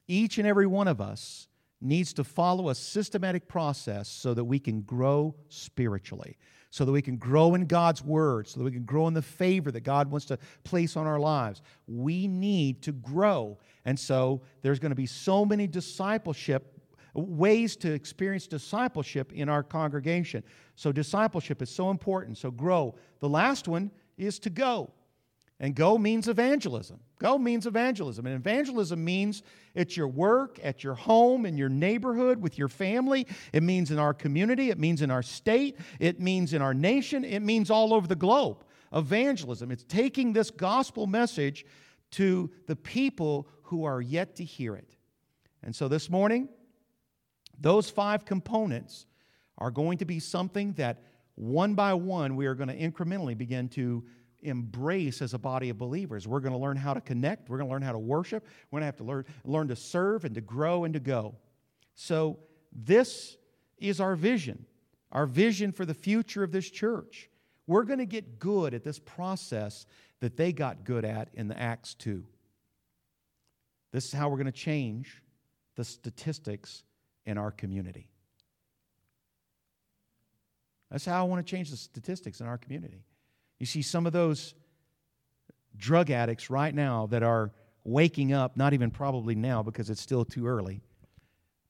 Each 0.08 0.38
and 0.38 0.48
every 0.48 0.66
one 0.66 0.88
of 0.88 1.00
us 1.00 1.46
needs 1.80 2.12
to 2.14 2.24
follow 2.24 2.70
a 2.70 2.74
systematic 2.74 3.46
process 3.46 4.08
so 4.08 4.34
that 4.34 4.44
we 4.44 4.58
can 4.58 4.80
grow 4.80 5.34
spiritually 5.48 6.36
so 6.74 6.84
that 6.84 6.90
we 6.90 7.00
can 7.00 7.16
grow 7.16 7.54
in 7.54 7.66
God's 7.66 8.02
word, 8.02 8.48
so 8.48 8.58
that 8.58 8.64
we 8.64 8.72
can 8.72 8.82
grow 8.82 9.06
in 9.06 9.14
the 9.14 9.22
favor 9.22 9.70
that 9.70 9.82
God 9.82 10.10
wants 10.10 10.26
to 10.26 10.36
place 10.64 10.96
on 10.96 11.06
our 11.06 11.20
lives. 11.20 11.62
We 11.86 12.26
need 12.26 12.82
to 12.82 12.90
grow. 12.90 13.58
And 13.84 13.96
so 13.96 14.42
there's 14.60 14.80
going 14.80 14.90
to 14.90 14.96
be 14.96 15.06
so 15.06 15.44
many 15.44 15.68
discipleship 15.68 16.76
ways 17.14 17.76
to 17.76 17.92
experience 17.92 18.48
discipleship 18.48 19.32
in 19.32 19.48
our 19.48 19.62
congregation. 19.62 20.42
So 20.74 20.90
discipleship 20.90 21.62
is 21.62 21.70
so 21.70 21.90
important. 21.90 22.38
So 22.38 22.50
grow. 22.50 22.96
The 23.20 23.28
last 23.28 23.68
one 23.68 23.92
is 24.18 24.40
to 24.40 24.50
go. 24.50 24.90
And 25.60 25.74
go 25.74 25.96
means 25.96 26.28
evangelism. 26.28 27.00
Go 27.20 27.38
means 27.38 27.66
evangelism. 27.66 28.26
And 28.26 28.34
evangelism 28.34 29.04
means 29.04 29.42
it's 29.74 29.96
your 29.96 30.08
work, 30.08 30.58
at 30.62 30.82
your 30.82 30.94
home, 30.94 31.46
in 31.46 31.56
your 31.56 31.68
neighborhood, 31.68 32.42
with 32.42 32.58
your 32.58 32.68
family. 32.68 33.26
It 33.52 33.62
means 33.62 33.90
in 33.90 33.98
our 33.98 34.12
community. 34.12 34.70
It 34.70 34.78
means 34.78 35.00
in 35.00 35.10
our 35.10 35.22
state. 35.22 35.78
It 36.00 36.20
means 36.20 36.52
in 36.52 36.60
our 36.60 36.74
nation. 36.74 37.24
It 37.24 37.40
means 37.40 37.70
all 37.70 37.94
over 37.94 38.06
the 38.06 38.16
globe. 38.16 38.64
Evangelism. 38.92 39.70
It's 39.70 39.84
taking 39.84 40.32
this 40.32 40.50
gospel 40.50 41.06
message 41.06 41.64
to 42.12 42.50
the 42.66 42.76
people 42.76 43.48
who 43.62 43.84
are 43.84 44.00
yet 44.00 44.36
to 44.36 44.44
hear 44.44 44.74
it. 44.74 44.96
And 45.62 45.74
so 45.74 45.88
this 45.88 46.10
morning, 46.10 46.48
those 47.58 47.88
five 47.88 48.24
components 48.24 49.06
are 49.58 49.70
going 49.70 49.98
to 49.98 50.04
be 50.04 50.18
something 50.18 50.72
that 50.74 51.02
one 51.36 51.74
by 51.74 51.94
one 51.94 52.36
we 52.36 52.46
are 52.46 52.54
going 52.54 52.68
to 52.68 52.78
incrementally 52.78 53.36
begin 53.36 53.68
to 53.70 54.04
embrace 54.44 55.22
as 55.22 55.34
a 55.34 55.38
body 55.38 55.70
of 55.70 55.78
believers. 55.78 56.28
We're 56.28 56.40
going 56.40 56.52
to 56.52 56.58
learn 56.58 56.76
how 56.76 56.94
to 56.94 57.00
connect, 57.00 57.48
we're 57.48 57.58
going 57.58 57.68
to 57.68 57.72
learn 57.72 57.82
how 57.82 57.92
to 57.92 57.98
worship, 57.98 58.46
we're 58.70 58.78
going 58.78 58.82
to 58.82 58.86
have 58.86 58.96
to 58.98 59.04
learn, 59.04 59.24
learn 59.44 59.68
to 59.68 59.76
serve 59.76 60.24
and 60.24 60.34
to 60.34 60.40
grow 60.40 60.84
and 60.84 60.94
to 60.94 61.00
go. 61.00 61.34
So, 61.94 62.38
this 62.72 63.36
is 63.78 64.00
our 64.00 64.16
vision, 64.16 64.66
our 65.12 65.26
vision 65.26 65.72
for 65.72 65.84
the 65.84 65.94
future 65.94 66.42
of 66.42 66.52
this 66.52 66.68
church. 66.70 67.30
We're 67.66 67.84
going 67.84 68.00
to 68.00 68.06
get 68.06 68.38
good 68.38 68.74
at 68.74 68.84
this 68.84 68.98
process 68.98 69.86
that 70.20 70.36
they 70.36 70.52
got 70.52 70.84
good 70.84 71.04
at 71.04 71.28
in 71.34 71.48
the 71.48 71.58
Acts 71.58 71.94
2. 71.94 72.24
This 73.92 74.06
is 74.06 74.12
how 74.12 74.28
we're 74.28 74.36
going 74.36 74.46
to 74.46 74.52
change 74.52 75.22
the 75.76 75.84
statistics 75.84 76.82
in 77.26 77.38
our 77.38 77.50
community. 77.50 78.08
That's 80.90 81.04
how 81.04 81.24
I 81.24 81.28
want 81.28 81.44
to 81.44 81.50
change 81.50 81.70
the 81.70 81.76
statistics 81.76 82.40
in 82.40 82.46
our 82.46 82.58
community. 82.58 83.04
You 83.58 83.66
see 83.66 83.82
some 83.82 84.06
of 84.06 84.12
those 84.12 84.54
drug 85.76 86.10
addicts 86.10 86.50
right 86.50 86.74
now 86.74 87.06
that 87.06 87.22
are 87.22 87.52
waking 87.84 88.32
up, 88.32 88.56
not 88.56 88.72
even 88.72 88.90
probably 88.90 89.34
now 89.34 89.62
because 89.62 89.90
it's 89.90 90.00
still 90.00 90.24
too 90.24 90.46
early, 90.46 90.80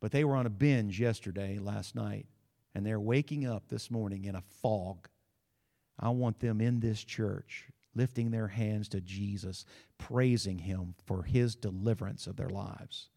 but 0.01 0.13
they 0.13 0.25
were 0.25 0.37
on 0.37 0.47
a 0.47 0.51
binge 0.51 1.01
yesterday, 1.01 1.59
last 1.59 1.95
night, 1.95 2.27
and 2.75 2.85
they're 2.85 3.01
waking 3.01 3.47
up 3.47 3.69
this 3.69 3.91
morning 3.91 4.25
in 4.25 4.35
a 4.35 4.43
fog. 4.63 5.09
I 5.99 6.11
want 6.11 6.41
them 6.41 6.61
in 6.61 6.81
this 6.81 7.03
church 7.03 7.69
lifting 7.95 8.31
their 8.31 8.49
hands 8.49 8.89
to 8.89 9.01
Jesus, 9.01 9.65
praising 9.99 10.59
Him 10.59 10.95
for 11.07 11.23
His 11.23 11.55
deliverance 11.55 12.27
of 12.27 12.37
their 12.37 12.49
lives. 12.49 13.09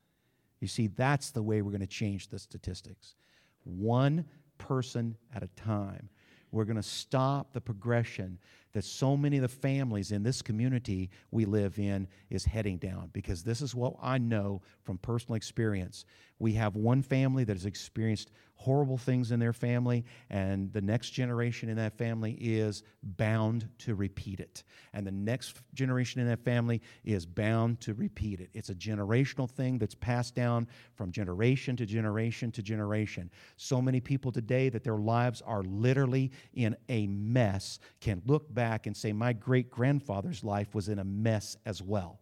You 0.59 0.67
see, 0.67 0.87
that's 0.87 1.31
the 1.31 1.43
way 1.43 1.61
we're 1.61 1.71
going 1.71 1.81
to 1.81 1.87
change 1.87 2.29
the 2.29 2.39
statistics. 2.39 3.15
One 3.63 4.25
person 4.57 5.17
at 5.35 5.43
a 5.43 5.47
time. 5.47 6.09
We're 6.51 6.65
going 6.65 6.77
to 6.77 6.83
stop 6.83 7.53
the 7.53 7.61
progression 7.61 8.39
that 8.77 8.85
so 8.85 9.17
many 9.17 9.37
of 9.37 9.41
the 9.41 9.47
families 9.47 10.11
in 10.11 10.21
this 10.21 10.43
community 10.43 11.09
we 11.31 11.45
live 11.45 11.79
in 11.79 12.07
is 12.29 12.45
heading 12.45 12.77
down 12.77 13.09
because 13.11 13.41
this 13.41 13.59
is 13.59 13.73
what 13.73 13.95
I 13.99 14.19
know 14.19 14.61
from 14.83 14.99
personal 14.99 15.35
experience. 15.35 16.05
We 16.37 16.53
have 16.53 16.75
one 16.75 17.01
family 17.01 17.43
that 17.43 17.53
has 17.53 17.65
experienced 17.65 18.29
horrible 18.57 18.97
things 18.97 19.31
in 19.31 19.39
their 19.39 19.53
family, 19.53 20.03
and 20.29 20.73
the 20.73 20.81
next 20.81 21.11
generation 21.11 21.69
in 21.69 21.77
that 21.77 21.97
family 21.97 22.31
is 22.41 22.83
bound 23.03 23.69
to 23.77 23.93
repeat 23.95 24.39
it. 24.39 24.63
And 24.93 25.05
the 25.05 25.11
next 25.11 25.61
generation 25.75 26.21
in 26.21 26.27
that 26.27 26.43
family 26.43 26.81
is 27.05 27.25
bound 27.25 27.79
to 27.81 27.93
repeat 27.93 28.39
it. 28.39 28.49
It's 28.53 28.69
a 28.69 28.75
generational 28.75 29.49
thing 29.49 29.77
that's 29.77 29.95
passed 29.95 30.33
down 30.33 30.67
from 30.95 31.11
generation 31.11 31.75
to 31.77 31.85
generation 31.85 32.51
to 32.51 32.63
generation. 32.63 33.29
So 33.57 33.79
many 33.79 33.99
people 33.99 34.31
today 34.31 34.69
that 34.69 34.83
their 34.83 34.97
lives 34.97 35.41
are 35.45 35.63
literally 35.63 36.31
in 36.53 36.75
a 36.89 37.07
mess 37.07 37.79
can 38.01 38.21
look 38.25 38.51
back 38.53 38.66
and 38.85 38.95
say, 38.95 39.13
My 39.13 39.33
great 39.33 39.69
grandfather's 39.69 40.43
life 40.43 40.75
was 40.75 40.89
in 40.89 40.99
a 40.99 41.03
mess 41.03 41.57
as 41.65 41.81
well. 41.81 42.19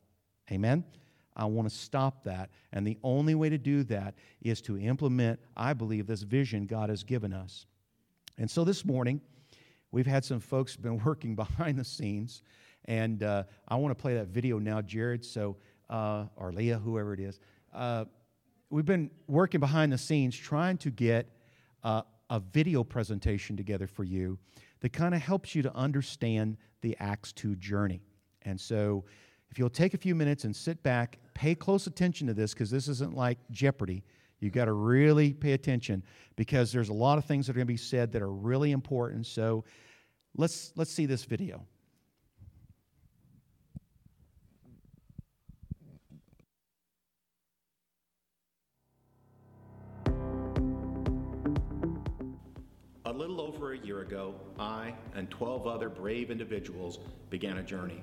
Amen? 0.51 0.83
I 1.35 1.45
want 1.45 1.69
to 1.69 1.75
stop 1.75 2.23
that. 2.23 2.49
And 2.71 2.87
the 2.87 2.97
only 3.03 3.35
way 3.35 3.49
to 3.49 3.57
do 3.57 3.83
that 3.85 4.15
is 4.41 4.61
to 4.61 4.77
implement, 4.77 5.39
I 5.57 5.73
believe, 5.73 6.07
this 6.07 6.21
vision 6.21 6.65
God 6.65 6.89
has 6.89 7.03
given 7.03 7.33
us. 7.33 7.65
And 8.37 8.49
so 8.49 8.63
this 8.63 8.85
morning, 8.85 9.19
we've 9.91 10.07
had 10.07 10.23
some 10.23 10.39
folks 10.39 10.75
been 10.77 11.03
working 11.03 11.35
behind 11.35 11.77
the 11.77 11.83
scenes. 11.83 12.41
And 12.85 13.23
uh, 13.23 13.43
I 13.67 13.75
want 13.75 13.97
to 13.97 14.01
play 14.01 14.13
that 14.15 14.27
video 14.27 14.59
now, 14.59 14.81
Jared, 14.81 15.25
so, 15.25 15.57
uh, 15.89 16.25
or 16.35 16.53
Leah, 16.53 16.77
whoever 16.77 17.13
it 17.13 17.19
is. 17.19 17.39
Uh, 17.73 18.05
we've 18.69 18.85
been 18.85 19.09
working 19.27 19.59
behind 19.59 19.91
the 19.91 19.97
scenes 19.97 20.37
trying 20.37 20.77
to 20.77 20.91
get 20.91 21.27
uh, 21.83 22.03
a 22.29 22.39
video 22.39 22.83
presentation 22.83 23.57
together 23.57 23.87
for 23.87 24.03
you 24.03 24.37
that 24.85 24.93
kind 24.93 25.15
of 25.15 25.21
helps 25.23 25.55
you 25.55 25.63
to 25.63 25.75
understand 25.75 26.57
the 26.81 26.95
Acts 26.99 27.33
2 27.33 27.55
journey. 27.55 28.03
And 28.43 28.61
so 28.61 29.03
if 29.49 29.57
you'll 29.57 29.67
take 29.67 29.95
a 29.95 29.97
few 29.97 30.13
minutes 30.13 30.43
and 30.43 30.55
sit 30.55 30.83
back, 30.83 31.17
pay 31.33 31.55
close 31.55 31.87
attention 31.87 32.27
to 32.27 32.35
this 32.35 32.53
because 32.53 32.69
this 32.69 32.87
isn't 32.87 33.15
like 33.15 33.39
Jeopardy. 33.49 34.03
You've 34.39 34.53
got 34.53 34.65
to 34.65 34.73
really 34.73 35.33
pay 35.33 35.53
attention 35.53 36.03
because 36.35 36.71
there's 36.71 36.89
a 36.89 36.93
lot 36.93 37.17
of 37.17 37.25
things 37.25 37.47
that 37.47 37.53
are 37.53 37.55
going 37.55 37.65
to 37.65 37.73
be 37.73 37.77
said 37.77 38.11
that 38.11 38.21
are 38.21 38.31
really 38.31 38.73
important. 38.73 39.25
So 39.25 39.65
let's, 40.37 40.71
let's 40.75 40.91
see 40.91 41.07
this 41.07 41.25
video. 41.25 41.65
A 53.05 53.13
little 53.13 53.39
over 53.39 53.73
a 53.73 53.77
year 53.77 54.01
ago, 54.01 54.33
I 54.57 54.93
and 55.13 55.29
12 55.29 55.67
other 55.67 55.89
brave 55.89 56.31
individuals 56.31 56.99
began 57.29 57.57
a 57.57 57.63
journey 57.63 58.01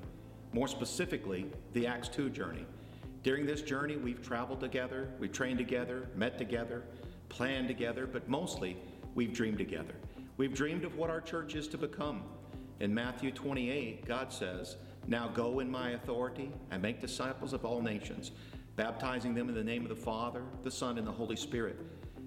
more 0.53 0.69
specifically, 0.69 1.47
the 1.73 1.87
Acts 1.87 2.09
2 2.09 2.31
journey. 2.31 2.67
During 3.23 3.47
this 3.47 3.63
journey, 3.63 3.97
we've 3.97 4.23
traveled 4.23 4.61
together, 4.61 5.09
we've 5.19 5.33
trained 5.33 5.59
together, 5.59 6.09
met 6.15 6.37
together, 6.37 6.83
planned 7.29 7.69
together, 7.69 8.07
but 8.07 8.29
mostly 8.29 8.77
we've 9.15 9.33
dreamed 9.33 9.59
together. 9.59 9.95
We've 10.37 10.53
dreamed 10.53 10.85
of 10.85 10.97
what 10.97 11.09
our 11.09 11.21
church 11.21 11.55
is 11.55 11.69
to 11.69 11.79
become. 11.79 12.23
In 12.81 12.93
Matthew 12.93 13.31
28, 13.31 14.05
God 14.05 14.33
says, 14.33 14.77
Now 15.07 15.29
go 15.29 15.61
in 15.61 15.71
my 15.71 15.91
authority 15.91 16.51
and 16.71 16.83
make 16.83 17.01
disciples 17.01 17.53
of 17.53 17.65
all 17.65 17.81
nations, 17.81 18.33
baptizing 18.77 19.35
them 19.35 19.49
in 19.49 19.55
the 19.55 19.65
name 19.65 19.85
of 19.85 19.89
the 19.89 19.97
Father, 19.97 20.43
the 20.65 20.71
Son, 20.71 20.99
and 20.99 21.07
the 21.07 21.13
Holy 21.13 21.37
Spirit, 21.37 21.79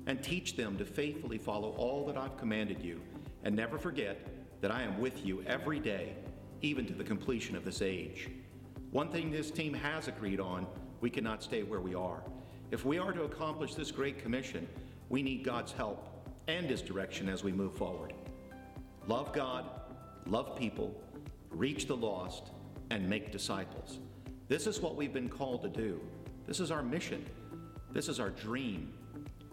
and 0.08 0.24
teach 0.24 0.56
them 0.56 0.78
to 0.78 0.86
faithfully 0.86 1.38
follow 1.38 1.72
all 1.72 2.06
that 2.06 2.18
I've 2.18 2.38
commanded 2.38 2.82
you. 2.82 3.01
And 3.43 3.56
never 3.56 3.78
forget 3.78 4.28
that 4.62 4.72
I 4.72 4.84
am 4.84 4.99
with 4.99 5.26
you 5.26 5.43
every 5.43 5.80
day 5.80 6.16
even 6.62 6.86
to 6.88 6.93
the 6.93 7.03
completion 7.03 7.56
of 7.56 7.66
this 7.66 7.82
age. 7.82 8.30
One 8.91 9.12
thing 9.12 9.30
this 9.30 9.51
team 9.51 9.74
has 9.74 10.08
agreed 10.08 10.39
on 10.39 10.66
we 11.01 11.10
cannot 11.10 11.43
stay 11.43 11.64
where 11.64 11.82
we 11.82 11.93
are. 11.93 12.22
If 12.72 12.86
we 12.86 12.97
are 12.97 13.12
to 13.12 13.24
accomplish 13.24 13.76
this 13.76 13.91
great 13.91 14.18
commission, 14.18 14.68
we 15.10 15.22
need 15.22 15.43
God's 15.43 15.72
help 15.72 16.08
and 16.47 16.66
His 16.68 16.82
direction 16.82 17.30
as 17.30 17.43
we 17.43 17.51
move 17.51 17.76
forward. 17.76 18.14
Love 19.08 19.34
God, 19.34 19.66
love 20.26 20.58
people, 20.58 20.99
reach 21.51 21.88
the 21.88 21.95
lost, 21.95 22.51
and 22.89 23.08
make 23.08 23.32
disciples. 23.32 23.99
This 24.47 24.68
is 24.68 24.80
what 24.80 24.95
we've 24.95 25.14
been 25.14 25.30
called 25.30 25.62
to 25.64 25.70
do. 25.70 25.99
This 26.47 26.60
is 26.60 26.72
our 26.72 26.82
mission. 26.82 27.26
This 27.91 28.08
is 28.08 28.20
our 28.20 28.30
dream. 28.30 28.93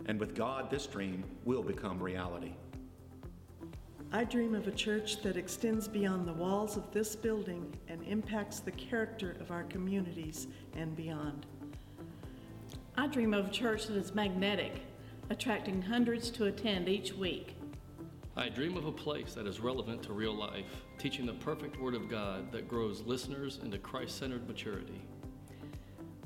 And 0.06 0.18
with 0.18 0.34
God, 0.34 0.70
this 0.70 0.86
dream 0.86 1.24
will 1.44 1.62
become 1.62 2.02
reality. 2.02 2.52
I 4.14 4.24
dream 4.24 4.54
of 4.54 4.68
a 4.68 4.72
church 4.72 5.22
that 5.22 5.38
extends 5.38 5.88
beyond 5.88 6.28
the 6.28 6.34
walls 6.34 6.76
of 6.76 6.90
this 6.92 7.16
building 7.16 7.72
and 7.88 8.02
impacts 8.06 8.60
the 8.60 8.72
character 8.72 9.36
of 9.40 9.50
our 9.50 9.62
communities 9.64 10.48
and 10.76 10.94
beyond. 10.94 11.46
I 12.96 13.06
dream 13.06 13.32
of 13.32 13.46
a 13.46 13.50
church 13.50 13.86
that 13.86 13.96
is 13.96 14.14
magnetic, 14.14 14.82
attracting 15.30 15.80
hundreds 15.80 16.28
to 16.32 16.44
attend 16.44 16.90
each 16.90 17.14
week. 17.14 17.56
I 18.36 18.50
dream 18.50 18.76
of 18.76 18.84
a 18.84 18.92
place 18.92 19.32
that 19.32 19.46
is 19.46 19.60
relevant 19.60 20.02
to 20.02 20.12
real 20.12 20.34
life, 20.34 20.84
teaching 20.98 21.24
the 21.24 21.32
perfect 21.34 21.80
Word 21.80 21.94
of 21.94 22.10
God 22.10 22.52
that 22.52 22.68
grows 22.68 23.00
listeners 23.02 23.60
into 23.62 23.78
Christ 23.78 24.18
centered 24.18 24.46
maturity. 24.46 25.00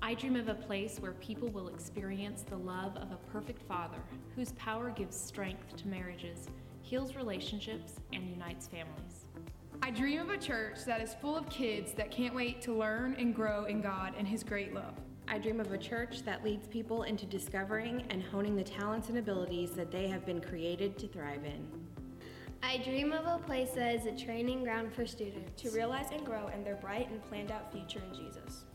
I 0.02 0.14
dream 0.14 0.36
of 0.36 0.48
a 0.48 0.54
place 0.54 0.98
where 1.00 1.12
people 1.12 1.48
will 1.48 1.68
experience 1.68 2.42
the 2.42 2.56
love 2.56 2.96
of 2.96 3.12
a 3.12 3.18
perfect 3.32 3.62
Father 3.66 4.00
whose 4.34 4.52
power 4.52 4.90
gives 4.90 5.16
strength 5.16 5.76
to 5.76 5.88
marriages 5.88 6.48
heals 6.86 7.16
relationships, 7.16 7.94
and 8.12 8.28
unites 8.30 8.68
families. 8.68 9.24
I 9.82 9.90
dream 9.90 10.20
of 10.20 10.30
a 10.30 10.38
church 10.38 10.84
that 10.86 11.00
is 11.00 11.14
full 11.14 11.36
of 11.36 11.48
kids 11.50 11.92
that 11.94 12.12
can't 12.12 12.34
wait 12.34 12.62
to 12.62 12.72
learn 12.72 13.16
and 13.18 13.34
grow 13.34 13.64
in 13.64 13.82
God 13.82 14.14
and 14.16 14.26
His 14.26 14.44
great 14.44 14.72
love. 14.72 14.94
I 15.26 15.38
dream 15.38 15.58
of 15.58 15.72
a 15.72 15.78
church 15.78 16.22
that 16.22 16.44
leads 16.44 16.68
people 16.68 17.02
into 17.02 17.26
discovering 17.26 18.04
and 18.10 18.22
honing 18.22 18.54
the 18.54 18.62
talents 18.62 19.08
and 19.08 19.18
abilities 19.18 19.72
that 19.72 19.90
they 19.90 20.06
have 20.06 20.24
been 20.24 20.40
created 20.40 20.96
to 20.98 21.08
thrive 21.08 21.44
in. 21.44 21.66
I 22.62 22.78
dream 22.78 23.12
of 23.12 23.26
a 23.26 23.44
place 23.44 23.70
that 23.72 23.96
is 23.96 24.06
a 24.06 24.12
training 24.12 24.62
ground 24.62 24.92
for 24.92 25.06
students 25.06 25.60
to 25.62 25.70
realize 25.70 26.06
and 26.12 26.24
grow 26.24 26.46
in 26.54 26.62
their 26.62 26.76
bright 26.76 27.10
and 27.10 27.20
planned 27.28 27.50
out 27.50 27.72
future 27.72 28.00
in 28.08 28.16
Jesus. 28.16 28.65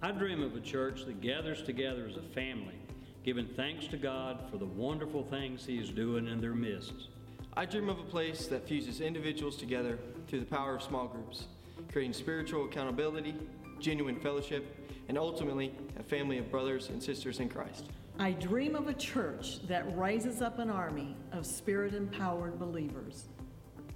I 0.00 0.12
dream 0.12 0.44
of 0.44 0.54
a 0.54 0.60
church 0.60 1.06
that 1.06 1.20
gathers 1.20 1.60
together 1.60 2.06
as 2.08 2.16
a 2.16 2.22
family, 2.22 2.76
giving 3.24 3.48
thanks 3.56 3.88
to 3.88 3.96
God 3.96 4.44
for 4.48 4.56
the 4.56 4.64
wonderful 4.64 5.24
things 5.24 5.66
He 5.66 5.78
is 5.78 5.90
doing 5.90 6.28
in 6.28 6.40
their 6.40 6.54
midst. 6.54 7.08
I 7.56 7.64
dream 7.64 7.88
of 7.88 7.98
a 7.98 8.04
place 8.04 8.46
that 8.46 8.68
fuses 8.68 9.00
individuals 9.00 9.56
together 9.56 9.98
through 10.28 10.38
the 10.38 10.46
power 10.46 10.76
of 10.76 10.84
small 10.84 11.08
groups, 11.08 11.46
creating 11.90 12.12
spiritual 12.12 12.66
accountability, 12.66 13.34
genuine 13.80 14.20
fellowship, 14.20 14.88
and 15.08 15.18
ultimately 15.18 15.74
a 15.98 16.02
family 16.04 16.38
of 16.38 16.48
brothers 16.48 16.90
and 16.90 17.02
sisters 17.02 17.40
in 17.40 17.48
Christ. 17.48 17.86
I 18.20 18.30
dream 18.30 18.76
of 18.76 18.86
a 18.86 18.94
church 18.94 19.66
that 19.66 19.98
raises 19.98 20.42
up 20.42 20.60
an 20.60 20.70
army 20.70 21.16
of 21.32 21.44
spirit 21.44 21.92
empowered 21.92 22.56
believers, 22.60 23.24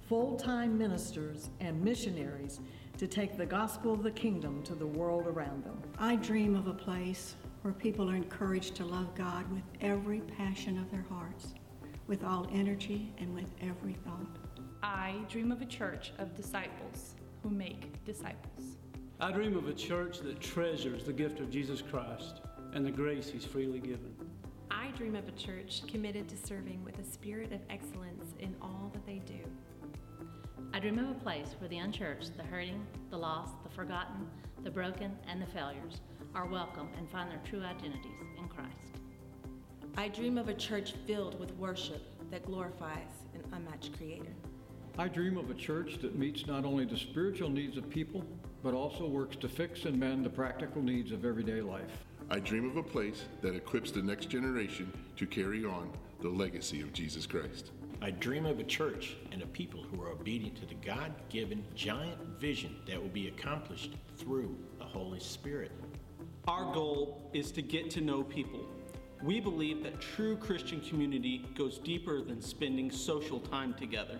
full 0.09 0.35
time 0.35 0.77
ministers, 0.77 1.49
and 1.61 1.81
missionaries 1.81 2.59
to 2.97 3.07
take 3.07 3.37
the 3.37 3.45
gospel 3.45 3.93
of 3.93 4.03
the 4.03 4.11
kingdom 4.11 4.63
to 4.63 4.75
the 4.75 4.85
world 4.85 5.27
around 5.27 5.63
them. 5.63 5.81
I 5.97 6.15
dream 6.15 6.55
of 6.55 6.67
a 6.67 6.73
place 6.73 7.35
where 7.61 7.73
people 7.73 8.09
are 8.09 8.15
encouraged 8.15 8.75
to 8.75 8.85
love 8.85 9.15
God 9.15 9.51
with 9.51 9.63
every 9.81 10.19
passion 10.19 10.77
of 10.77 10.91
their 10.91 11.05
hearts 11.09 11.53
with 12.07 12.23
all 12.23 12.47
energy 12.53 13.13
and 13.17 13.33
with 13.33 13.49
every 13.61 13.93
thought. 13.93 14.37
I 14.81 15.15
dream 15.29 15.51
of 15.51 15.61
a 15.61 15.65
church 15.65 16.11
of 16.17 16.35
disciples 16.35 17.15
who 17.41 17.49
make 17.49 18.03
disciples. 18.05 18.77
I 19.19 19.31
dream 19.31 19.55
of 19.55 19.67
a 19.67 19.73
church 19.73 20.19
that 20.19 20.41
treasures 20.41 21.05
the 21.05 21.13
gift 21.13 21.39
of 21.39 21.49
Jesus 21.49 21.81
Christ 21.81 22.41
and 22.73 22.85
the 22.85 22.91
grace 22.91 23.29
he's 23.29 23.45
freely 23.45 23.79
given. 23.79 24.13
I 24.69 24.87
dream 24.97 25.15
of 25.15 25.27
a 25.27 25.31
church 25.31 25.83
committed 25.87 26.27
to 26.29 26.35
serving 26.35 26.83
with 26.83 26.99
a 26.99 27.03
spirit 27.03 27.53
of 27.53 27.61
excellence 27.69 28.33
in 28.39 28.55
all 28.61 28.91
that 28.93 29.05
they 29.05 29.12
do. 30.73 30.77
I 30.77 30.79
dream 30.79 30.99
of 30.99 31.09
a 31.09 31.19
place 31.19 31.55
where 31.59 31.69
the 31.69 31.77
unchurched, 31.77 32.37
the 32.37 32.43
hurting, 32.43 32.85
the 33.09 33.17
lost, 33.17 33.53
the 33.63 33.69
forgotten, 33.69 34.27
the 34.63 34.71
broken, 34.71 35.11
and 35.27 35.41
the 35.41 35.45
failures 35.47 36.01
are 36.35 36.45
welcome 36.45 36.89
and 36.97 37.09
find 37.09 37.29
their 37.29 37.41
true 37.45 37.61
identities 37.61 38.27
in 38.37 38.47
Christ. 38.47 39.01
I 39.95 40.07
dream 40.07 40.37
of 40.37 40.49
a 40.49 40.53
church 40.53 40.93
filled 41.05 41.39
with 41.39 41.53
worship 41.57 42.01
that 42.31 42.45
glorifies 42.45 43.21
an 43.35 43.43
unmatched 43.53 43.95
Creator. 43.97 44.33
I 44.97 45.07
dream 45.07 45.37
of 45.37 45.49
a 45.49 45.55
church 45.55 45.99
that 46.01 46.17
meets 46.17 46.47
not 46.47 46.65
only 46.65 46.85
the 46.85 46.97
spiritual 46.97 47.49
needs 47.49 47.77
of 47.77 47.89
people, 47.89 48.23
but 48.63 48.73
also 48.73 49.07
works 49.07 49.35
to 49.37 49.49
fix 49.49 49.85
and 49.85 49.99
mend 49.99 50.25
the 50.25 50.29
practical 50.29 50.81
needs 50.81 51.11
of 51.11 51.25
everyday 51.25 51.61
life. 51.61 52.05
I 52.29 52.39
dream 52.39 52.69
of 52.69 52.77
a 52.77 52.83
place 52.83 53.25
that 53.41 53.55
equips 53.55 53.91
the 53.91 54.01
next 54.01 54.29
generation 54.29 54.91
to 55.17 55.27
carry 55.27 55.65
on 55.65 55.91
the 56.21 56.29
legacy 56.29 56.81
of 56.81 56.93
Jesus 56.93 57.27
Christ. 57.27 57.71
I 58.03 58.11
dream 58.11 58.45
of 58.45 58.59
a 58.59 58.65
church 58.65 59.15
and 59.31 59.41
a 59.41 59.45
people 59.45 59.81
who 59.81 60.01
are 60.01 60.09
obedient 60.09 60.57
to 60.57 60.65
the 60.65 60.73
God 60.75 61.13
given 61.29 61.63
giant 61.73 62.19
vision 62.37 62.75
that 62.85 63.01
will 63.01 63.07
be 63.07 63.29
accomplished 63.29 63.93
through 64.17 64.57
the 64.77 64.83
Holy 64.83 65.21
Spirit. 65.21 65.71
Our 66.45 66.73
goal 66.73 67.31
is 67.31 67.49
to 67.53 67.61
get 67.61 67.89
to 67.91 68.01
know 68.01 68.21
people 68.21 68.59
we 69.23 69.39
believe 69.39 69.83
that 69.83 70.01
true 70.01 70.35
Christian 70.35 70.81
community 70.81 71.45
goes 71.55 71.77
deeper 71.77 72.21
than 72.21 72.41
spending 72.41 72.91
social 72.91 73.39
time 73.39 73.73
together. 73.73 74.17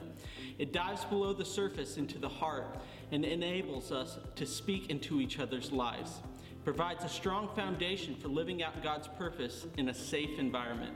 It 0.58 0.72
dives 0.72 1.04
below 1.04 1.34
the 1.34 1.44
surface 1.44 1.98
into 1.98 2.20
the 2.20 2.30
heart 2.30 2.80
and 3.12 3.26
enables 3.26 3.92
us 3.92 4.18
to 4.36 4.46
speak 4.46 4.90
into 4.90 5.20
each 5.20 5.40
other's 5.40 5.74
lives. 5.74 6.22
Provides 6.64 7.04
a 7.04 7.10
strong 7.10 7.50
foundation 7.56 8.16
for 8.16 8.28
living 8.28 8.64
out 8.64 8.82
God's 8.82 9.08
purpose 9.08 9.66
in 9.78 9.90
a 9.90 9.94
safe 9.94 10.40
environment. 10.40 10.94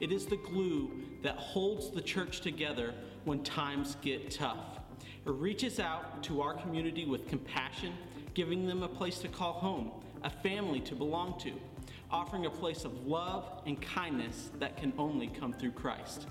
It 0.00 0.12
is 0.12 0.26
the 0.26 0.36
glue 0.36 0.90
that 1.22 1.36
holds 1.36 1.90
the 1.90 2.02
church 2.02 2.40
together 2.40 2.94
when 3.24 3.42
times 3.42 3.96
get 4.02 4.30
tough. 4.30 4.80
It 5.26 5.32
reaches 5.32 5.80
out 5.80 6.22
to 6.24 6.42
our 6.42 6.54
community 6.54 7.04
with 7.04 7.28
compassion, 7.28 7.94
giving 8.34 8.66
them 8.66 8.82
a 8.82 8.88
place 8.88 9.18
to 9.20 9.28
call 9.28 9.54
home, 9.54 9.90
a 10.22 10.30
family 10.30 10.80
to 10.80 10.94
belong 10.94 11.38
to 11.40 11.52
offering 12.10 12.46
a 12.46 12.50
place 12.50 12.84
of 12.84 13.06
love 13.06 13.62
and 13.66 13.80
kindness 13.80 14.50
that 14.58 14.76
can 14.76 14.92
only 14.98 15.26
come 15.26 15.52
through 15.52 15.72
Christ. 15.72 16.26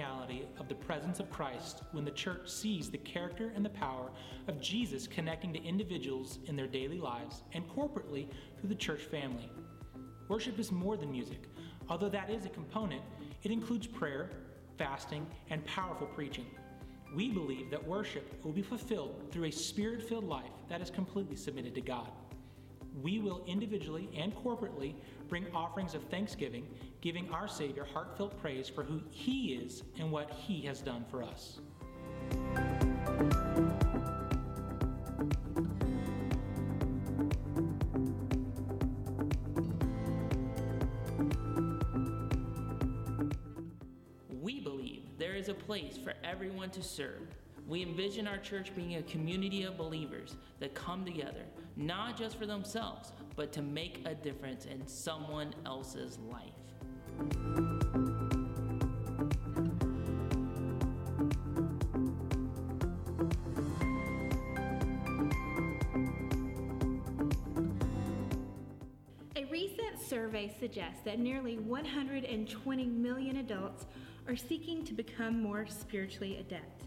Reality 0.00 0.44
of 0.58 0.66
the 0.66 0.74
presence 0.74 1.20
of 1.20 1.30
Christ 1.30 1.82
when 1.92 2.06
the 2.06 2.10
church 2.10 2.48
sees 2.48 2.88
the 2.88 2.96
character 2.96 3.52
and 3.54 3.62
the 3.62 3.70
power 3.70 4.10
of 4.48 4.58
Jesus 4.58 5.06
connecting 5.06 5.52
to 5.52 5.62
individuals 5.62 6.38
in 6.46 6.56
their 6.56 6.66
daily 6.66 6.98
lives 6.98 7.42
and 7.52 7.68
corporately 7.68 8.26
through 8.58 8.70
the 8.70 8.74
church 8.74 9.02
family. 9.02 9.50
Worship 10.28 10.58
is 10.58 10.72
more 10.72 10.96
than 10.96 11.12
music. 11.12 11.42
Although 11.90 12.08
that 12.08 12.30
is 12.30 12.46
a 12.46 12.48
component, 12.48 13.02
it 13.42 13.50
includes 13.50 13.86
prayer, 13.86 14.30
fasting, 14.78 15.26
and 15.50 15.62
powerful 15.66 16.06
preaching. 16.06 16.46
We 17.14 17.28
believe 17.28 17.70
that 17.70 17.86
worship 17.86 18.42
will 18.42 18.52
be 18.52 18.62
fulfilled 18.62 19.28
through 19.30 19.44
a 19.44 19.50
spirit 19.50 20.02
filled 20.08 20.24
life 20.24 20.54
that 20.70 20.80
is 20.80 20.88
completely 20.88 21.36
submitted 21.36 21.74
to 21.74 21.82
God. 21.82 22.10
We 23.02 23.18
will 23.18 23.44
individually 23.46 24.08
and 24.16 24.34
corporately 24.34 24.94
bring 25.28 25.44
offerings 25.54 25.94
of 25.94 26.02
thanksgiving, 26.04 26.66
giving 27.00 27.30
our 27.30 27.48
Savior 27.48 27.86
heartfelt 27.92 28.38
praise 28.40 28.68
for 28.68 28.84
who 28.84 29.00
He 29.10 29.54
is 29.54 29.82
and 29.98 30.10
what 30.10 30.30
He 30.30 30.60
has 30.62 30.80
done 30.80 31.04
for 31.10 31.22
us. 31.22 31.60
We 44.42 44.60
believe 44.60 45.04
there 45.18 45.34
is 45.34 45.48
a 45.48 45.54
place 45.54 45.96
for 45.96 46.12
everyone 46.22 46.70
to 46.70 46.82
serve. 46.82 47.34
We 47.66 47.82
envision 47.82 48.26
our 48.26 48.38
church 48.38 48.74
being 48.74 48.96
a 48.96 49.02
community 49.02 49.62
of 49.62 49.78
believers 49.78 50.36
that 50.58 50.74
come 50.74 51.04
together, 51.04 51.44
not 51.76 52.18
just 52.18 52.36
for 52.36 52.44
themselves, 52.44 53.12
but 53.36 53.52
to 53.52 53.62
make 53.62 54.02
a 54.04 54.14
difference 54.14 54.66
in 54.66 54.86
someone 54.86 55.54
else's 55.64 56.18
life. 56.30 56.59
A 69.36 69.44
recent 69.44 70.00
survey 70.00 70.54
suggests 70.58 71.00
that 71.04 71.18
nearly 71.18 71.58
120 71.58 72.84
million 72.86 73.36
adults 73.36 73.86
are 74.28 74.36
seeking 74.36 74.84
to 74.84 74.92
become 74.92 75.42
more 75.42 75.66
spiritually 75.66 76.38
adept. 76.38 76.84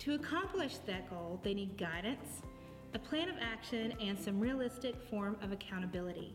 To 0.00 0.14
accomplish 0.14 0.78
that 0.86 1.08
goal, 1.10 1.40
they 1.42 1.54
need 1.54 1.76
guidance, 1.76 2.42
a 2.94 2.98
plan 2.98 3.28
of 3.28 3.36
action, 3.40 3.92
and 4.00 4.18
some 4.18 4.40
realistic 4.40 4.96
form 5.10 5.36
of 5.42 5.52
accountability. 5.52 6.34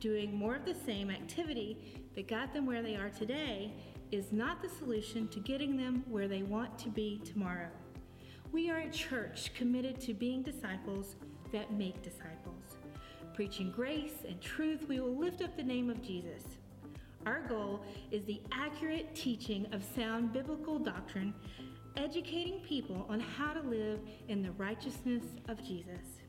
Doing 0.00 0.34
more 0.34 0.54
of 0.54 0.64
the 0.64 0.74
same 0.74 1.10
activity 1.10 2.03
that 2.14 2.28
got 2.28 2.52
them 2.52 2.66
where 2.66 2.82
they 2.82 2.96
are 2.96 3.10
today 3.10 3.72
is 4.10 4.32
not 4.32 4.62
the 4.62 4.68
solution 4.68 5.28
to 5.28 5.40
getting 5.40 5.76
them 5.76 6.04
where 6.08 6.28
they 6.28 6.42
want 6.42 6.78
to 6.78 6.88
be 6.88 7.20
tomorrow. 7.24 7.70
We 8.52 8.70
are 8.70 8.78
a 8.78 8.90
church 8.90 9.52
committed 9.54 10.00
to 10.02 10.14
being 10.14 10.42
disciples 10.42 11.16
that 11.52 11.72
make 11.72 12.02
disciples. 12.02 12.78
Preaching 13.34 13.72
grace 13.72 14.22
and 14.28 14.40
truth, 14.40 14.86
we 14.88 15.00
will 15.00 15.16
lift 15.16 15.42
up 15.42 15.56
the 15.56 15.62
name 15.62 15.90
of 15.90 16.02
Jesus. 16.02 16.42
Our 17.26 17.40
goal 17.48 17.80
is 18.12 18.24
the 18.24 18.40
accurate 18.52 19.14
teaching 19.14 19.66
of 19.72 19.82
sound 19.82 20.32
biblical 20.32 20.78
doctrine 20.78 21.34
educating 21.96 22.60
people 22.60 23.06
on 23.08 23.20
how 23.20 23.52
to 23.52 23.60
live 23.60 24.00
in 24.28 24.42
the 24.42 24.50
righteousness 24.52 25.24
of 25.48 25.64
Jesus. 25.64 26.20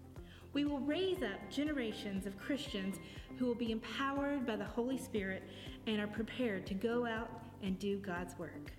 We 0.53 0.63
will 0.63 0.79
raise 0.79 1.21
up 1.21 1.51
generations 1.51 2.25
of 2.25 2.39
Christians 2.39 2.95
who 3.37 3.45
will 3.45 3.55
be 3.55 3.71
empowered 3.71 4.45
by 4.45 4.55
the 4.55 4.65
Holy 4.65 4.97
Spirit 4.97 5.43
and 5.87 5.99
are 5.99 6.07
prepared 6.07 6.65
to 6.67 6.73
go 6.73 7.05
out 7.05 7.29
and 7.61 7.77
do 7.79 7.97
God's 7.97 8.37
work. 8.37 8.71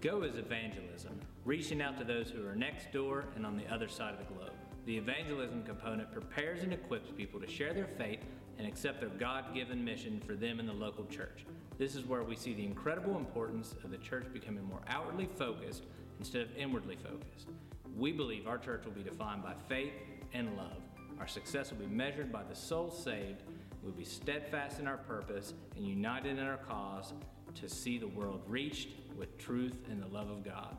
Go 0.00 0.22
is 0.22 0.36
evangelism, 0.36 1.20
reaching 1.44 1.82
out 1.82 1.98
to 1.98 2.04
those 2.04 2.30
who 2.30 2.46
are 2.46 2.56
next 2.56 2.90
door 2.90 3.26
and 3.36 3.44
on 3.44 3.58
the 3.58 3.66
other 3.72 3.86
side 3.86 4.14
of 4.14 4.18
the 4.18 4.32
globe. 4.32 4.52
The 4.86 4.96
evangelism 4.96 5.62
component 5.62 6.10
prepares 6.10 6.62
and 6.62 6.72
equips 6.72 7.10
people 7.14 7.38
to 7.38 7.46
share 7.46 7.74
their 7.74 7.86
faith 7.86 8.20
and 8.60 8.68
accept 8.68 9.00
their 9.00 9.08
God 9.08 9.54
given 9.54 9.82
mission 9.82 10.20
for 10.26 10.34
them 10.34 10.60
in 10.60 10.66
the 10.66 10.72
local 10.74 11.06
church. 11.06 11.46
This 11.78 11.94
is 11.94 12.04
where 12.04 12.22
we 12.22 12.36
see 12.36 12.52
the 12.52 12.62
incredible 12.62 13.16
importance 13.16 13.74
of 13.82 13.90
the 13.90 13.96
church 13.96 14.26
becoming 14.34 14.64
more 14.64 14.82
outwardly 14.86 15.30
focused 15.38 15.84
instead 16.18 16.42
of 16.42 16.54
inwardly 16.58 16.96
focused. 16.96 17.48
We 17.96 18.12
believe 18.12 18.46
our 18.46 18.58
church 18.58 18.84
will 18.84 18.92
be 18.92 19.02
defined 19.02 19.42
by 19.42 19.54
faith 19.66 19.94
and 20.34 20.58
love. 20.58 20.82
Our 21.18 21.26
success 21.26 21.70
will 21.70 21.78
be 21.78 21.86
measured 21.86 22.30
by 22.30 22.42
the 22.42 22.54
souls 22.54 23.02
saved. 23.02 23.44
We'll 23.82 23.92
be 23.92 24.04
steadfast 24.04 24.78
in 24.78 24.86
our 24.86 24.98
purpose 24.98 25.54
and 25.74 25.86
united 25.86 26.38
in 26.38 26.44
our 26.44 26.58
cause 26.58 27.14
to 27.54 27.66
see 27.66 27.96
the 27.96 28.08
world 28.08 28.42
reached 28.46 28.90
with 29.16 29.38
truth 29.38 29.86
and 29.90 30.02
the 30.02 30.08
love 30.08 30.28
of 30.28 30.44
God. 30.44 30.76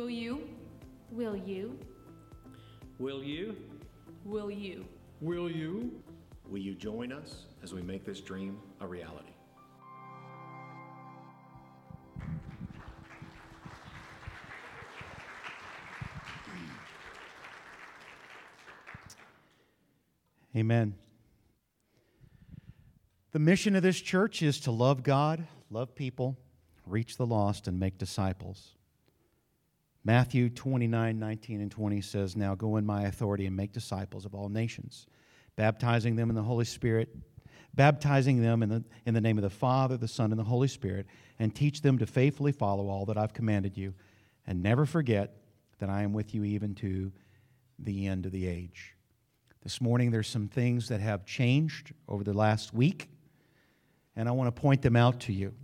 Will 0.00 0.08
you? 0.08 0.48
Will 1.10 1.36
you? 1.36 1.78
Will 2.98 3.22
you? 3.22 3.54
Will 4.24 4.50
you? 4.50 4.86
Will 5.20 5.50
you? 5.50 5.92
Will 6.48 6.58
you 6.58 6.74
join 6.74 7.12
us 7.12 7.44
as 7.62 7.74
we 7.74 7.82
make 7.82 8.06
this 8.06 8.22
dream 8.22 8.58
a 8.80 8.86
reality? 8.86 9.28
Amen. 20.56 20.94
The 23.32 23.38
mission 23.38 23.76
of 23.76 23.82
this 23.82 24.00
church 24.00 24.40
is 24.40 24.60
to 24.60 24.70
love 24.70 25.02
God, 25.02 25.46
love 25.68 25.94
people, 25.94 26.38
reach 26.86 27.18
the 27.18 27.26
lost, 27.26 27.68
and 27.68 27.78
make 27.78 27.98
disciples. 27.98 28.76
Matthew 30.04 30.48
29, 30.48 31.18
19, 31.18 31.60
and 31.60 31.70
20 31.70 32.00
says, 32.00 32.36
Now 32.36 32.54
go 32.54 32.76
in 32.76 32.86
my 32.86 33.02
authority 33.02 33.46
and 33.46 33.54
make 33.54 33.72
disciples 33.72 34.24
of 34.24 34.34
all 34.34 34.48
nations, 34.48 35.06
baptizing 35.56 36.16
them 36.16 36.30
in 36.30 36.36
the 36.36 36.42
Holy 36.42 36.64
Spirit, 36.64 37.14
baptizing 37.74 38.40
them 38.40 38.62
in 38.62 38.68
the, 38.70 38.84
in 39.04 39.12
the 39.12 39.20
name 39.20 39.36
of 39.36 39.42
the 39.42 39.50
Father, 39.50 39.96
the 39.96 40.08
Son, 40.08 40.32
and 40.32 40.38
the 40.38 40.44
Holy 40.44 40.68
Spirit, 40.68 41.06
and 41.38 41.54
teach 41.54 41.82
them 41.82 41.98
to 41.98 42.06
faithfully 42.06 42.52
follow 42.52 42.88
all 42.88 43.04
that 43.06 43.18
I've 43.18 43.34
commanded 43.34 43.76
you. 43.76 43.94
And 44.46 44.62
never 44.62 44.86
forget 44.86 45.36
that 45.80 45.90
I 45.90 46.02
am 46.02 46.14
with 46.14 46.34
you 46.34 46.44
even 46.44 46.74
to 46.76 47.12
the 47.78 48.06
end 48.06 48.24
of 48.24 48.32
the 48.32 48.46
age. 48.46 48.94
This 49.62 49.82
morning, 49.82 50.10
there's 50.10 50.28
some 50.28 50.48
things 50.48 50.88
that 50.88 51.00
have 51.00 51.26
changed 51.26 51.92
over 52.08 52.24
the 52.24 52.32
last 52.32 52.72
week, 52.72 53.10
and 54.16 54.28
I 54.28 54.32
want 54.32 54.54
to 54.54 54.60
point 54.60 54.80
them 54.80 54.96
out 54.96 55.20
to 55.20 55.32
you. 55.34 55.54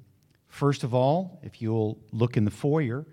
First 0.49 0.85
of 0.85 0.93
all, 0.93 1.41
if 1.43 1.63
you'll 1.63 1.99
look 2.13 2.37
in 2.37 2.45
the 2.45 2.51
foyer, 2.51 3.07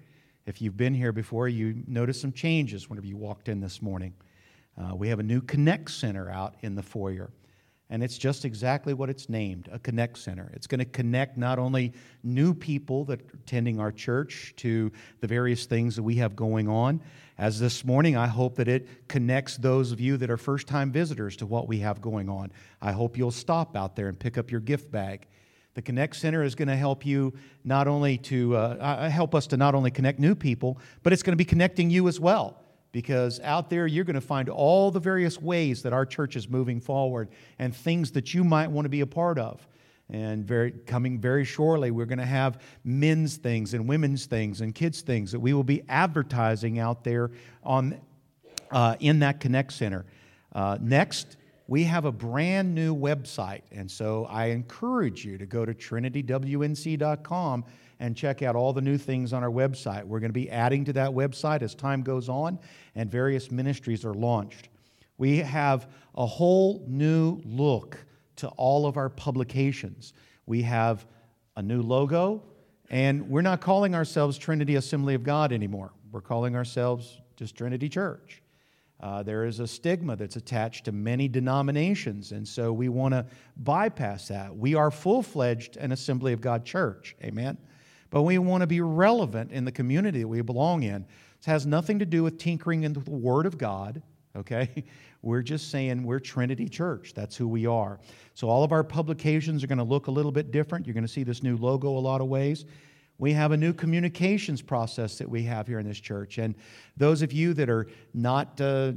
if 0.45 0.61
you've 0.61 0.77
been 0.77 0.93
here 0.93 1.11
before, 1.11 1.47
you 1.47 1.83
notice 1.87 2.19
some 2.19 2.31
changes 2.31 2.89
whenever 2.89 3.07
you 3.07 3.17
walked 3.17 3.47
in 3.47 3.61
this 3.61 3.81
morning. 3.81 4.13
Uh, 4.77 4.95
we 4.95 5.07
have 5.09 5.19
a 5.19 5.23
new 5.23 5.41
Connect 5.41 5.89
Center 5.89 6.29
out 6.29 6.55
in 6.61 6.75
the 6.75 6.83
foyer. 6.83 7.31
And 7.89 8.01
it's 8.03 8.17
just 8.17 8.43
exactly 8.43 8.93
what 8.93 9.09
it's 9.09 9.29
named 9.29 9.69
a 9.71 9.77
Connect 9.77 10.17
Center. 10.17 10.49
It's 10.55 10.67
going 10.67 10.79
to 10.79 10.85
connect 10.85 11.37
not 11.37 11.59
only 11.59 11.93
new 12.23 12.53
people 12.53 13.05
that 13.05 13.21
are 13.21 13.35
attending 13.35 13.79
our 13.79 13.91
church 13.91 14.53
to 14.57 14.91
the 15.19 15.27
various 15.27 15.65
things 15.65 15.95
that 15.95 16.03
we 16.03 16.15
have 16.15 16.35
going 16.35 16.67
on. 16.67 17.01
As 17.37 17.59
this 17.59 17.85
morning, 17.85 18.17
I 18.17 18.27
hope 18.27 18.55
that 18.55 18.67
it 18.67 19.07
connects 19.07 19.57
those 19.57 19.91
of 19.91 19.99
you 19.99 20.17
that 20.17 20.31
are 20.31 20.37
first 20.37 20.65
time 20.65 20.91
visitors 20.91 21.35
to 21.37 21.45
what 21.45 21.67
we 21.67 21.79
have 21.79 22.01
going 22.01 22.29
on. 22.29 22.51
I 22.81 22.93
hope 22.93 23.17
you'll 23.17 23.31
stop 23.31 23.75
out 23.75 23.95
there 23.95 24.07
and 24.07 24.19
pick 24.19 24.37
up 24.37 24.49
your 24.49 24.61
gift 24.61 24.91
bag. 24.91 25.27
The 25.75 25.81
Connect 25.81 26.15
Center 26.15 26.43
is 26.43 26.55
going 26.55 26.67
to 26.67 26.75
help 26.75 27.05
you 27.05 27.33
not 27.63 27.87
only 27.87 28.17
to 28.19 28.55
uh, 28.55 28.59
uh 28.59 29.09
help 29.09 29.33
us 29.33 29.47
to 29.47 29.57
not 29.57 29.75
only 29.75 29.91
connect 29.91 30.19
new 30.19 30.35
people, 30.35 30.77
but 31.01 31.13
it's 31.13 31.23
going 31.23 31.33
to 31.33 31.37
be 31.37 31.45
connecting 31.45 31.89
you 31.89 32.07
as 32.07 32.19
well 32.19 32.63
because 32.93 33.39
out 33.41 33.69
there 33.69 33.85
you're 33.87 34.05
going 34.05 34.13
to 34.13 34.21
find 34.21 34.47
all 34.47 34.91
the 34.91 34.99
various 34.99 35.41
ways 35.41 35.81
that 35.81 35.91
our 35.91 36.05
church 36.05 36.37
is 36.37 36.47
moving 36.47 36.79
forward 36.79 37.27
and 37.59 37.75
things 37.75 38.11
that 38.11 38.33
you 38.33 38.45
might 38.45 38.71
want 38.71 38.85
to 38.85 38.89
be 38.89 39.01
a 39.01 39.07
part 39.07 39.37
of. 39.37 39.67
And 40.09 40.45
very, 40.45 40.71
coming 40.71 41.19
very 41.19 41.43
shortly, 41.43 41.89
we're 41.89 42.05
going 42.05 42.19
to 42.19 42.25
have 42.25 42.61
men's 42.83 43.37
things 43.37 43.73
and 43.73 43.87
women's 43.87 44.25
things 44.27 44.61
and 44.61 44.75
kids' 44.75 45.01
things 45.01 45.31
that 45.31 45.39
we 45.39 45.53
will 45.53 45.63
be 45.63 45.81
advertising 45.89 46.77
out 46.77 47.03
there 47.03 47.31
on, 47.63 47.99
uh, 48.69 48.95
in 48.99 49.19
that 49.19 49.39
Connect 49.39 49.73
Center. 49.73 50.05
Uh, 50.53 50.77
next, 50.79 51.37
we 51.67 51.83
have 51.83 52.05
a 52.05 52.11
brand 52.11 52.75
new 52.75 52.95
website. 52.95 53.61
And 53.71 53.89
so 53.89 54.25
I 54.25 54.47
encourage 54.47 55.23
you 55.23 55.37
to 55.37 55.45
go 55.45 55.65
to 55.65 55.73
trinitywnc.com 55.73 57.65
and 57.99 58.17
check 58.17 58.41
out 58.41 58.55
all 58.55 58.73
the 58.73 58.81
new 58.81 58.97
things 58.97 59.31
on 59.33 59.43
our 59.43 59.49
website. 59.49 60.03
We're 60.03 60.19
going 60.19 60.29
to 60.29 60.33
be 60.33 60.49
adding 60.49 60.83
to 60.85 60.93
that 60.93 61.09
website 61.11 61.61
as 61.61 61.73
time 61.73 62.01
goes 62.01 62.27
on 62.27 62.59
and 62.95 63.09
various 63.09 63.49
ministries 63.49 64.03
are 64.03 64.13
launched. 64.13 64.69
We 65.17 65.37
have 65.37 65.87
a 66.15 66.25
whole 66.25 66.83
new 66.87 67.41
look 67.45 67.97
to 68.37 68.49
all 68.49 68.85
of 68.85 68.97
our 68.97 69.09
publications. 69.09 70.13
We 70.45 70.63
have 70.63 71.05
a 71.55 71.61
new 71.61 71.81
logo, 71.81 72.43
and 72.89 73.29
we're 73.29 73.41
not 73.41 73.61
calling 73.61 73.95
ourselves 73.95 74.37
Trinity 74.37 74.75
Assembly 74.75 75.13
of 75.13 75.23
God 75.23 75.53
anymore. 75.53 75.93
We're 76.11 76.21
calling 76.21 76.55
ourselves 76.55 77.21
just 77.37 77.55
Trinity 77.55 77.89
Church. 77.89 78.42
Uh, 79.03 79.21
there 79.21 79.45
is 79.45 79.59
a 79.59 79.67
stigma 79.67 80.15
that's 80.15 80.37
attached 80.37 80.85
to 80.85 80.91
many 80.91 81.27
denominations, 81.27 82.31
and 82.31 82.47
so 82.47 82.73
we 82.73 82.89
want 82.89 83.13
to 83.13 83.25
bypass 83.57 84.29
that. 84.29 84.55
We 84.55 84.73
are 84.75 84.89
full 84.89 85.21
fledged 85.21 85.77
an 85.77 85.91
Assembly 85.91 86.33
of 86.33 86.41
God 86.41 86.65
church. 86.65 87.15
Amen 87.21 87.57
but 88.13 88.21
we 88.21 88.37
want 88.37 88.61
to 88.61 88.67
be 88.67 88.79
relevant 88.79 89.51
in 89.51 89.65
the 89.65 89.71
community 89.71 90.19
that 90.19 90.27
we 90.27 90.39
belong 90.41 90.83
in. 90.83 91.03
It 91.41 91.45
has 91.45 91.65
nothing 91.65 91.97
to 91.97 92.05
do 92.05 92.21
with 92.21 92.37
tinkering 92.37 92.83
into 92.83 92.99
the 92.99 93.09
Word 93.09 93.47
of 93.47 93.57
God, 93.57 94.03
okay? 94.35 94.85
We're 95.23 95.41
just 95.41 95.71
saying 95.71 96.03
we're 96.03 96.19
Trinity 96.19 96.67
Church. 96.67 97.13
That's 97.15 97.37
who 97.37 97.47
we 97.47 97.65
are. 97.65 97.97
So 98.33 98.49
all 98.49 98.65
of 98.65 98.73
our 98.73 98.83
publications 98.83 99.63
are 99.63 99.67
going 99.67 99.77
to 99.77 99.83
look 99.83 100.07
a 100.07 100.11
little 100.11 100.33
bit 100.33 100.51
different. 100.51 100.85
You're 100.85 100.93
going 100.93 101.05
to 101.05 101.11
see 101.11 101.23
this 101.23 101.41
new 101.41 101.55
logo 101.55 101.87
a 101.87 101.97
lot 101.97 102.19
of 102.19 102.27
ways. 102.27 102.65
We 103.17 103.33
have 103.33 103.51
a 103.51 103.57
new 103.57 103.73
communications 103.73 104.61
process 104.61 105.17
that 105.17 105.29
we 105.29 105.43
have 105.43 105.67
here 105.67 105.79
in 105.79 105.87
this 105.87 105.99
church. 105.99 106.37
And 106.37 106.55
those 106.97 107.21
of 107.21 107.31
you 107.31 107.53
that 107.53 107.69
are 107.69 107.87
not 108.13 108.59
uh, 108.59 108.93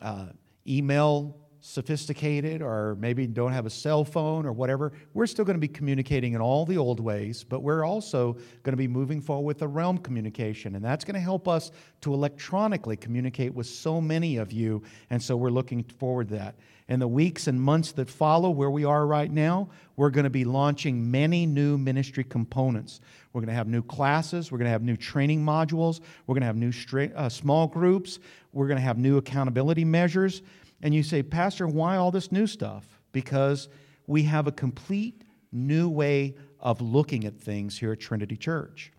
uh, 0.00 0.26
email 0.66 1.36
sophisticated 1.66 2.62
or 2.62 2.96
maybe 3.00 3.26
don't 3.26 3.52
have 3.52 3.66
a 3.66 3.70
cell 3.70 4.04
phone 4.04 4.46
or 4.46 4.52
whatever, 4.52 4.92
we're 5.14 5.26
still 5.26 5.44
going 5.44 5.56
to 5.56 5.60
be 5.60 5.68
communicating 5.68 6.34
in 6.34 6.40
all 6.40 6.64
the 6.64 6.78
old 6.78 7.00
ways, 7.00 7.42
but 7.42 7.60
we're 7.60 7.84
also 7.84 8.34
going 8.62 8.72
to 8.72 8.76
be 8.76 8.86
moving 8.86 9.20
forward 9.20 9.44
with 9.44 9.58
the 9.58 9.66
realm 9.66 9.98
communication. 9.98 10.76
And 10.76 10.84
that's 10.84 11.04
going 11.04 11.14
to 11.14 11.20
help 11.20 11.48
us 11.48 11.72
to 12.02 12.14
electronically 12.14 12.96
communicate 12.96 13.52
with 13.52 13.66
so 13.66 14.00
many 14.00 14.36
of 14.36 14.52
you. 14.52 14.82
And 15.10 15.20
so 15.20 15.36
we're 15.36 15.50
looking 15.50 15.82
forward 15.82 16.28
to 16.28 16.36
that. 16.36 16.54
In 16.88 17.00
the 17.00 17.08
weeks 17.08 17.48
and 17.48 17.60
months 17.60 17.90
that 17.92 18.08
follow, 18.08 18.50
where 18.50 18.70
we 18.70 18.84
are 18.84 19.04
right 19.04 19.30
now, 19.30 19.68
we're 19.96 20.10
going 20.10 20.24
to 20.24 20.30
be 20.30 20.44
launching 20.44 21.10
many 21.10 21.44
new 21.44 21.76
ministry 21.76 22.22
components. 22.22 23.00
We're 23.36 23.42
going 23.42 23.48
to 23.48 23.56
have 23.56 23.68
new 23.68 23.82
classes. 23.82 24.50
We're 24.50 24.56
going 24.56 24.64
to 24.64 24.70
have 24.70 24.82
new 24.82 24.96
training 24.96 25.44
modules. 25.44 26.00
We're 26.26 26.32
going 26.32 26.40
to 26.40 26.46
have 26.46 26.56
new 26.56 26.72
straight, 26.72 27.12
uh, 27.14 27.28
small 27.28 27.66
groups. 27.66 28.18
We're 28.54 28.66
going 28.66 28.78
to 28.78 28.82
have 28.82 28.96
new 28.96 29.18
accountability 29.18 29.84
measures. 29.84 30.40
And 30.80 30.94
you 30.94 31.02
say, 31.02 31.22
Pastor, 31.22 31.68
why 31.68 31.98
all 31.98 32.10
this 32.10 32.32
new 32.32 32.46
stuff? 32.46 32.98
Because 33.12 33.68
we 34.06 34.22
have 34.22 34.46
a 34.46 34.52
complete 34.52 35.20
new 35.52 35.86
way 35.86 36.34
of 36.60 36.80
looking 36.80 37.26
at 37.26 37.38
things 37.38 37.78
here 37.78 37.92
at 37.92 38.00
Trinity 38.00 38.38
Church. 38.38 38.90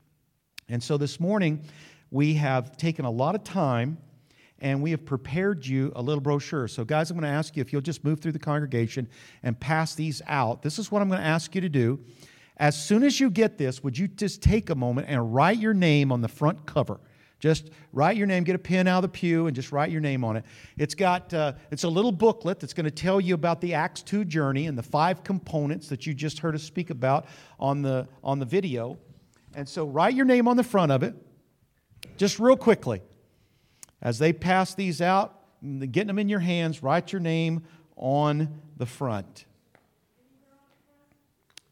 And 0.70 0.84
so 0.84 0.98
this 0.98 1.20
morning, 1.20 1.64
we 2.12 2.36
have 2.36 2.78
taken 2.78 3.06
a 3.06 3.12
lot 3.12 3.34
of 3.34 3.44
time 3.44 3.98
and 4.60 4.84
we 4.84 4.92
have 4.92 5.04
prepared 5.04 5.66
you 5.66 5.92
a 5.96 6.02
little 6.04 6.22
brochure. 6.22 6.68
So, 6.68 6.86
guys, 6.86 7.10
I'm 7.10 7.18
going 7.18 7.28
to 7.28 7.36
ask 7.36 7.58
you 7.58 7.62
if 7.62 7.74
you'll 7.74 7.82
just 7.82 8.04
move 8.04 8.20
through 8.20 8.34
the 8.34 8.40
congregation 8.40 9.10
and 9.42 9.60
pass 9.60 9.96
these 9.96 10.22
out. 10.28 10.62
This 10.62 10.78
is 10.78 10.92
what 10.92 11.02
I'm 11.02 11.10
going 11.10 11.22
to 11.22 11.26
ask 11.26 11.56
you 11.56 11.62
to 11.62 11.70
do. 11.70 12.00
As 12.58 12.82
soon 12.82 13.03
as 13.03 13.20
you 13.20 13.30
get 13.30 13.58
this, 13.58 13.84
would 13.84 13.97
you 13.97 14.08
just 14.08 14.41
take 14.41 14.70
a 14.70 14.76
moment 14.76 15.08
and 15.10 15.34
write 15.34 15.60
your 15.60 15.76
name 15.76 16.12
on 16.12 16.22
the 16.22 16.28
front 16.28 16.66
cover? 16.66 16.99
Just 17.39 17.70
write 17.93 18.18
your 18.18 18.26
name, 18.26 18.43
get 18.43 18.55
a 18.55 18.60
pen 18.60 18.88
out 18.88 18.97
of 18.97 19.01
the 19.03 19.10
pew, 19.10 19.45
and 19.45 19.55
just 19.55 19.72
write 19.72 19.91
your 19.91 20.01
name 20.01 20.24
on 20.24 20.38
it. 20.38 20.45
It's 20.76 20.95
got 20.95 21.32
uh, 21.36 21.53
it's 21.70 21.84
a 21.84 21.89
little 21.89 22.12
booklet 22.12 22.60
that's 22.60 22.74
going 22.74 22.86
to 22.86 22.91
tell 22.91 23.22
you 23.22 23.36
about 23.36 23.62
the 23.62 23.76
Acts 23.76 24.01
2 24.01 24.26
journey 24.26 24.66
and 24.66 24.76
the 24.76 24.84
five 24.84 25.24
components 25.24 25.88
that 25.89 26.08
you 26.08 26.16
just 26.16 26.39
heard 26.39 26.55
us 26.55 26.64
speak 26.64 26.89
about 26.89 27.28
on 27.60 27.84
the 27.84 28.08
on 28.24 28.39
the 28.39 28.45
video. 28.45 28.97
And 29.53 29.70
so 29.70 29.86
write 29.86 30.16
your 30.16 30.26
name 30.26 30.47
on 30.47 30.58
the 30.58 30.64
front 30.64 30.91
of 30.91 31.03
it, 31.03 31.14
just 32.18 32.39
real 32.39 32.58
quickly. 32.58 33.01
As 34.01 34.18
they 34.18 34.34
pass 34.34 34.74
these 34.74 35.01
out, 35.01 35.39
getting 35.62 36.08
them 36.08 36.20
in 36.20 36.30
your 36.30 36.39
hands, 36.39 36.82
write 36.82 37.12
your 37.12 37.22
name 37.22 37.64
on 37.95 38.62
the 38.78 38.86
front. 38.86 39.47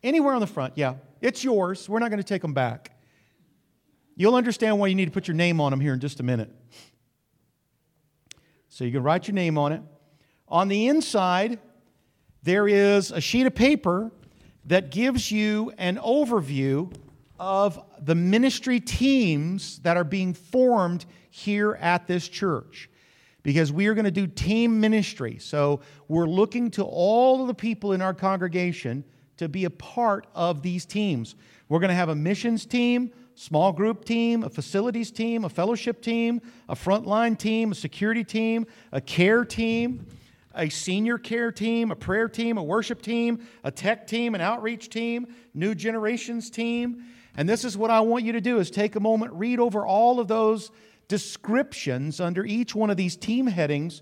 Anywhere 0.06 0.36
on 0.36 0.40
the 0.40 0.48
front, 0.48 0.74
yeah. 0.78 0.96
It's 1.20 1.44
yours. 1.44 1.90
We're 1.90 1.98
not 1.98 2.12
going 2.12 2.22
to 2.22 2.24
take 2.24 2.44
them 2.44 2.54
back. 2.54 2.92
You'll 4.16 4.36
understand 4.36 4.80
why 4.80 4.86
you 4.88 4.94
need 4.94 5.06
to 5.06 5.12
put 5.12 5.28
your 5.28 5.36
name 5.36 5.60
on 5.60 5.72
them 5.72 5.80
here 5.80 5.96
in 5.96 6.00
just 6.00 6.20
a 6.20 6.24
minute. 6.24 6.52
So 8.70 8.84
you 8.84 8.92
can 8.92 9.02
write 9.02 9.28
your 9.28 9.34
name 9.34 9.58
on 9.58 9.72
it. 9.72 9.82
On 10.48 10.68
the 10.68 10.90
inside, 10.90 11.58
there 12.44 12.68
is 12.68 13.10
a 13.10 13.20
sheet 13.20 13.48
of 13.48 13.56
paper 13.56 14.12
that 14.66 14.92
gives 14.92 15.32
you 15.32 15.74
an 15.80 15.98
overview 15.98 16.96
of 17.40 17.84
the 18.00 18.14
ministry 18.14 18.80
teams 18.80 19.80
that 19.80 19.98
are 19.98 20.04
being 20.04 20.36
formed 20.36 21.08
here 21.32 21.80
at 21.82 22.06
this 22.06 22.28
church. 22.28 22.92
Because 23.42 23.72
we 23.72 23.88
are 23.88 23.96
going 23.96 24.06
to 24.06 24.12
do 24.12 24.28
team 24.28 24.80
ministry. 24.80 25.40
So 25.40 25.82
we're 26.08 26.28
looking 26.28 26.70
to 26.72 26.84
all 26.84 27.42
of 27.42 27.48
the 27.48 27.56
people 27.56 27.94
in 27.94 28.04
our 28.04 28.14
congregation 28.14 29.04
to 29.38 29.50
be 29.50 29.66
a 29.66 29.70
part 29.70 30.28
of 30.34 30.62
these 30.62 30.86
teams. 30.86 31.36
We're 31.70 31.80
going 31.80 31.90
to 31.90 31.96
have 31.96 32.10
a 32.10 32.16
missions 32.16 32.66
team, 32.66 33.12
small 33.36 33.72
group 33.72 34.06
team, 34.06 34.44
a 34.44 34.50
facilities 34.50 35.12
team, 35.12 35.46
a 35.46 35.50
fellowship 35.50 36.02
team, 36.02 36.42
a 36.70 36.76
frontline 36.76 37.38
team, 37.38 37.72
a 37.72 37.76
security 37.76 38.24
team, 38.24 38.66
a 38.92 39.02
care 39.02 39.44
team, 39.44 40.06
a 40.56 40.70
senior 40.70 41.18
care 41.18 41.52
team, 41.52 41.92
a 41.92 41.96
prayer 41.96 42.30
team, 42.30 42.58
a 42.58 42.64
worship 42.64 43.02
team, 43.02 43.46
a 43.64 43.72
tech 43.72 44.08
team, 44.08 44.36
an 44.36 44.42
outreach 44.42 44.90
team, 44.90 45.28
new 45.54 45.76
generations 45.76 46.50
team. 46.50 47.04
And 47.36 47.50
this 47.50 47.66
is 47.66 47.78
what 47.78 47.92
I 47.92 48.00
want 48.00 48.24
you 48.24 48.32
to 48.32 48.42
do 48.42 48.60
is 48.60 48.72
take 48.72 48.96
a 48.96 49.00
moment, 49.00 49.34
read 49.34 49.60
over 49.60 49.86
all 49.86 50.20
of 50.20 50.28
those 50.28 50.72
descriptions 51.08 52.20
under 52.20 52.46
each 52.46 52.74
one 52.74 52.90
of 52.90 52.98
these 52.98 53.18
team 53.18 53.48
headings 53.48 54.02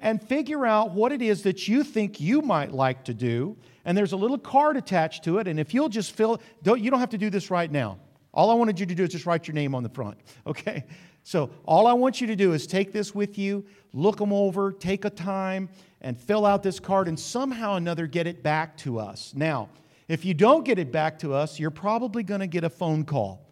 and 0.00 0.22
figure 0.22 0.64
out 0.64 0.92
what 0.92 1.12
it 1.12 1.22
is 1.22 1.42
that 1.42 1.66
you 1.66 1.82
think 1.82 2.20
you 2.20 2.40
might 2.40 2.72
like 2.72 3.04
to 3.04 3.14
do. 3.14 3.56
And 3.84 3.96
there's 3.96 4.12
a 4.12 4.16
little 4.16 4.38
card 4.38 4.76
attached 4.76 5.24
to 5.24 5.38
it. 5.38 5.48
And 5.48 5.58
if 5.58 5.74
you'll 5.74 5.88
just 5.88 6.12
fill, 6.12 6.40
don't, 6.62 6.80
you 6.80 6.90
don't 6.90 7.00
have 7.00 7.10
to 7.10 7.18
do 7.18 7.30
this 7.30 7.50
right 7.50 7.70
now. 7.70 7.98
All 8.32 8.50
I 8.50 8.54
wanted 8.54 8.78
you 8.78 8.86
to 8.86 8.94
do 8.94 9.04
is 9.04 9.10
just 9.10 9.26
write 9.26 9.48
your 9.48 9.54
name 9.54 9.74
on 9.74 9.82
the 9.82 9.88
front, 9.88 10.18
okay? 10.46 10.84
So 11.24 11.50
all 11.64 11.86
I 11.86 11.92
want 11.92 12.20
you 12.20 12.26
to 12.28 12.36
do 12.36 12.52
is 12.52 12.66
take 12.66 12.92
this 12.92 13.14
with 13.14 13.38
you, 13.38 13.64
look 13.92 14.18
them 14.18 14.32
over, 14.32 14.72
take 14.72 15.04
a 15.04 15.10
time, 15.10 15.68
and 16.00 16.18
fill 16.18 16.46
out 16.46 16.62
this 16.62 16.78
card, 16.78 17.08
and 17.08 17.18
somehow 17.18 17.74
another 17.74 18.06
get 18.06 18.26
it 18.26 18.42
back 18.42 18.76
to 18.78 18.98
us. 18.98 19.32
Now, 19.34 19.68
if 20.06 20.24
you 20.24 20.32
don't 20.32 20.64
get 20.64 20.78
it 20.78 20.92
back 20.92 21.18
to 21.20 21.34
us, 21.34 21.58
you're 21.58 21.70
probably 21.70 22.22
going 22.22 22.40
to 22.40 22.46
get 22.46 22.64
a 22.64 22.70
phone 22.70 23.04
call 23.04 23.46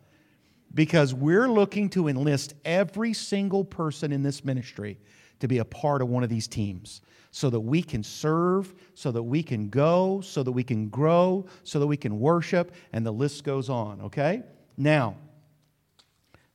because 0.73 1.13
we're 1.13 1.49
looking 1.49 1.89
to 1.91 2.09
enlist 2.09 2.55
every 2.65 3.13
single 3.13 3.65
person 3.65 4.13
in 4.13 4.23
this 4.23 4.45
ministry 4.45 4.99
to 5.41 5.49
be 5.49 5.59
a 5.59 5.65
part 5.65 6.03
of 6.03 6.09
one 6.09 6.23
of 6.23 6.29
these 6.29 6.49
teams 6.49 7.01
so 7.31 7.51
that 7.51 7.61
we 7.61 7.83
can 7.83 8.03
serve, 8.03 8.75
so 8.95 9.13
that 9.13 9.23
we 9.23 9.43
can 9.43 9.69
go, 9.69 10.21
so 10.23 10.43
that 10.43 10.53
we 10.53 10.65
can 10.65 10.89
grow, 10.89 11.45
so 11.65 11.79
that 11.79 11.87
we 11.87 11.97
can 11.97 12.19
worship, 12.19 12.73
and 12.93 13.05
the 13.05 13.13
list 13.13 13.45
goes 13.45 13.69
on, 13.69 14.01
okay? 14.01 14.43
Now, 14.77 15.17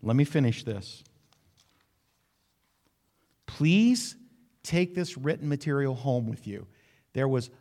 let 0.01 0.15
me 0.15 0.23
finish 0.23 0.63
this. 0.63 1.03
Please 3.45 4.15
take 4.63 4.95
this 4.95 5.17
written 5.17 5.47
material 5.47 5.93
home 5.93 6.27
with 6.27 6.47
you. 6.47 6.65
There 7.13 7.27
was 7.27 7.51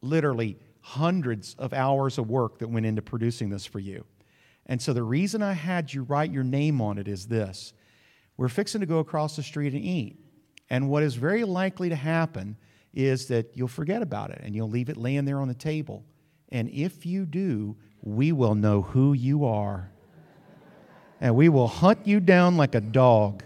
literally 0.00 0.56
hundreds 0.80 1.54
of 1.58 1.72
hours 1.72 2.18
of 2.18 2.30
work 2.30 2.58
that 2.58 2.68
went 2.68 2.86
into 2.86 3.02
producing 3.02 3.50
this 3.50 3.66
for 3.66 3.80
you. 3.80 4.04
And 4.66 4.80
so 4.80 4.92
the 4.92 5.02
reason 5.02 5.42
I 5.42 5.52
had 5.54 5.92
you 5.92 6.04
write 6.04 6.32
your 6.32 6.44
name 6.44 6.80
on 6.80 6.98
it 6.98 7.08
is 7.08 7.26
this 7.26 7.72
we're 8.36 8.48
fixing 8.48 8.80
to 8.80 8.86
go 8.86 9.00
across 9.00 9.36
the 9.36 9.42
street 9.42 9.74
and 9.74 9.84
eat. 9.84 10.18
And 10.70 10.88
what 10.88 11.02
is 11.02 11.14
very 11.14 11.44
likely 11.44 11.88
to 11.88 11.96
happen 11.96 12.56
is 12.94 13.26
that 13.26 13.56
you'll 13.56 13.68
forget 13.68 14.02
about 14.02 14.30
it 14.30 14.40
and 14.42 14.54
you'll 14.54 14.70
leave 14.70 14.88
it 14.88 14.96
laying 14.96 15.24
there 15.24 15.40
on 15.40 15.48
the 15.48 15.54
table. 15.54 16.04
And 16.50 16.68
if 16.70 17.04
you 17.04 17.26
do, 17.26 17.76
we 18.02 18.32
will 18.32 18.54
know 18.54 18.82
who 18.82 19.12
you 19.12 19.44
are 19.44 19.90
and 21.20 21.36
we 21.36 21.48
will 21.48 21.68
hunt 21.68 22.06
you 22.06 22.18
down 22.18 22.56
like 22.56 22.74
a 22.74 22.80
dog. 22.80 23.44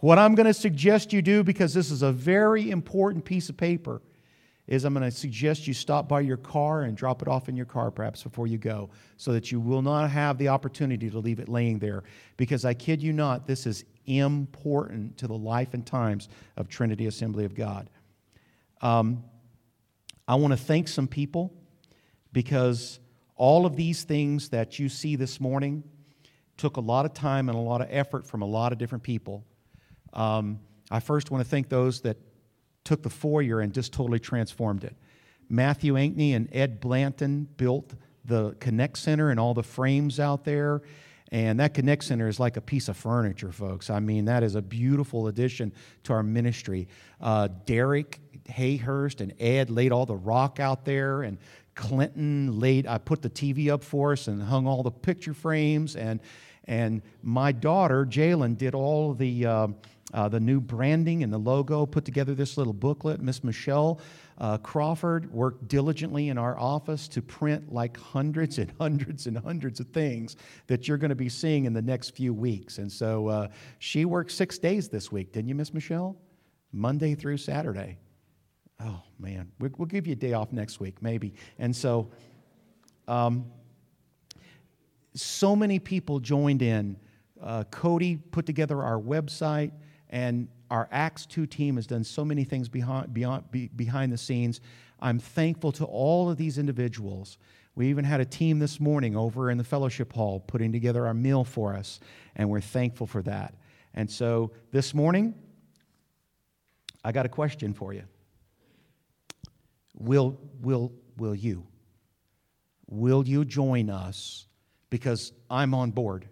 What 0.00 0.18
I'm 0.18 0.34
going 0.34 0.46
to 0.46 0.54
suggest 0.54 1.12
you 1.12 1.20
do, 1.20 1.44
because 1.44 1.74
this 1.74 1.90
is 1.90 2.02
a 2.02 2.12
very 2.12 2.70
important 2.70 3.24
piece 3.24 3.48
of 3.48 3.56
paper, 3.56 4.00
is 4.68 4.84
I'm 4.84 4.92
going 4.92 5.02
to 5.02 5.10
suggest 5.10 5.66
you 5.66 5.72
stop 5.72 6.08
by 6.08 6.20
your 6.20 6.36
car 6.36 6.82
and 6.82 6.96
drop 6.96 7.22
it 7.22 7.28
off 7.28 7.48
in 7.48 7.56
your 7.56 7.66
car 7.66 7.90
perhaps 7.90 8.22
before 8.22 8.46
you 8.46 8.58
go 8.58 8.90
so 9.16 9.32
that 9.32 9.50
you 9.50 9.58
will 9.58 9.80
not 9.80 10.10
have 10.10 10.36
the 10.36 10.48
opportunity 10.48 11.08
to 11.10 11.18
leave 11.18 11.40
it 11.40 11.48
laying 11.48 11.78
there. 11.78 12.04
Because 12.36 12.66
I 12.66 12.74
kid 12.74 13.02
you 13.02 13.14
not, 13.14 13.46
this 13.46 13.66
is 13.66 13.84
important 14.04 15.16
to 15.18 15.26
the 15.26 15.34
life 15.36 15.72
and 15.72 15.84
times 15.84 16.28
of 16.58 16.68
Trinity 16.68 17.06
Assembly 17.06 17.46
of 17.46 17.54
God. 17.54 17.88
Um, 18.82 19.24
I 20.28 20.34
want 20.34 20.52
to 20.52 20.58
thank 20.58 20.86
some 20.86 21.08
people 21.08 21.52
because 22.32 23.00
all 23.36 23.64
of 23.64 23.74
these 23.74 24.04
things 24.04 24.50
that 24.50 24.78
you 24.78 24.90
see 24.90 25.16
this 25.16 25.40
morning 25.40 25.82
took 26.58 26.76
a 26.76 26.80
lot 26.80 27.06
of 27.06 27.14
time 27.14 27.48
and 27.48 27.56
a 27.56 27.60
lot 27.60 27.80
of 27.80 27.88
effort 27.90 28.26
from 28.26 28.42
a 28.42 28.46
lot 28.46 28.72
of 28.72 28.78
different 28.78 29.02
people. 29.02 29.46
Um, 30.12 30.60
I 30.90 31.00
first 31.00 31.30
want 31.30 31.42
to 31.42 31.48
thank 31.48 31.70
those 31.70 32.02
that 32.02 32.18
took 32.88 33.02
the 33.02 33.10
foyer 33.10 33.60
and 33.60 33.74
just 33.74 33.92
totally 33.92 34.18
transformed 34.18 34.82
it. 34.82 34.96
Matthew 35.50 35.92
Ankney 35.92 36.34
and 36.34 36.48
Ed 36.52 36.80
Blanton 36.80 37.46
built 37.58 37.92
the 38.24 38.56
Connect 38.60 38.96
Center 38.96 39.28
and 39.28 39.38
all 39.38 39.52
the 39.52 39.62
frames 39.62 40.18
out 40.18 40.44
there. 40.44 40.80
And 41.30 41.60
that 41.60 41.74
Connect 41.74 42.02
Center 42.02 42.28
is 42.28 42.40
like 42.40 42.56
a 42.56 42.62
piece 42.62 42.88
of 42.88 42.96
furniture, 42.96 43.52
folks. 43.52 43.90
I 43.90 44.00
mean, 44.00 44.24
that 44.24 44.42
is 44.42 44.54
a 44.54 44.62
beautiful 44.62 45.26
addition 45.26 45.70
to 46.04 46.14
our 46.14 46.22
ministry. 46.22 46.88
Uh, 47.20 47.48
Derek 47.66 48.20
Hayhurst 48.48 49.20
and 49.20 49.34
Ed 49.38 49.68
laid 49.68 49.92
all 49.92 50.06
the 50.06 50.16
rock 50.16 50.58
out 50.58 50.86
there, 50.86 51.20
and 51.20 51.36
Clinton 51.74 52.58
laid, 52.58 52.86
I 52.86 52.96
put 52.96 53.20
the 53.20 53.28
TV 53.28 53.70
up 53.70 53.84
for 53.84 54.12
us 54.12 54.28
and 54.28 54.42
hung 54.42 54.66
all 54.66 54.82
the 54.82 54.90
picture 54.90 55.34
frames. 55.34 55.94
And, 55.94 56.20
and 56.64 57.02
my 57.22 57.52
daughter, 57.52 58.06
Jalen, 58.06 58.56
did 58.56 58.74
all 58.74 59.12
the, 59.12 59.44
uh, 59.44 59.68
uh, 60.14 60.28
the 60.28 60.40
new 60.40 60.60
branding 60.60 61.22
and 61.22 61.32
the 61.32 61.38
logo, 61.38 61.84
put 61.84 62.04
together 62.04 62.34
this 62.34 62.56
little 62.56 62.72
booklet. 62.72 63.20
Miss 63.20 63.44
Michelle 63.44 64.00
uh, 64.38 64.56
Crawford 64.58 65.30
worked 65.32 65.68
diligently 65.68 66.28
in 66.28 66.38
our 66.38 66.58
office 66.58 67.08
to 67.08 67.20
print 67.20 67.72
like 67.72 67.96
hundreds 67.96 68.58
and 68.58 68.72
hundreds 68.80 69.26
and 69.26 69.36
hundreds 69.36 69.80
of 69.80 69.88
things 69.88 70.36
that 70.66 70.88
you're 70.88 70.98
going 70.98 71.10
to 71.10 71.14
be 71.14 71.28
seeing 71.28 71.64
in 71.64 71.72
the 71.72 71.82
next 71.82 72.10
few 72.10 72.32
weeks. 72.32 72.78
And 72.78 72.90
so 72.90 73.28
uh, 73.28 73.48
she 73.78 74.04
worked 74.04 74.32
six 74.32 74.58
days 74.58 74.88
this 74.88 75.12
week, 75.12 75.32
didn't 75.32 75.48
you, 75.48 75.54
Miss 75.54 75.74
Michelle? 75.74 76.16
Monday 76.72 77.14
through 77.14 77.38
Saturday 77.38 77.98
oh 78.84 79.02
man, 79.18 79.50
we'll 79.58 79.86
give 79.86 80.06
you 80.06 80.12
a 80.12 80.16
day 80.16 80.32
off 80.32 80.52
next 80.52 80.80
week, 80.80 81.02
maybe. 81.02 81.34
And 81.58 81.74
so, 81.74 82.10
um, 83.06 83.46
so 85.14 85.56
many 85.56 85.78
people 85.78 86.20
joined 86.20 86.62
in. 86.62 86.96
Uh, 87.42 87.64
Cody 87.70 88.16
put 88.16 88.46
together 88.46 88.82
our 88.82 89.00
website, 89.00 89.72
and 90.10 90.48
our 90.70 90.88
Acts 90.90 91.26
2 91.26 91.46
team 91.46 91.76
has 91.76 91.86
done 91.86 92.04
so 92.04 92.24
many 92.24 92.44
things 92.44 92.68
behind, 92.68 93.12
beyond, 93.12 93.50
be, 93.50 93.68
behind 93.68 94.12
the 94.12 94.18
scenes. 94.18 94.60
I'm 95.00 95.18
thankful 95.18 95.72
to 95.72 95.84
all 95.84 96.30
of 96.30 96.36
these 96.36 96.58
individuals. 96.58 97.38
We 97.74 97.88
even 97.88 98.04
had 98.04 98.20
a 98.20 98.24
team 98.24 98.58
this 98.58 98.80
morning 98.80 99.16
over 99.16 99.50
in 99.50 99.58
the 99.58 99.64
fellowship 99.64 100.12
hall 100.12 100.40
putting 100.40 100.72
together 100.72 101.06
our 101.06 101.14
meal 101.14 101.44
for 101.44 101.74
us, 101.74 102.00
and 102.36 102.50
we're 102.50 102.60
thankful 102.60 103.06
for 103.06 103.22
that. 103.22 103.54
And 103.94 104.10
so 104.10 104.52
this 104.72 104.94
morning, 104.94 105.34
I 107.04 107.12
got 107.12 107.26
a 107.26 107.28
question 107.28 107.72
for 107.72 107.92
you. 107.92 108.04
Will, 109.94 110.38
will, 110.60 110.92
will 111.16 111.34
you? 111.34 111.66
Will 112.88 113.26
you 113.26 113.44
join 113.44 113.90
us? 113.90 114.46
Because 114.90 115.32
I'm 115.50 115.74
on 115.74 115.90
board. 115.90 116.28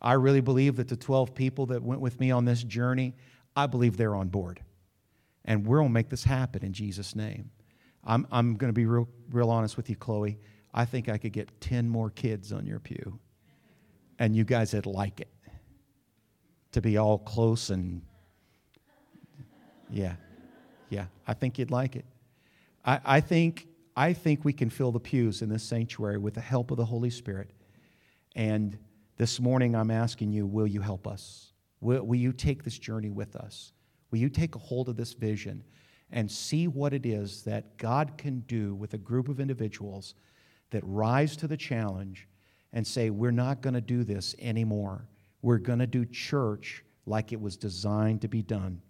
I 0.00 0.12
really 0.14 0.40
believe 0.40 0.76
that 0.76 0.88
the 0.88 0.96
12 0.96 1.34
people 1.34 1.66
that 1.66 1.82
went 1.82 2.00
with 2.00 2.20
me 2.20 2.30
on 2.30 2.44
this 2.44 2.62
journey, 2.62 3.14
I 3.56 3.66
believe 3.66 3.96
they're 3.96 4.14
on 4.14 4.28
board. 4.28 4.60
And 5.44 5.66
we're 5.66 5.78
going 5.78 5.88
to 5.88 5.94
make 5.94 6.08
this 6.08 6.24
happen 6.24 6.64
in 6.64 6.72
Jesus' 6.72 7.16
name. 7.16 7.50
I'm, 8.04 8.26
I'm 8.30 8.56
going 8.56 8.68
to 8.68 8.74
be 8.74 8.86
real, 8.86 9.08
real 9.30 9.50
honest 9.50 9.76
with 9.76 9.90
you, 9.90 9.96
Chloe. 9.96 10.38
I 10.72 10.84
think 10.84 11.08
I 11.08 11.18
could 11.18 11.32
get 11.32 11.60
10 11.60 11.88
more 11.88 12.10
kids 12.10 12.52
on 12.52 12.66
your 12.66 12.78
pew. 12.78 13.18
And 14.18 14.36
you 14.36 14.44
guys 14.44 14.74
would 14.74 14.86
like 14.86 15.20
it 15.20 15.28
to 16.72 16.80
be 16.80 16.96
all 16.96 17.18
close 17.18 17.70
and, 17.70 18.02
yeah, 19.90 20.14
yeah, 20.90 21.06
I 21.26 21.34
think 21.34 21.58
you'd 21.58 21.70
like 21.70 21.96
it. 21.96 22.04
I, 22.84 23.00
I, 23.04 23.20
think, 23.20 23.66
I 23.96 24.12
think 24.12 24.44
we 24.44 24.52
can 24.52 24.70
fill 24.70 24.92
the 24.92 25.00
pews 25.00 25.42
in 25.42 25.48
this 25.48 25.62
sanctuary 25.62 26.18
with 26.18 26.34
the 26.34 26.40
help 26.40 26.70
of 26.70 26.76
the 26.76 26.84
Holy 26.84 27.10
Spirit. 27.10 27.50
And 28.34 28.78
This 29.18 29.40
morning, 29.40 29.74
I'm 29.74 29.90
asking 29.90 30.32
you, 30.32 30.46
will 30.46 30.68
you 30.68 30.80
help 30.80 31.08
us? 31.08 31.52
Will, 31.80 32.04
will 32.04 32.18
you 32.18 32.32
take 32.32 32.62
this 32.62 32.78
journey 32.78 33.10
with 33.10 33.34
us? 33.34 33.72
Will 34.12 34.20
you 34.20 34.28
take 34.28 34.54
a 34.54 34.60
hold 34.60 34.88
of 34.88 34.96
this 34.96 35.12
vision 35.12 35.64
and 36.12 36.30
see 36.30 36.68
what 36.68 36.94
it 36.94 37.04
is 37.04 37.42
that 37.42 37.76
God 37.78 38.16
can 38.16 38.40
do 38.40 38.76
with 38.76 38.94
a 38.94 38.98
group 38.98 39.28
of 39.28 39.40
individuals 39.40 40.14
that 40.70 40.84
rise 40.84 41.36
to 41.38 41.48
the 41.48 41.56
challenge 41.56 42.28
and 42.72 42.86
say, 42.86 43.10
We're 43.10 43.32
not 43.32 43.60
going 43.60 43.74
to 43.74 43.80
do 43.80 44.04
this 44.04 44.36
anymore. 44.38 45.08
We're 45.42 45.58
going 45.58 45.80
to 45.80 45.86
do 45.88 46.04
church 46.04 46.84
like 47.04 47.32
it 47.32 47.40
was 47.40 47.56
designed 47.56 48.22
to 48.22 48.28
be 48.28 48.42
done. 48.42 48.80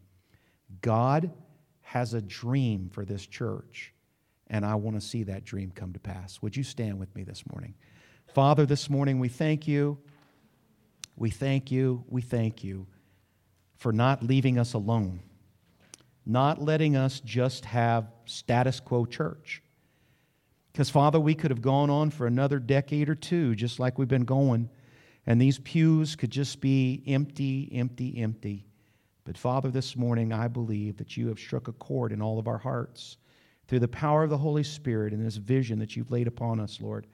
God 0.82 1.32
has 1.80 2.12
a 2.12 2.20
dream 2.20 2.90
for 2.92 3.06
this 3.06 3.26
church, 3.26 3.94
and 4.48 4.66
I 4.66 4.74
want 4.74 5.00
to 5.00 5.06
see 5.06 5.22
that 5.22 5.46
dream 5.46 5.72
come 5.74 5.94
to 5.94 6.00
pass. 6.00 6.42
Would 6.42 6.54
you 6.54 6.64
stand 6.64 6.98
with 6.98 7.14
me 7.14 7.22
this 7.22 7.44
morning? 7.50 7.74
Father, 8.34 8.66
this 8.66 8.90
morning 8.90 9.18
we 9.18 9.28
thank 9.28 9.66
you. 9.66 9.96
We 11.18 11.30
thank 11.30 11.72
you. 11.72 12.04
We 12.08 12.22
thank 12.22 12.62
you 12.62 12.86
for 13.76 13.92
not 13.92 14.22
leaving 14.22 14.56
us 14.56 14.74
alone, 14.74 15.20
not 16.24 16.62
letting 16.62 16.96
us 16.96 17.18
just 17.20 17.64
have 17.64 18.06
status 18.24 18.78
quo 18.78 19.04
church. 19.04 19.60
Because, 20.72 20.90
Father, 20.90 21.18
we 21.18 21.34
could 21.34 21.50
have 21.50 21.60
gone 21.60 21.90
on 21.90 22.10
for 22.10 22.28
another 22.28 22.60
decade 22.60 23.08
or 23.08 23.16
two, 23.16 23.56
just 23.56 23.80
like 23.80 23.98
we've 23.98 24.06
been 24.06 24.24
going, 24.24 24.70
and 25.26 25.40
these 25.40 25.58
pews 25.58 26.14
could 26.14 26.30
just 26.30 26.60
be 26.60 27.02
empty, 27.08 27.68
empty, 27.72 28.16
empty. 28.18 28.64
But, 29.24 29.36
Father, 29.36 29.70
this 29.72 29.96
morning 29.96 30.32
I 30.32 30.46
believe 30.46 30.96
that 30.98 31.16
you 31.16 31.26
have 31.28 31.40
struck 31.40 31.66
a 31.66 31.72
chord 31.72 32.12
in 32.12 32.22
all 32.22 32.38
of 32.38 32.46
our 32.46 32.58
hearts 32.58 33.16
through 33.66 33.80
the 33.80 33.88
power 33.88 34.22
of 34.22 34.30
the 34.30 34.38
Holy 34.38 34.62
Spirit 34.62 35.12
and 35.12 35.26
this 35.26 35.36
vision 35.36 35.80
that 35.80 35.96
you've 35.96 36.12
laid 36.12 36.28
upon 36.28 36.60
us, 36.60 36.80
Lord. 36.80 37.08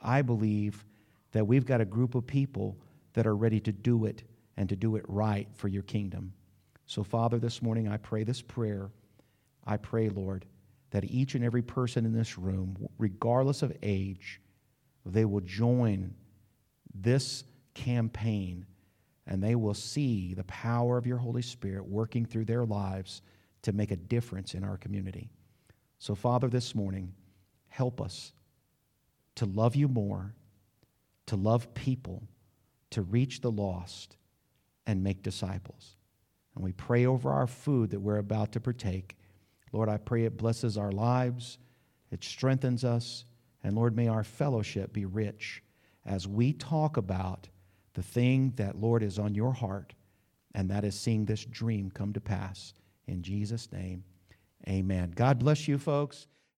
I 0.00 0.22
believe 0.22 0.84
that 1.32 1.46
we've 1.46 1.66
got 1.66 1.80
a 1.80 1.84
group 1.84 2.14
of 2.14 2.26
people 2.26 2.76
that 3.14 3.26
are 3.26 3.36
ready 3.36 3.60
to 3.60 3.72
do 3.72 4.04
it 4.04 4.22
and 4.56 4.68
to 4.68 4.76
do 4.76 4.96
it 4.96 5.04
right 5.08 5.48
for 5.54 5.68
your 5.68 5.82
kingdom. 5.82 6.32
So, 6.86 7.02
Father, 7.02 7.38
this 7.38 7.62
morning 7.62 7.88
I 7.88 7.96
pray 7.96 8.24
this 8.24 8.42
prayer. 8.42 8.90
I 9.66 9.76
pray, 9.76 10.08
Lord, 10.08 10.44
that 10.90 11.04
each 11.04 11.34
and 11.34 11.44
every 11.44 11.62
person 11.62 12.04
in 12.04 12.12
this 12.12 12.38
room, 12.38 12.88
regardless 12.98 13.62
of 13.62 13.76
age, 13.82 14.40
they 15.06 15.24
will 15.24 15.40
join 15.40 16.14
this 16.94 17.44
campaign 17.74 18.66
and 19.26 19.42
they 19.42 19.54
will 19.54 19.74
see 19.74 20.34
the 20.34 20.44
power 20.44 20.98
of 20.98 21.06
your 21.06 21.18
Holy 21.18 21.42
Spirit 21.42 21.86
working 21.86 22.26
through 22.26 22.44
their 22.44 22.64
lives 22.64 23.22
to 23.62 23.72
make 23.72 23.90
a 23.90 23.96
difference 23.96 24.54
in 24.54 24.64
our 24.64 24.76
community. 24.76 25.30
So, 25.98 26.14
Father, 26.14 26.48
this 26.48 26.74
morning, 26.74 27.12
help 27.68 28.00
us 28.00 28.32
to 29.36 29.46
love 29.46 29.76
you 29.76 29.86
more, 29.86 30.34
to 31.26 31.36
love 31.36 31.72
people, 31.74 32.22
to 32.90 33.02
reach 33.02 33.40
the 33.40 33.50
lost, 33.50 34.16
and 34.86 35.04
make 35.04 35.22
disciples. 35.22 35.96
And 36.54 36.64
we 36.64 36.72
pray 36.72 37.06
over 37.06 37.30
our 37.30 37.46
food 37.46 37.90
that 37.90 38.00
we're 38.00 38.18
about 38.18 38.52
to 38.52 38.60
partake. 38.60 39.16
Lord, 39.72 39.88
I 39.88 39.98
pray 39.98 40.24
it 40.24 40.36
blesses 40.36 40.76
our 40.76 40.90
lives, 40.90 41.58
it 42.10 42.24
strengthens 42.24 42.84
us, 42.84 43.24
and 43.62 43.76
Lord, 43.76 43.94
may 43.94 44.08
our 44.08 44.24
fellowship 44.24 44.92
be 44.92 45.04
rich 45.04 45.62
as 46.04 46.26
we 46.26 46.52
talk 46.52 46.96
about 46.96 47.48
the 47.94 48.02
thing 48.02 48.52
that, 48.56 48.80
Lord, 48.80 49.02
is 49.02 49.18
on 49.18 49.34
your 49.34 49.52
heart, 49.52 49.94
and 50.54 50.70
that 50.70 50.84
is 50.84 50.98
seeing 50.98 51.24
this 51.24 51.44
dream 51.44 51.90
come 51.90 52.12
to 52.14 52.20
pass. 52.20 52.74
In 53.06 53.22
Jesus' 53.22 53.70
name, 53.70 54.02
amen. 54.68 55.12
God 55.14 55.38
bless 55.38 55.68
you, 55.68 55.78
folks. 55.78 56.26